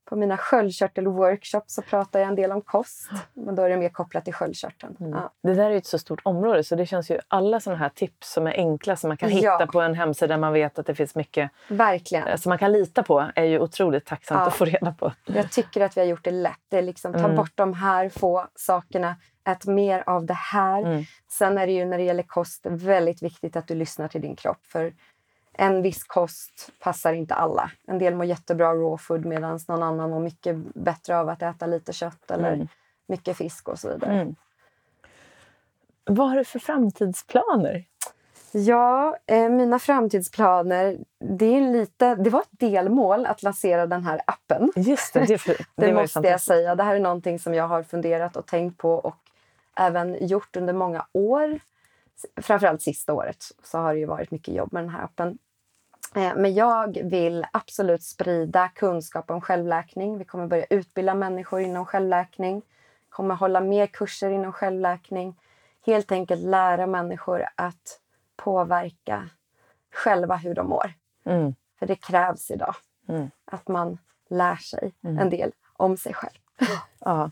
På 0.06 0.16
mina 0.16 0.38
sköldkörtelworkshops 0.38 1.74
så 1.74 1.82
pratar 1.82 2.20
jag 2.20 2.28
en 2.30 2.36
del 2.36 2.52
om 2.52 2.62
kost. 2.62 3.10
Men 3.34 3.56
då 3.56 3.62
är 3.64 3.70
det 3.70 3.78
mer 3.78 3.90
kopplat 3.90 4.24
till 4.26 4.34
sköldkörteln. 4.34 4.96
Mm. 5.00 5.12
Ja. 5.12 5.32
Det 5.44 5.54
där 5.54 5.72
är 5.72 5.76
ett 5.76 5.86
så 5.86 6.00
stort 6.00 6.22
område 6.24 6.64
så 6.64 6.76
det 6.76 6.86
känns 6.86 7.12
ju 7.12 7.20
alla 7.28 7.60
sådana 7.60 7.80
här 7.80 7.90
tips 7.90 8.34
som 8.34 8.48
är 8.48 8.52
enkla 8.52 8.96
som 8.96 9.08
man 9.08 9.18
kan 9.18 9.30
Ja. 9.30 9.36
hitta 9.36 9.68
på 9.72 9.82
en 9.82 9.94
hemsida 9.96 10.28
där 10.34 10.38
man 10.38 10.54
vet 10.54 10.80
att 10.80 10.86
det 10.86 10.96
finns 10.96 11.16
mycket 11.16 11.52
Verkligen. 11.68 12.28
eh, 12.28 12.36
som 12.38 12.50
man 12.50 12.58
kan 12.58 12.72
lita 12.72 13.04
på 13.04 13.26
är 13.36 13.44
ju 13.44 13.60
otroligt 13.60 14.06
tacksamt 14.06 14.40
Ja. 14.42 14.48
att 14.48 14.54
få 14.56 14.66
reda 14.66 14.92
på. 14.92 15.12
Jag 15.26 15.52
tycker 15.52 15.82
att 15.82 15.98
vi 15.98 16.02
har 16.02 16.08
gjort 16.08 16.24
det 16.24 16.32
lätt. 16.32 16.60
Det 16.70 16.78
är 16.78 16.82
liksom, 16.82 17.14
ta 17.14 17.20
Mm. 17.20 17.36
bort 17.36 17.52
de 17.56 17.74
här 17.74 18.10
få 18.10 18.48
sakerna, 18.56 19.16
ät 19.48 19.66
mer 19.66 20.04
av 20.06 20.26
det 20.26 20.34
här. 20.34 20.82
Mm. 20.82 21.04
Sen 21.32 21.58
är 21.58 21.68
det 21.68 21.74
ju 21.74 21.86
när 21.86 21.98
det 21.98 22.04
gäller 22.04 22.24
kost 22.24 22.62
väldigt 22.66 23.24
viktigt 23.24 23.56
att 23.56 23.68
du 23.68 23.76
lyssnar 23.76 24.08
till 24.08 24.22
din 24.22 24.36
kropp. 24.36 24.66
För 24.66 24.94
en 25.58 25.82
viss 25.82 26.04
kost 26.04 26.70
passar 26.80 27.14
inte 27.14 27.34
alla. 27.36 27.72
En 27.88 27.98
del 27.98 28.16
mår 28.16 28.26
jättebra 28.26 28.70
av 28.70 28.76
raw 28.76 28.98
food 28.98 29.26
medan 29.26 29.60
någon 29.68 29.84
annan 29.84 30.10
mår 30.10 30.20
mycket 30.20 30.56
bättre 30.74 31.18
av 31.18 31.30
att 31.30 31.42
äta 31.42 31.66
lite 31.68 31.94
kött 31.94 32.32
eller 32.32 32.54
Mm. 32.54 32.68
mycket 33.08 33.38
fisk 33.38 33.70
och 33.70 33.80
så 33.80 33.90
vidare. 33.90 34.14
Mm. 34.14 34.36
Vad 36.06 36.30
har 36.30 36.36
du 36.38 36.44
för 36.46 36.60
framtidsplaner? 36.60 37.86
Ja, 38.52 39.18
eh, 39.26 39.50
mina 39.50 39.80
framtidsplaner. 39.80 40.98
Det, 41.20 41.46
är 41.46 41.62
lite, 41.72 42.16
det 42.16 42.30
var 42.30 42.42
ett 42.42 42.48
delmål 42.60 43.26
att 43.26 43.44
lansera 43.44 43.86
den 43.88 44.04
här 44.04 44.22
appen. 44.28 44.72
Just 44.76 45.14
det, 45.14 45.20
det, 45.26 45.46
det, 45.48 45.58
Det, 45.76 45.94
måste 45.94 46.20
jag 46.28 46.42
säga. 46.42 46.76
Det 46.76 46.84
här 46.84 46.96
är 46.96 47.00
någonting 47.00 47.40
som 47.40 47.54
jag 47.54 47.68
har 47.68 47.84
funderat 47.84 48.36
och 48.36 48.46
tänkt 48.46 48.78
på 48.78 48.92
och 48.94 49.16
även 49.78 50.28
gjort 50.28 50.56
under 50.56 50.74
många 50.74 51.06
år. 51.12 51.60
Framförallt 52.42 52.82
sista 52.82 53.14
året 53.14 53.44
så 53.64 53.78
har 53.78 53.94
det 53.94 54.00
ju 54.00 54.06
varit 54.06 54.32
mycket 54.32 54.54
jobb 54.54 54.74
med 54.74 54.84
den 54.84 54.90
här 54.90 55.04
appen. 55.04 55.38
Eh, 56.16 56.36
men 56.36 56.54
jag 56.54 56.98
vill 57.04 57.46
absolut 57.52 58.04
sprida 58.04 58.70
kunskap 58.70 59.32
om 59.32 59.42
självläkning. 59.42 60.18
Vi 60.18 60.26
kommer 60.26 60.48
börja 60.48 60.66
utbilda 60.70 61.14
människor 61.14 61.60
inom 61.62 61.86
självläkning. 61.86 62.62
kommer 63.10 63.36
hålla 63.36 63.60
mer 63.62 63.88
kurser 63.88 64.30
inom 64.30 64.52
självläkning. 64.52 65.36
Helt 65.86 66.12
enkelt 66.12 66.42
lära 66.42 66.88
människor 66.88 67.46
att 67.56 68.00
påverka 68.36 69.30
själva 69.94 70.36
hur 70.36 70.56
de 70.56 70.68
mår. 70.68 70.94
Mm. 71.26 71.56
För 71.80 71.86
det 71.86 71.96
krävs 71.96 72.52
idag. 72.52 72.76
Mm. 73.08 73.32
Att 73.46 73.68
man 73.68 73.98
lär 74.30 74.56
sig 74.56 74.94
Mm. 75.04 75.18
en 75.20 75.30
del 75.30 75.52
om 75.74 75.98
sig 75.98 76.14
själv. 76.14 76.40
Ja. 77.06 77.32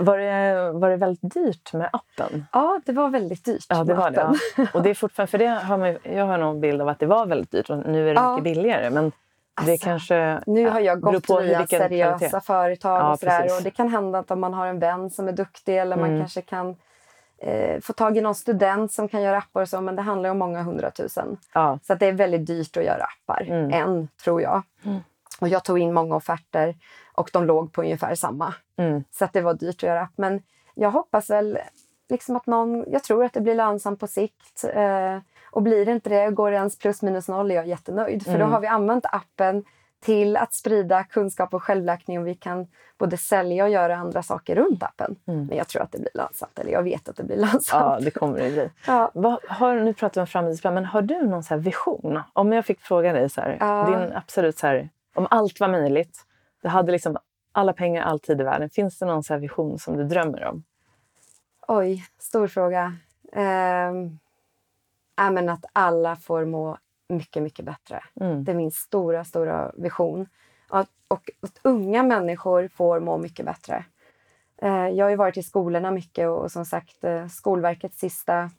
Var, 0.00 0.18
det, 0.18 0.72
var 0.72 0.90
det 0.90 0.96
väldigt 0.96 1.34
dyrt 1.34 1.72
med 1.72 1.90
appen? 1.92 2.46
Ja, 2.52 2.80
det 2.86 2.92
var 2.92 3.08
väldigt 3.08 3.44
dyrt. 3.44 3.66
Ja, 3.68 3.84
det 3.84 3.94
var 3.94 4.10
det. 4.10 4.34
Ja. 4.56 4.66
Och 4.74 4.82
det 4.82 4.90
är 4.90 4.94
fortfarande, 4.94 5.30
för 5.30 5.38
det 5.38 5.46
har 5.46 5.78
man, 5.78 5.98
jag 6.02 6.26
har 6.26 6.38
någon 6.38 6.60
bild 6.60 6.82
av 6.82 6.88
att 6.88 6.98
det 6.98 7.06
var 7.06 7.26
väldigt 7.26 7.50
dyrt 7.50 7.70
och 7.70 7.78
nu 7.78 8.10
är 8.10 8.14
det 8.14 8.20
Ja. 8.20 8.30
mycket 8.30 8.44
billigare. 8.44 8.90
Men 8.90 9.04
det 9.04 9.12
Alltså, 9.72 9.84
kanske 9.84 10.40
Nu 10.46 10.68
har 10.68 10.80
jag 10.80 11.00
gått 11.00 11.26
på 11.26 11.40
via 11.40 11.66
seriösa 11.66 12.18
kvalitet. 12.18 12.40
företag 12.40 13.00
Ja, 13.00 13.12
och 13.12 13.18
sådär. 13.18 13.56
Och 13.58 13.62
det 13.62 13.70
kan 13.70 13.88
hända 13.88 14.18
att 14.18 14.30
om 14.30 14.40
man 14.40 14.54
har 14.54 14.66
en 14.66 14.78
vän 14.78 15.10
som 15.10 15.28
är 15.28 15.32
duktig 15.32 15.78
eller 15.78 15.96
man 15.96 16.08
Mm. 16.08 16.20
kanske 16.20 16.40
kan 16.42 16.76
eh, 17.38 17.80
få 17.80 17.92
tag 17.92 18.16
i 18.16 18.20
någon 18.20 18.34
student 18.34 18.92
som 18.92 19.08
kan 19.08 19.22
göra 19.22 19.38
appar 19.38 19.62
och 19.62 19.68
så. 19.68 19.80
Men 19.80 19.96
det 19.96 20.02
handlar 20.02 20.30
om 20.30 20.38
många 20.38 20.62
hundratusen. 20.62 21.36
Ja. 21.54 21.78
Så 21.82 21.92
att 21.92 22.00
det 22.00 22.06
är 22.06 22.12
väldigt 22.12 22.46
dyrt 22.46 22.76
att 22.76 22.84
göra 22.84 23.04
appar. 23.04 23.42
Mm. 23.48 23.72
Än, 23.72 24.08
tror 24.24 24.42
jag. 24.42 24.62
Mm. 24.84 25.00
Och 25.42 25.48
jag 25.48 25.64
tog 25.64 25.78
in 25.78 25.92
många 25.92 26.16
offerter 26.16 26.74
och 27.12 27.30
de 27.32 27.44
låg 27.44 27.72
på 27.72 27.82
ungefär 27.82 28.14
samma. 28.14 28.54
Mm. 28.76 29.04
Så 29.10 29.24
att 29.24 29.32
det 29.32 29.40
var 29.40 29.54
dyrt 29.54 29.76
att 29.76 29.82
göra 29.82 30.00
app. 30.02 30.12
Men 30.16 30.42
jag 30.74 30.90
hoppas 30.90 31.30
väl 31.30 31.58
liksom 32.08 32.36
att 32.36 32.46
någon... 32.46 32.84
Jag 32.90 33.04
tror 33.04 33.24
att 33.24 33.32
det 33.32 33.40
blir 33.40 33.54
lönsamt 33.54 34.00
på 34.00 34.06
sikt. 34.06 34.64
Eh, 34.74 35.18
och 35.50 35.62
blir 35.62 35.86
det 35.86 35.92
inte 35.92 36.10
det, 36.10 36.30
går 36.30 36.50
det 36.50 36.56
ens 36.56 36.78
plus 36.78 37.02
minus 37.02 37.28
noll, 37.28 37.50
är 37.50 37.54
jag 37.54 37.66
jättenöjd. 37.66 38.24
För 38.24 38.32
då 38.32 38.36
Mm. 38.38 38.52
har 38.52 38.60
vi 38.60 38.66
använt 38.66 39.06
appen 39.06 39.64
till 40.00 40.36
att 40.36 40.52
sprida 40.54 41.04
kunskap 41.04 41.54
och 41.54 41.62
självläkning 41.62 42.18
och 42.18 42.26
vi 42.26 42.34
kan 42.34 42.66
både 42.98 43.16
sälja 43.16 43.64
och 43.64 43.70
göra 43.70 43.96
andra 43.96 44.22
saker 44.22 44.54
runt 44.56 44.82
appen. 44.82 45.16
Mm. 45.26 45.46
Men 45.46 45.56
jag 45.56 45.68
tror 45.68 45.82
att 45.82 45.92
det 45.92 45.98
blir 45.98 46.10
lönsamt. 46.14 46.58
Eller 46.58 46.72
jag 46.72 46.82
vet 46.82 47.08
att 47.08 47.16
det 47.16 47.22
blir 47.24 47.36
lönsamt. 47.36 47.68
ja, 47.72 47.98
det 48.00 48.10
kommer 48.10 48.38
det 48.38 48.50
bli. 48.50 48.70
Ja. 48.86 49.10
Vad, 49.14 49.38
har, 49.48 49.74
nu 49.76 49.94
pratar 49.94 50.14
vi 50.14 50.20
om 50.20 50.26
framtidsplan, 50.26 50.74
men 50.74 50.84
har 50.84 51.02
du 51.02 51.26
någon 51.26 51.42
vision? 51.60 52.20
Om 52.32 52.52
jag 52.52 52.64
fick 52.64 52.80
fråga 52.80 53.12
dig, 53.12 53.30
så 53.30 53.40
här, 53.40 53.56
Ja. 53.60 53.86
din 53.90 54.16
absolut 54.16 54.58
så 54.58 54.66
här, 54.66 54.88
om 55.14 55.26
allt 55.30 55.60
var 55.60 55.68
möjligt, 55.68 56.26
du 56.62 56.68
hade 56.68 56.92
liksom 56.92 57.16
alla 57.52 57.72
pengar, 57.72 58.02
all 58.02 58.20
tid 58.20 58.40
i 58.40 58.44
världen. 58.44 58.70
Finns 58.70 58.98
det 58.98 59.06
någon 59.06 59.40
vision 59.40 59.78
som 59.78 59.96
du 59.96 60.04
drömmer 60.04 60.44
om? 60.44 60.64
Oj, 61.68 62.04
stor 62.18 62.46
fråga. 62.46 62.96
Ja, 65.16 65.30
men 65.30 65.48
att 65.48 65.64
alla 65.72 66.16
får 66.16 66.44
må 66.44 66.78
mycket, 67.08 67.42
mycket 67.42 67.64
bättre. 67.64 68.02
Mm. 68.20 68.44
Det 68.44 68.52
är 68.52 68.56
min 68.56 68.72
stora, 68.72 69.24
stora 69.24 69.72
vision. 69.76 70.26
Att, 70.68 70.88
och 71.08 71.30
att 71.40 71.58
unga 71.62 72.02
människor 72.02 72.68
får 72.68 73.00
må 73.00 73.18
mycket 73.18 73.46
bättre. 73.46 73.84
Eh, 74.62 74.88
jag 74.88 75.08
har 75.08 75.16
varit 75.16 75.36
i 75.36 75.42
skolorna 75.42 75.90
mycket 75.90 76.28
och, 76.28 76.52
som 76.52 76.64
sagt 76.64 77.04
eh, 77.04 77.26
Skolverkets 77.26 77.98
sista 77.98 78.50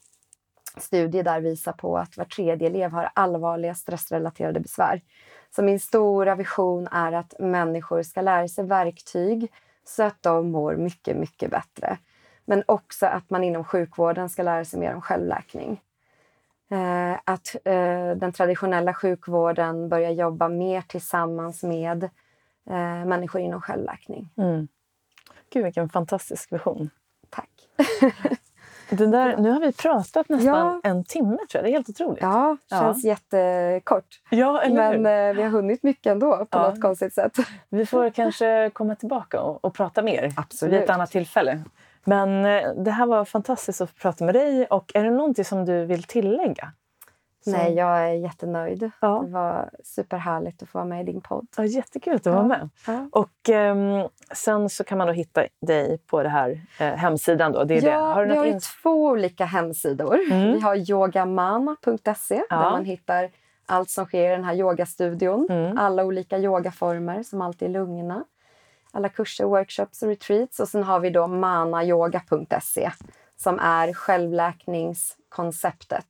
studie 0.78 1.22
där 1.22 1.41
visar 1.41 1.74
på 1.74 1.97
att 1.97 2.18
var 2.18 2.26
tredje 2.26 2.68
elev 2.68 2.91
har 2.91 3.10
allvarliga 3.14 3.76
stressrelaterade 3.76 4.60
besvär. 4.60 5.01
Så 5.56 5.64
min 5.64 5.80
stora 5.80 6.36
vision 6.36 6.88
är 6.91 7.12
att 7.12 7.34
människor 7.39 8.04
ska 8.04 8.22
lära 8.22 8.47
sig 8.47 8.66
verktyg 8.66 9.51
så 9.86 10.04
att 10.04 10.24
de 10.24 10.51
mår 10.51 10.76
mycket, 10.76 11.18
mycket 11.18 11.51
bättre. 11.51 11.97
Men 12.45 12.64
också 12.66 13.06
att 13.06 13.30
man 13.30 13.43
inom 13.43 13.64
sjukvården 13.64 14.30
ska 14.30 14.43
lära 14.43 14.66
sig 14.66 14.80
mer 14.80 14.95
om 14.95 15.01
självläkning. 15.01 15.82
Eh, 16.72 17.20
att 17.24 17.56
eh, 17.66 18.12
den 18.16 18.34
traditionella 18.34 18.93
sjukvården 18.93 19.89
börjar 19.89 20.12
jobba 20.12 20.47
mer 20.47 20.82
tillsammans 20.82 21.64
med 21.64 22.04
eh, 22.70 23.06
människor 23.06 23.41
inom 23.41 23.62
självläkning. 23.62 24.30
Mm. 24.38 24.68
Gud, 25.49 25.64
vilken 25.64 25.89
fantastisk 25.89 26.54
vision. 26.54 26.89
Tack. 27.30 27.49
Det 28.98 29.08
där, 29.08 29.38
nu 29.38 29.52
har 29.52 29.60
vi 29.60 29.72
pratat 29.72 30.30
nästan 30.30 30.80
Ja. 30.84 30.89
en 30.89 31.04
timme, 31.04 31.38
tror 31.38 31.48
jag. 31.54 31.64
Det 31.64 31.70
är 31.70 31.72
helt 31.72 31.89
otroligt. 31.89 32.22
Ja, 32.22 32.58
Ja. 32.70 32.80
känns 32.80 33.04
jättekort. 33.06 34.06
Ja, 34.30 34.64
Men 34.70 35.06
eh, 35.06 35.36
vi 35.36 35.41
har 35.41 35.50
hunnit 35.50 35.84
mycket 35.84 36.06
ändå 36.12 36.38
på 36.38 36.48
Ja. 36.52 36.70
något 36.70 36.82
konstigt 36.82 37.14
sätt. 37.14 37.32
Vi 37.70 37.86
får 37.86 38.10
kanske 38.10 38.70
komma 38.74 38.96
tillbaka 38.96 39.41
och, 39.41 39.66
och 39.66 39.74
prata 39.74 40.02
mer 40.02 40.34
Absolut. 40.38 40.74
vid 40.74 40.82
ett 40.82 40.89
annat 40.89 41.12
tillfälle. 41.12 41.60
Men 42.04 42.46
eh, 42.46 42.74
det 42.78 42.91
här 42.91 43.06
var 43.06 43.26
fantastiskt 43.26 43.82
att 43.82 43.96
prata 43.96 44.26
med 44.26 44.36
dig. 44.36 44.66
Och 44.66 44.91
är 44.94 45.04
det 45.04 45.12
någonting 45.12 45.46
som 45.46 45.66
du 45.66 45.86
vill 45.86 46.04
tillägga? 46.04 46.72
Nej, 47.46 47.74
jag 47.74 48.04
är 48.10 48.14
jättenöjd. 48.14 48.91
Ja. 49.00 49.22
Det 49.26 49.32
var 49.32 49.70
superhärligt 49.84 50.64
att 50.64 50.70
få 50.70 50.78
vara 50.78 50.88
med 50.88 51.02
i 51.02 51.04
din 51.12 51.22
podd. 51.22 51.48
Ja, 51.58 51.66
jättekul 51.66 52.16
att 52.16 52.24
du 52.24 52.30
var 52.30 52.38
Ja. 52.38 52.44
med. 52.48 52.70
Ja. 52.88 53.08
Och 53.12 53.50
ehm, 53.50 54.08
sen 54.34 54.70
så 54.70 54.84
kan 54.84 54.98
man 54.98 55.08
då 55.08 55.14
hitta 55.14 55.44
dig 55.62 55.98
på 56.08 56.24
det 56.24 56.30
här 56.30 56.62
eh, 56.80 56.88
hemsidan. 56.94 57.52
Då. 57.52 57.64
Det 57.64 57.78
är 57.78 57.82
det. 57.82 57.88
Ja, 57.89 58.00
Har 58.14 58.26
du 58.26 58.32
vi 58.32 58.38
har 58.38 58.46
ins- 58.46 58.82
två 58.82 59.06
olika 59.06 59.46
hemsidor. 59.46 60.20
Mm. 60.32 60.54
Vi 60.54 60.60
har 60.60 60.91
yogamana.se 60.91 62.44
där 62.50 62.72
man 62.72 62.86
hittar 62.86 63.30
allt 63.66 63.89
som 63.89 64.06
sker 64.06 64.28
i 64.28 64.32
den 64.36 64.44
här 64.44 64.56
yogastudion. 64.56 65.48
Mm. 65.50 65.78
Alla 65.78 66.04
olika 66.06 66.38
yogaformer 66.38 67.24
som 67.24 67.41
alltid 67.41 67.68
är 67.70 67.74
lugna. 67.74 68.24
Alla 68.91 69.10
kurser, 69.10 69.46
workshops 69.46 70.02
och 70.04 70.10
retreats. 70.10 70.60
Och 70.60 70.68
sen 70.68 70.84
har 70.84 71.00
vi 71.00 71.10
då 71.10 71.28
manayoga.se 71.28 72.91
som 73.36 73.60
är 73.60 73.94
självläkningskonceptet. 73.94 76.06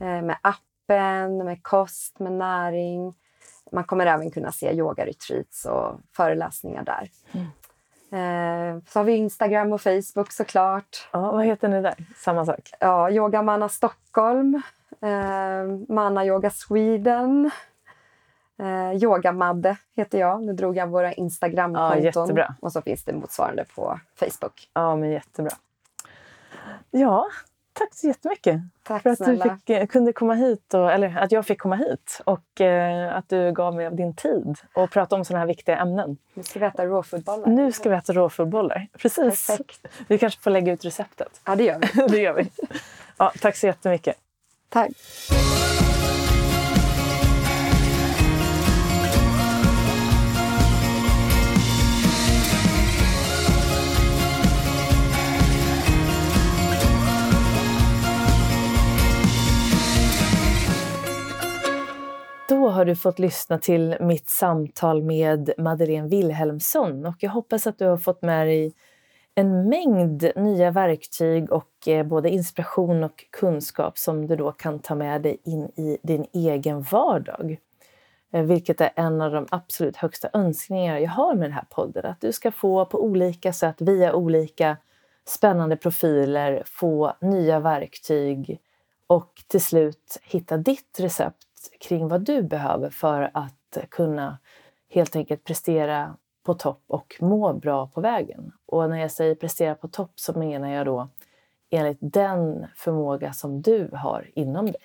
Eh, 0.00 0.22
med 0.22 0.36
appen, 0.42 1.44
med 1.44 1.62
kost, 1.62 2.18
med 2.18 2.32
näring. 2.32 3.14
Man 3.72 3.84
kommer 3.84 4.06
även 4.06 4.30
kunna 4.30 4.52
se 4.52 4.72
yoga-retreats 4.72 5.64
och 5.66 6.00
föreläsningar 6.16 6.82
där. 6.84 7.10
Eh, 8.12 8.78
så 8.88 8.98
har 8.98 9.04
vi 9.04 9.12
Instagram 9.16 9.72
och 9.72 9.80
Facebook 9.80 10.32
såklart. 10.32 11.08
Ja, 11.12 11.32
vad 11.32 11.44
heter 11.44 11.68
ni 11.68 11.82
där? 11.82 11.94
Samma 12.16 12.46
sak? 12.46 12.70
Ja, 12.80 13.10
Yoga 13.10 13.42
Manna 13.42 13.68
Stockholm, 13.68 14.62
eh, 15.00 15.64
Manna 15.94 16.24
Yoga 16.24 16.50
Sweden, 16.50 17.50
eh, 18.58 18.92
Yoga 19.02 19.32
Madde 19.32 19.76
heter 19.96 20.18
jag. 20.18 20.42
Nu 20.42 20.52
drog 20.52 20.76
jag 20.76 20.86
våra 20.86 21.06
Ja, 21.08 21.12
Instagramkonton. 21.12 22.02
jättebra. 22.02 22.54
och 22.60 22.72
så 22.72 22.82
finns 22.82 23.04
det 23.04 23.12
motsvarande 23.12 23.64
på 23.74 24.00
Facebook. 24.16 24.68
Ja, 24.74 24.96
men 24.96 25.10
jättebra. 25.10 25.52
Ja, 26.90 27.26
tack 27.72 27.94
så 27.94 28.06
jättemycket 28.06 28.60
Tack 28.82 29.02
för 29.02 29.10
att 29.10 29.18
du 29.18 29.24
snälla. 29.24 29.58
fick, 29.58 29.70
eh, 29.70 29.86
kunde 29.86 30.12
komma 30.12 30.34
hit. 30.34 30.74
Och, 30.74 30.92
eller 30.92 31.18
att 31.18 31.32
jag 31.32 31.46
fick 31.46 31.60
komma 31.60 31.76
hit 31.76 32.20
och 32.24 32.60
eh, 32.60 33.16
att 33.16 33.28
du 33.28 33.52
gav 33.52 33.74
mig 33.74 33.86
av 33.86 33.96
din 33.96 34.14
tid 34.16 34.54
och 34.74 34.90
prata 34.90 35.16
om 35.16 35.24
sådana 35.24 35.40
här 35.40 35.46
viktiga 35.46 35.76
ämnen. 35.76 36.16
Nu 36.34 36.42
ska 36.42 36.58
vi 36.58 36.66
äta 36.66 36.86
rawfoodbollar. 36.86 37.46
Nu 37.46 37.72
ska 37.72 37.88
vi 37.90 37.96
äta 37.96 38.12
råfodbollar. 38.12 38.86
Precis. 38.98 39.46
Perfekt. 39.46 39.86
Vi 40.08 40.18
kanske 40.18 40.40
får 40.40 40.50
lägga 40.50 40.72
ut 40.72 40.84
receptet. 40.84 41.40
Ja, 41.44 41.56
det 41.56 41.64
gör 41.64 41.78
vi. 41.78 42.06
det 42.08 42.20
gör 42.20 42.34
vi. 42.34 42.50
Ja, 43.16 43.32
tack 43.40 43.56
så 43.56 43.66
jättemycket. 43.66 44.16
Tack. 44.68 44.90
Då 62.50 62.68
har 62.68 62.84
du 62.84 62.96
fått 62.96 63.18
lyssna 63.18 63.58
till 63.58 63.96
mitt 64.00 64.28
samtal 64.28 65.02
med 65.02 65.52
Madeleine 65.58 66.08
Wilhelmsson 66.08 67.06
och 67.06 67.14
jag 67.18 67.30
hoppas 67.30 67.66
att 67.66 67.78
du 67.78 67.86
har 67.86 67.96
fått 67.96 68.22
med 68.22 68.46
dig 68.46 68.74
en 69.34 69.68
mängd 69.68 70.30
nya 70.36 70.70
verktyg 70.70 71.52
och 71.52 71.88
eh, 71.88 72.06
både 72.06 72.30
inspiration 72.30 73.04
och 73.04 73.24
kunskap 73.30 73.98
som 73.98 74.26
du 74.26 74.36
då 74.36 74.52
kan 74.52 74.78
ta 74.78 74.94
med 74.94 75.22
dig 75.22 75.40
in 75.44 75.64
i 75.64 75.98
din 76.02 76.26
egen 76.32 76.82
vardag. 76.82 77.56
Eh, 78.32 78.42
vilket 78.42 78.80
är 78.80 78.90
en 78.96 79.20
av 79.20 79.32
de 79.32 79.46
absolut 79.50 79.96
högsta 79.96 80.28
önskningar 80.32 80.98
jag 80.98 81.10
har 81.10 81.34
med 81.34 81.44
den 81.44 81.52
här 81.52 81.66
podden. 81.70 82.06
Att 82.06 82.20
du 82.20 82.32
ska 82.32 82.52
få 82.52 82.84
på 82.84 83.04
olika 83.04 83.52
sätt, 83.52 83.76
via 83.78 84.14
olika 84.14 84.76
spännande 85.26 85.76
profiler, 85.76 86.62
få 86.66 87.12
nya 87.20 87.60
verktyg 87.60 88.60
och 89.06 89.42
till 89.48 89.62
slut 89.62 90.18
hitta 90.22 90.56
ditt 90.56 91.00
recept 91.00 91.49
kring 91.80 92.08
vad 92.08 92.20
du 92.20 92.42
behöver 92.42 92.90
för 92.90 93.30
att 93.34 93.78
kunna 93.88 94.38
helt 94.88 95.16
enkelt 95.16 95.44
prestera 95.44 96.16
på 96.42 96.54
topp 96.54 96.82
och 96.86 97.16
må 97.20 97.52
bra 97.52 97.86
på 97.86 98.00
vägen. 98.00 98.52
Och 98.66 98.90
när 98.90 98.98
jag 98.98 99.10
säger 99.10 99.34
prestera 99.34 99.74
på 99.74 99.88
topp 99.88 100.12
så 100.14 100.38
menar 100.38 100.70
jag 100.70 100.86
då 100.86 101.08
enligt 101.70 101.98
den 102.00 102.66
förmåga 102.76 103.32
som 103.32 103.62
du 103.62 103.90
har 103.92 104.30
inom 104.34 104.66
dig. 104.66 104.82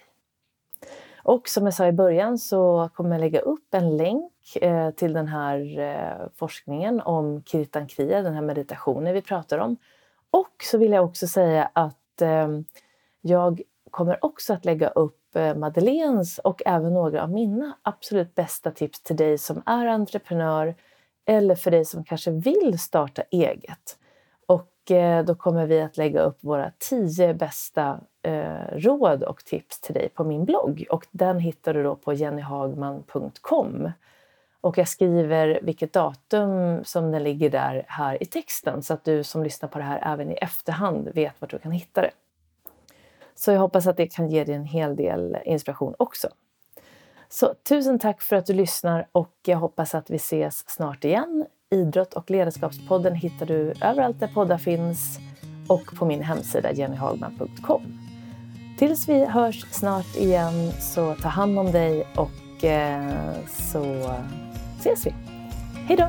Och 1.23 1.47
som 1.47 1.65
jag 1.65 1.73
sa 1.73 1.87
i 1.87 1.91
början 1.91 2.37
så 2.37 2.89
kommer 2.93 3.09
jag 3.09 3.19
lägga 3.19 3.39
upp 3.39 3.73
en 3.73 3.97
länk 3.97 4.55
eh, 4.61 4.91
till 4.91 5.13
den 5.13 5.27
här 5.27 5.79
eh, 5.79 6.27
forskningen 6.35 7.01
om 7.01 7.43
Kirtan 7.43 7.87
Kriya, 7.87 8.21
den 8.21 8.33
här 8.33 8.41
meditationen 8.41 9.13
vi 9.13 9.21
pratar 9.21 9.57
om. 9.57 9.77
Och 10.31 10.63
så 10.63 10.77
vill 10.77 10.91
jag 10.91 11.05
också 11.05 11.27
säga 11.27 11.69
att 11.73 12.21
eh, 12.21 12.47
jag 13.21 13.61
kommer 13.91 14.25
också 14.25 14.53
att 14.53 14.65
lägga 14.65 14.87
upp 14.87 15.19
Eh, 15.35 15.55
Madeleines 15.55 16.39
och 16.39 16.61
även 16.65 16.93
några 16.93 17.23
av 17.23 17.31
mina 17.31 17.77
absolut 17.81 18.35
bästa 18.35 18.71
tips 18.71 19.01
till 19.01 19.15
dig 19.15 19.37
som 19.37 19.63
är 19.65 19.85
entreprenör 19.85 20.75
eller 21.25 21.55
för 21.55 21.71
dig 21.71 21.85
som 21.85 22.03
kanske 22.03 22.31
vill 22.31 22.79
starta 22.79 23.23
eget. 23.31 23.97
Och 24.45 24.91
eh, 24.91 25.25
då 25.25 25.35
kommer 25.35 25.65
vi 25.65 25.81
att 25.81 25.97
lägga 25.97 26.21
upp 26.21 26.37
våra 26.43 26.71
tio 26.79 27.33
bästa 27.33 27.99
eh, 28.21 28.77
råd 28.77 29.23
och 29.23 29.45
tips 29.45 29.81
till 29.81 29.93
dig 29.93 30.09
på 30.09 30.23
min 30.23 30.45
blogg 30.45 30.85
och 30.89 31.07
den 31.11 31.39
hittar 31.39 31.73
du 31.73 31.83
då 31.83 31.95
på 31.95 32.13
jennyhagman.com. 32.13 33.91
Och 34.61 34.77
jag 34.77 34.87
skriver 34.87 35.59
vilket 35.61 35.93
datum 35.93 36.83
som 36.83 37.11
den 37.11 37.23
ligger 37.23 37.49
där 37.49 37.85
här 37.87 38.23
i 38.23 38.25
texten 38.25 38.83
så 38.83 38.93
att 38.93 39.03
du 39.03 39.23
som 39.23 39.43
lyssnar 39.43 39.69
på 39.69 39.77
det 39.77 39.83
här 39.83 40.13
även 40.13 40.31
i 40.31 40.33
efterhand 40.33 41.09
vet 41.13 41.41
vart 41.41 41.51
du 41.51 41.59
kan 41.59 41.71
hitta 41.71 42.01
det. 42.01 42.11
Så 43.35 43.51
jag 43.51 43.59
hoppas 43.59 43.87
att 43.87 43.97
det 43.97 44.07
kan 44.07 44.29
ge 44.29 44.43
dig 44.43 44.55
en 44.55 44.65
hel 44.65 44.95
del 44.95 45.37
inspiration 45.45 45.95
också. 45.99 46.27
Så 47.29 47.53
tusen 47.69 47.99
tack 47.99 48.21
för 48.21 48.35
att 48.35 48.45
du 48.45 48.53
lyssnar 48.53 49.07
och 49.11 49.33
jag 49.45 49.57
hoppas 49.57 49.95
att 49.95 50.09
vi 50.09 50.15
ses 50.15 50.69
snart 50.69 51.03
igen. 51.03 51.45
Idrott 51.69 52.13
och 52.13 52.31
ledarskapspodden 52.31 53.15
hittar 53.15 53.45
du 53.45 53.73
överallt 53.81 54.19
där 54.19 54.27
poddar 54.27 54.57
finns 54.57 55.19
och 55.67 55.95
på 55.97 56.05
min 56.05 56.21
hemsida 56.21 56.71
jennyhagman.com. 56.71 57.81
Tills 58.77 59.09
vi 59.09 59.25
hörs 59.25 59.65
snart 59.71 60.15
igen 60.15 60.71
så 60.71 61.15
ta 61.15 61.29
hand 61.29 61.59
om 61.59 61.71
dig 61.71 62.07
och 62.15 62.63
eh, 62.63 63.33
så 63.47 64.13
ses 64.79 65.05
vi. 65.05 65.13
Hej 65.87 65.97
då! 65.97 66.07